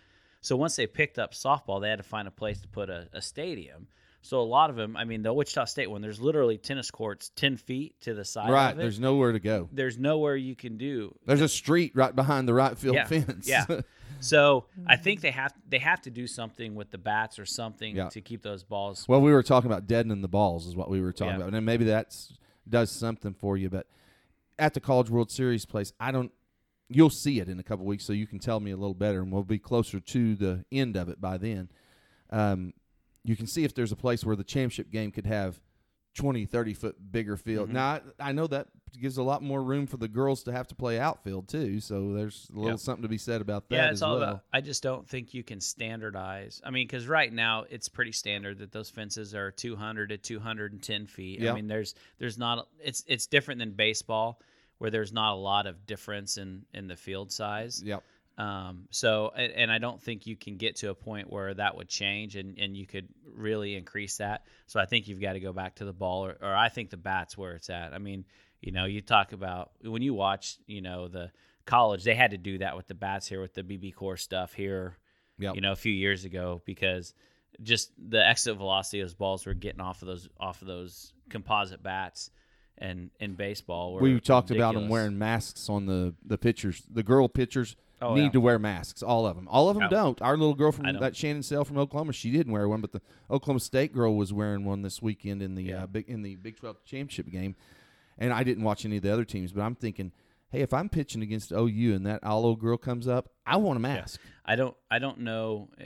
So 0.41 0.55
once 0.55 0.75
they 0.75 0.87
picked 0.87 1.19
up 1.19 1.33
softball, 1.33 1.81
they 1.81 1.89
had 1.89 1.99
to 1.99 2.03
find 2.03 2.27
a 2.27 2.31
place 2.31 2.59
to 2.61 2.67
put 2.67 2.89
a, 2.89 3.07
a 3.13 3.21
stadium. 3.21 3.87
So 4.21 4.41
a 4.41 4.43
lot 4.43 4.69
of 4.69 4.75
them, 4.75 4.97
I 4.97 5.05
mean, 5.05 5.23
the 5.23 5.31
Wichita 5.33 5.65
State 5.65 5.89
one, 5.89 6.01
there's 6.01 6.19
literally 6.19 6.57
tennis 6.57 6.91
courts 6.91 7.31
10 7.35 7.57
feet 7.57 7.95
to 8.01 8.13
the 8.13 8.25
side 8.25 8.49
right. 8.51 8.71
of 8.71 8.77
it. 8.79 8.81
There's 8.81 8.99
nowhere 8.99 9.31
to 9.31 9.39
go. 9.39 9.69
there's 9.71 9.97
nowhere 9.97 10.35
you 10.35 10.55
can 10.55 10.77
do 10.77 11.15
There's 11.25 11.41
a 11.41 11.47
street 11.47 11.93
right 11.95 12.13
behind 12.15 12.47
the 12.47 12.53
right 12.53 12.77
field 12.77 12.95
Yeah, 12.95 13.05
fence. 13.05 13.47
yeah. 13.47 13.65
So 14.21 14.65
I 14.85 14.97
think 14.97 15.21
they 15.21 15.31
have 15.31 15.53
they 15.69 15.79
have 15.79 16.01
to 16.01 16.09
do 16.09 16.27
something 16.27 16.75
with 16.75 16.91
the 16.91 16.97
bats 16.97 17.39
or 17.39 17.45
something 17.45 17.95
Yeah. 17.95 18.09
to 18.09 18.19
keep 18.19 18.41
those 18.41 18.65
balls. 18.65 19.05
Well, 19.07 19.21
we 19.21 19.31
were 19.31 19.43
talking 19.43 19.71
about 19.71 19.87
deadening 19.87 20.21
the 20.21 20.27
balls, 20.27 20.67
is 20.67 20.75
what 20.75 20.89
we 20.89 20.99
were 20.99 21.13
talking 21.13 21.39
Yeah. 21.39 21.45
about, 21.47 21.53
and 21.53 21.65
maybe 21.65 21.85
that 21.85 22.13
does 22.67 22.91
something 22.91 23.33
for 23.33 23.55
you. 23.55 23.69
But 23.69 23.87
at 24.57 24.73
the 24.73 24.81
College 24.81 25.09
World 25.09 25.31
Series 25.31 25.65
place, 25.65 25.93
I 26.01 26.11
don't. 26.11 26.33
You'll 26.89 27.09
see 27.09 27.39
it 27.39 27.47
in 27.47 27.59
a 27.59 27.63
couple 27.63 27.85
weeks, 27.85 28.03
so 28.03 28.11
you 28.11 28.27
can 28.27 28.39
tell 28.39 28.59
me 28.59 28.71
a 28.71 28.75
little 28.75 28.93
better, 28.93 29.21
and 29.21 29.31
we'll 29.31 29.43
be 29.43 29.57
closer 29.59 30.01
to 30.01 30.35
the 30.35 30.65
end 30.69 30.97
of 30.97 31.07
it 31.07 31.21
by 31.21 31.37
then. 31.37 31.69
Um, 32.29 32.73
you 33.23 33.35
can 33.35 33.47
see 33.47 33.63
if 33.63 33.73
there's 33.73 33.91
a 33.91 33.95
place 33.97 34.23
where 34.25 34.35
the 34.35 34.43
championship 34.43 34.91
game 34.91 35.11
could 35.11 35.25
have 35.25 35.59
20, 36.15 36.45
30 36.45 36.73
foot 36.73 37.11
bigger 37.11 37.37
field. 37.37 37.69
Mhm. 37.69 37.73
Now, 37.73 37.85
I, 37.87 38.01
I 38.19 38.31
know 38.31 38.47
that 38.47 38.67
gives 38.99 39.17
a 39.17 39.23
lot 39.23 39.43
more 39.43 39.61
room 39.61 39.85
for 39.85 39.97
the 39.97 40.07
girls 40.07 40.43
to 40.43 40.51
have 40.51 40.67
to 40.67 40.75
play 40.75 40.99
outfield 40.99 41.47
too, 41.47 41.79
so 41.79 42.13
there's 42.13 42.49
a 42.51 42.55
little 42.55 42.71
Yep. 42.71 42.79
something 42.79 43.03
to 43.03 43.07
be 43.07 43.19
said 43.19 43.39
about 43.41 43.69
that 43.69 43.75
yeah, 43.75 43.85
as 43.89 43.91
it's 43.97 44.01
all 44.01 44.15
well. 44.19 44.23
about. 44.23 44.43
I 44.51 44.61
just 44.61 44.81
don't 44.81 45.07
think 45.07 45.33
you 45.35 45.43
can 45.43 45.61
standardize. 45.61 46.61
I 46.65 46.71
mean, 46.71 46.87
because 46.87 47.07
right 47.07 47.31
now 47.31 47.65
it's 47.69 47.87
pretty 47.87 48.11
standard 48.11 48.57
that 48.59 48.71
those 48.71 48.89
fences 48.89 49.35
are 49.35 49.51
200 49.51 50.09
to 50.09 50.17
210 50.17 51.05
feet. 51.05 51.39
Yeah. 51.39 51.51
I 51.51 51.55
mean, 51.55 51.67
there's 51.67 51.93
there's 52.17 52.37
not. 52.37 52.67
It's 52.83 53.03
it's 53.07 53.27
different 53.27 53.59
than 53.59 53.71
baseball 53.71 54.41
where 54.79 54.89
there's 54.89 55.13
not 55.13 55.33
a 55.33 55.37
lot 55.37 55.67
of 55.67 55.85
difference 55.85 56.37
in 56.37 56.65
in 56.73 56.87
the 56.87 56.95
field 56.95 57.31
size. 57.31 57.83
Yep. 57.83 58.03
Um, 58.39 58.85
so, 58.89 59.33
and, 59.35 59.51
and 59.51 59.71
I 59.71 59.79
don't 59.79 60.01
think 60.01 60.25
you 60.25 60.37
can 60.37 60.55
get 60.55 60.77
to 60.77 60.89
a 60.91 60.95
point 60.95 61.29
where 61.29 61.53
that 61.53 61.75
would 61.75 61.89
change 61.89 62.37
and, 62.37 62.57
and 62.57 62.75
you 62.75 62.87
could 62.87 63.09
really 63.25 63.75
increase 63.75 64.17
that. 64.17 64.45
So 64.65 64.79
I 64.79 64.85
think 64.85 65.09
you've 65.09 65.19
got 65.19 65.33
to 65.33 65.41
go 65.41 65.51
back 65.51 65.75
to 65.75 65.85
the 65.85 65.91
ball, 65.91 66.25
or, 66.25 66.37
or 66.41 66.55
I 66.55 66.69
think 66.69 66.89
the 66.89 66.95
bat's 66.95 67.37
where 67.37 67.55
it's 67.55 67.69
at. 67.69 67.93
I 67.93 67.97
mean, 67.97 68.23
you 68.61 68.71
know, 68.71 68.85
you 68.85 69.01
talk 69.01 69.33
about 69.33 69.71
when 69.83 70.01
you 70.01 70.13
watch, 70.13 70.57
you 70.67 70.81
know, 70.81 71.09
the 71.09 71.31
college, 71.65 72.05
they 72.05 72.15
had 72.15 72.31
to 72.31 72.37
do 72.37 72.59
that 72.59 72.77
with 72.77 72.87
the 72.87 72.93
bats 72.93 73.27
here 73.27 73.41
with 73.41 73.53
the 73.53 73.63
BBCOR 73.63 74.17
stuff 74.17 74.53
here, 74.53 74.97
Yep. 75.37 75.55
you 75.55 75.61
know, 75.61 75.73
a 75.73 75.77
few 75.77 75.93
years 75.93 76.23
ago 76.23 76.61
because 76.65 77.13
just 77.61 77.91
the 77.97 78.25
exit 78.25 78.55
velocity 78.55 79.01
of 79.01 79.07
those 79.09 79.15
balls 79.15 79.45
were 79.45 79.53
getting 79.53 79.81
off 79.81 80.01
of 80.01 80.07
those 80.07 80.29
off 80.39 80.61
of 80.61 80.67
those 80.67 81.13
composite 81.29 81.83
bats. 81.83 82.31
And 82.77 83.09
in 83.19 83.35
baseball, 83.35 83.93
were 83.93 84.01
we 84.01 84.19
talked 84.21 84.51
about 84.51 84.75
them 84.75 84.87
wearing 84.87 85.17
masks 85.17 85.69
on 85.69 85.85
the 85.85 86.13
the 86.25 86.37
pitchers. 86.37 86.83
The 86.89 87.03
girl 87.03 87.27
pitchers 87.27 87.75
Oh, 88.01 88.15
need 88.15 88.23
yeah. 88.25 88.29
to 88.31 88.41
wear 88.41 88.57
masks. 88.59 89.03
All 89.03 89.25
of 89.27 89.35
them. 89.35 89.47
All 89.49 89.69
of 89.69 89.75
them 89.75 89.83
Yeah. 89.83 89.89
don't. 89.89 90.21
Our 90.21 90.37
little 90.37 90.55
girl 90.55 90.71
from 90.71 90.85
that 90.99 91.15
Shannon 91.15 91.41
Saile 91.41 91.65
from 91.65 91.77
Oklahoma, 91.77 92.13
she 92.13 92.31
didn't 92.31 92.51
wear 92.53 92.67
one, 92.69 92.81
but 92.81 92.91
the 92.91 93.01
Oklahoma 93.29 93.59
State 93.59 93.93
girl 93.93 94.15
was 94.15 94.31
wearing 94.31 94.63
one 94.65 94.81
this 94.81 95.01
weekend 95.01 95.41
in 95.41 95.55
the 95.55 95.63
Yeah. 95.63 95.83
uh, 95.83 95.87
big 95.87 96.07
in 96.09 96.21
the 96.21 96.35
Big 96.37 96.57
Twelve 96.57 96.83
championship 96.85 97.29
game. 97.29 97.55
And 98.17 98.33
I 98.33 98.43
didn't 98.43 98.63
watch 98.63 98.85
any 98.85 98.97
of 98.97 99.03
the 99.03 99.11
other 99.13 99.25
teams, 99.25 99.51
but 99.51 99.61
I'm 99.61 99.75
thinking, 99.75 100.11
hey, 100.49 100.61
if 100.61 100.73
I'm 100.73 100.89
pitching 100.89 101.21
against 101.21 101.51
OU 101.51 101.93
and 101.95 102.05
that 102.05 102.23
all 102.23 102.45
old 102.45 102.59
girl 102.59 102.77
comes 102.77 103.07
up, 103.07 103.29
I 103.45 103.57
want 103.57 103.77
a 103.77 103.79
mask. 103.79 104.19
I 104.45 104.55
don't 104.55 104.75
I 104.91 104.99
don't 104.99 105.19
know. 105.19 105.69
uh, 105.79 105.83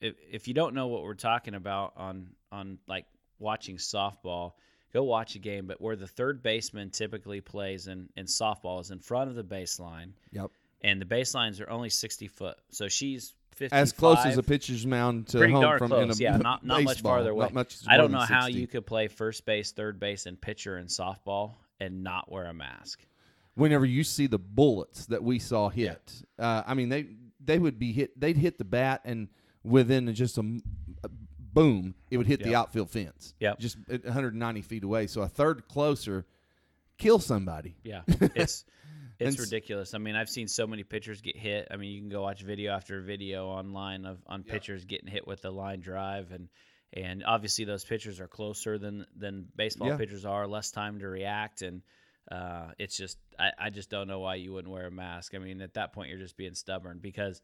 if, 0.00 0.14
if 0.30 0.48
you 0.48 0.54
don't 0.54 0.74
know 0.74 0.88
what 0.88 1.02
we're 1.02 1.14
talking 1.14 1.54
about 1.54 1.92
on 1.96 2.28
on 2.50 2.78
like 2.88 3.06
watching 3.38 3.76
softball, 3.76 4.52
go 4.92 5.02
watch 5.04 5.36
a 5.36 5.38
game. 5.38 5.66
But 5.66 5.80
where 5.80 5.96
the 5.96 6.06
third 6.06 6.42
baseman 6.42 6.90
typically 6.90 7.40
plays 7.40 7.86
in 7.86 8.08
in 8.16 8.26
softball 8.26 8.80
is 8.80 8.90
in 8.90 8.98
front 9.00 9.30
of 9.30 9.36
the 9.36 9.44
baseline, 9.44 10.10
Yep. 10.32 10.50
And 10.82 11.00
the 11.00 11.06
baselines 11.06 11.60
are 11.60 11.70
only 11.70 11.88
sixty 11.90 12.26
foot. 12.28 12.56
So 12.70 12.88
she's 12.88 13.34
55, 13.56 13.78
As 13.82 13.92
close 13.92 14.18
as 14.24 14.38
a 14.38 14.42
pitcher's 14.42 14.86
mound 14.86 15.28
to 15.28 15.38
pretty 15.38 15.52
home 15.52 15.78
from 15.78 15.88
close. 15.88 16.04
in 16.04 16.10
a 16.10 16.14
yeah, 16.14 16.36
not 16.42 16.64
not 16.64 16.82
much 16.82 17.02
farther 17.02 17.30
away. 17.30 17.48
Much 17.52 17.76
I 17.86 17.96
don't 17.98 18.10
know 18.10 18.18
how 18.20 18.46
60. 18.46 18.60
you 18.60 18.66
could 18.66 18.86
play 18.86 19.08
first 19.08 19.44
base, 19.44 19.72
third 19.72 20.00
base, 20.00 20.24
and 20.26 20.40
pitcher 20.40 20.78
in 20.78 20.86
softball 20.86 21.56
and 21.78 22.02
not 22.02 22.30
wear 22.32 22.44
a 22.46 22.54
mask. 22.54 23.04
whenever 23.54 23.84
you 23.84 24.04
see 24.04 24.26
the 24.26 24.38
bullets 24.38 25.06
that 25.06 25.22
we 25.22 25.38
saw 25.38 25.68
hit, 25.68 26.22
uh, 26.38 26.62
I 26.66 26.72
mean 26.74 26.88
they 26.88 27.08
they 27.44 27.58
would 27.58 27.78
be 27.78 27.92
hit. 27.92 28.18
They'd 28.18 28.38
hit 28.38 28.56
the 28.56 28.64
bat, 28.64 29.02
and 29.04 29.28
within 29.62 30.12
just 30.14 30.38
a 30.38 30.60
boom, 31.38 31.94
it 32.10 32.16
would 32.16 32.26
hit 32.26 32.42
the 32.42 32.54
outfield 32.54 32.90
fence. 32.90 33.34
Yeah, 33.38 33.54
just 33.58 33.76
190 33.86 34.62
feet 34.62 34.82
away. 34.84 35.06
So 35.06 35.20
a 35.20 35.28
third 35.28 35.68
closer, 35.68 36.24
kill 36.96 37.18
somebody. 37.18 37.76
Yeah, 37.84 38.02
it's 38.34 38.64
it's 39.28 39.40
s- 39.40 39.50
ridiculous. 39.50 39.94
I 39.94 39.98
mean, 39.98 40.16
I've 40.16 40.28
seen 40.28 40.48
so 40.48 40.66
many 40.66 40.82
pitchers 40.84 41.20
get 41.20 41.36
hit. 41.36 41.68
I 41.70 41.76
mean, 41.76 41.92
you 41.92 42.00
can 42.00 42.08
go 42.08 42.22
watch 42.22 42.42
video 42.42 42.72
after 42.72 43.00
video 43.00 43.46
online 43.48 44.04
of 44.06 44.18
on 44.26 44.42
pitchers 44.42 44.84
getting 44.84 45.08
hit 45.08 45.26
with 45.26 45.42
the 45.42 45.50
line 45.50 45.80
drive, 45.80 46.32
and 46.32 46.48
and 46.92 47.24
obviously 47.24 47.64
those 47.64 47.84
pitchers 47.84 48.20
are 48.20 48.28
closer 48.28 48.78
than 48.78 49.06
than 49.16 49.46
baseball 49.56 49.88
Yeah. 49.88 49.96
pitchers 49.96 50.24
are, 50.24 50.46
less 50.46 50.70
time 50.70 50.98
to 51.00 51.08
react, 51.08 51.62
and 51.62 51.82
uh, 52.30 52.72
it's 52.78 52.96
just 52.96 53.18
I, 53.38 53.50
I 53.58 53.70
just 53.70 53.90
don't 53.90 54.06
know 54.08 54.20
why 54.20 54.36
you 54.36 54.52
wouldn't 54.52 54.72
wear 54.72 54.86
a 54.86 54.90
mask. 54.90 55.34
I 55.34 55.38
mean, 55.38 55.60
at 55.62 55.74
that 55.74 55.92
point, 55.92 56.10
you're 56.10 56.18
just 56.18 56.36
being 56.36 56.54
stubborn 56.54 56.98
because 57.02 57.40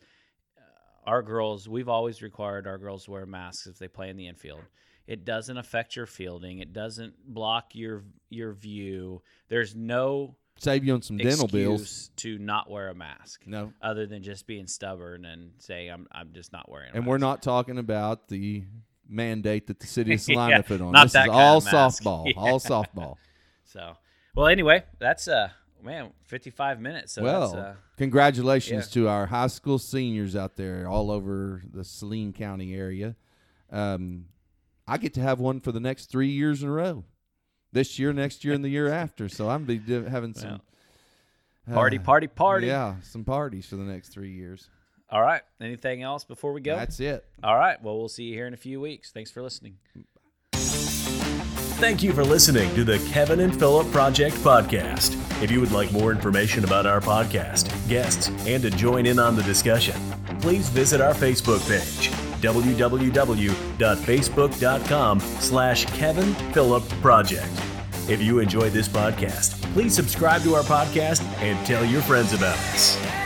uh, 0.57 1.11
our 1.11 1.23
girls, 1.23 1.69
we've 1.69 1.89
always 1.89 2.23
required 2.23 2.67
our 2.67 2.79
girls 2.79 3.05
to 3.07 3.11
wear 3.11 3.27
masks 3.27 3.67
if 3.67 3.79
they 3.79 3.89
play 3.89 4.09
in 4.11 4.17
the 4.17 4.29
infield. 4.29 4.63
It 5.07 5.25
doesn't 5.25 5.57
affect 5.57 5.97
your 5.97 6.05
fielding. 6.05 6.59
It 6.59 6.75
doesn't 6.75 7.15
block 7.27 7.75
your 7.75 8.05
your 8.29 8.53
view. 8.53 9.23
There's 9.49 9.75
no 9.75 10.37
Save 10.59 10.85
you 10.85 10.95
on 10.95 11.03
some 11.03 11.17
dental 11.17 11.47
bills. 11.49 12.11
to 12.17 12.39
not 12.39 12.69
wear 12.71 12.89
a 12.89 12.95
mask. 12.95 13.43
No. 13.47 13.73
other 13.81 14.07
than 14.07 14.23
just 14.23 14.47
being 14.47 14.67
stubborn 14.67 15.25
and 15.25 15.53
saying 15.59 15.91
I'm 15.91 16.07
I'm 16.13 16.33
just 16.33 16.53
not 16.53 16.69
wearing. 16.71 16.91
A 16.93 16.97
And 16.97 17.05
mask. 17.05 17.09
we're 17.09 17.19
not 17.19 17.43
talking 17.43 17.79
about 17.79 18.29
the 18.29 18.65
mandate 19.09 19.67
that 19.69 19.81
the 19.81 19.87
city 19.97 20.15
of 20.15 20.21
Yeah, 20.29 20.35
Salina 20.35 20.63
put 20.63 20.81
on. 20.81 20.93
not 20.93 21.05
this 21.05 21.13
that 21.13 21.29
is 21.29 21.31
all 21.35 21.61
softball. 21.63 22.27
Yeah. 22.27 22.33
All 22.37 22.61
softball. 22.61 23.17
So, 23.71 23.97
well, 24.35 24.47
anyway, 24.47 24.85
that's 24.99 25.29
uh 25.29 25.51
man, 25.83 26.11
55 26.25 26.81
minutes. 26.81 27.13
So 27.13 27.23
well, 27.23 27.41
that's, 27.43 27.55
uh, 27.55 27.75
congratulations 27.99 28.87
yeah. 28.87 29.03
to 29.03 29.09
our 29.09 29.27
high 29.27 29.47
school 29.49 29.79
seniors 29.79 30.35
out 30.35 30.57
there 30.57 30.89
all 30.89 31.11
over 31.11 31.63
the 31.71 31.85
Saline 31.85 32.33
County 32.33 32.75
area. 32.75 33.15
Um, 33.71 34.25
I 34.87 34.97
get 34.97 35.13
to 35.15 35.21
have 35.21 35.39
one 35.39 35.61
for 35.61 35.71
the 35.71 35.81
next 35.81 36.07
three 36.11 36.31
years 36.31 36.63
in 36.63 36.69
a 36.71 36.73
row. 36.73 37.05
This 37.73 37.99
year, 37.99 38.13
next 38.13 38.45
year, 38.45 38.55
and 38.55 38.65
the 38.65 38.69
year 38.69 38.89
after. 38.93 39.29
So 39.29 39.49
I'm 39.49 39.65
be 39.65 39.79
do- 39.79 40.05
having 40.05 40.35
some 40.35 40.61
party, 41.73 41.99
uh, 41.99 42.03
party, 42.03 42.27
party. 42.27 42.67
Yeah, 42.69 42.97
some 43.03 43.25
parties 43.25 43.67
for 43.67 43.77
the 43.77 43.85
next 43.85 44.09
three 44.09 44.33
years. 44.33 44.69
All 45.11 45.23
right. 45.23 45.41
Anything 45.61 46.03
else 46.03 46.25
before 46.25 46.53
we 46.53 46.61
go? 46.61 46.77
That's 46.77 47.01
it. 47.01 47.25
All 47.43 47.57
right. 47.57 47.83
Well, 47.83 47.97
we'll 47.99 48.09
see 48.09 48.25
you 48.25 48.35
here 48.35 48.47
in 48.47 48.53
a 48.53 48.59
few 48.59 48.79
weeks. 48.81 49.11
Thanks 49.11 49.31
for 49.31 49.43
listening. 49.43 49.77
Thank 50.53 52.03
you 52.03 52.13
for 52.13 52.25
listening 52.25 52.75
to 52.75 52.83
the 52.85 52.99
Kevin 53.11 53.41
and 53.41 53.57
Philip 53.57 53.91
Project 53.93 54.35
podcast. 54.37 55.15
If 55.43 55.51
you 55.51 55.61
would 55.61 55.71
like 55.71 55.93
more 55.93 56.11
information 56.11 56.65
about 56.65 56.87
our 56.87 57.01
podcast, 57.01 57.71
guests, 57.89 58.29
and 58.47 58.63
to 58.65 58.71
join 58.71 59.07
in 59.07 59.19
on 59.21 59.37
the 59.37 59.45
discussion, 59.45 59.95
please 60.41 60.69
visit 60.69 61.01
our 61.01 61.15
Facebook 61.15 61.61
page, 61.69 62.11
www.facebook.com 62.41 65.21
slash 65.21 65.85
Kevin 65.87 66.35
Philip 66.53 66.89
Project. 67.01 67.51
If 68.09 68.23
you 68.23 68.39
enjoyed 68.39 68.73
this 68.73 68.89
podcast, 68.89 69.61
please 69.75 69.95
subscribe 69.95 70.43
to 70.43 70.55
our 70.55 70.63
podcast 70.63 71.23
and 71.43 71.67
tell 71.67 71.85
your 71.85 72.01
friends 72.03 72.33
about 72.33 72.57
us. 72.57 73.18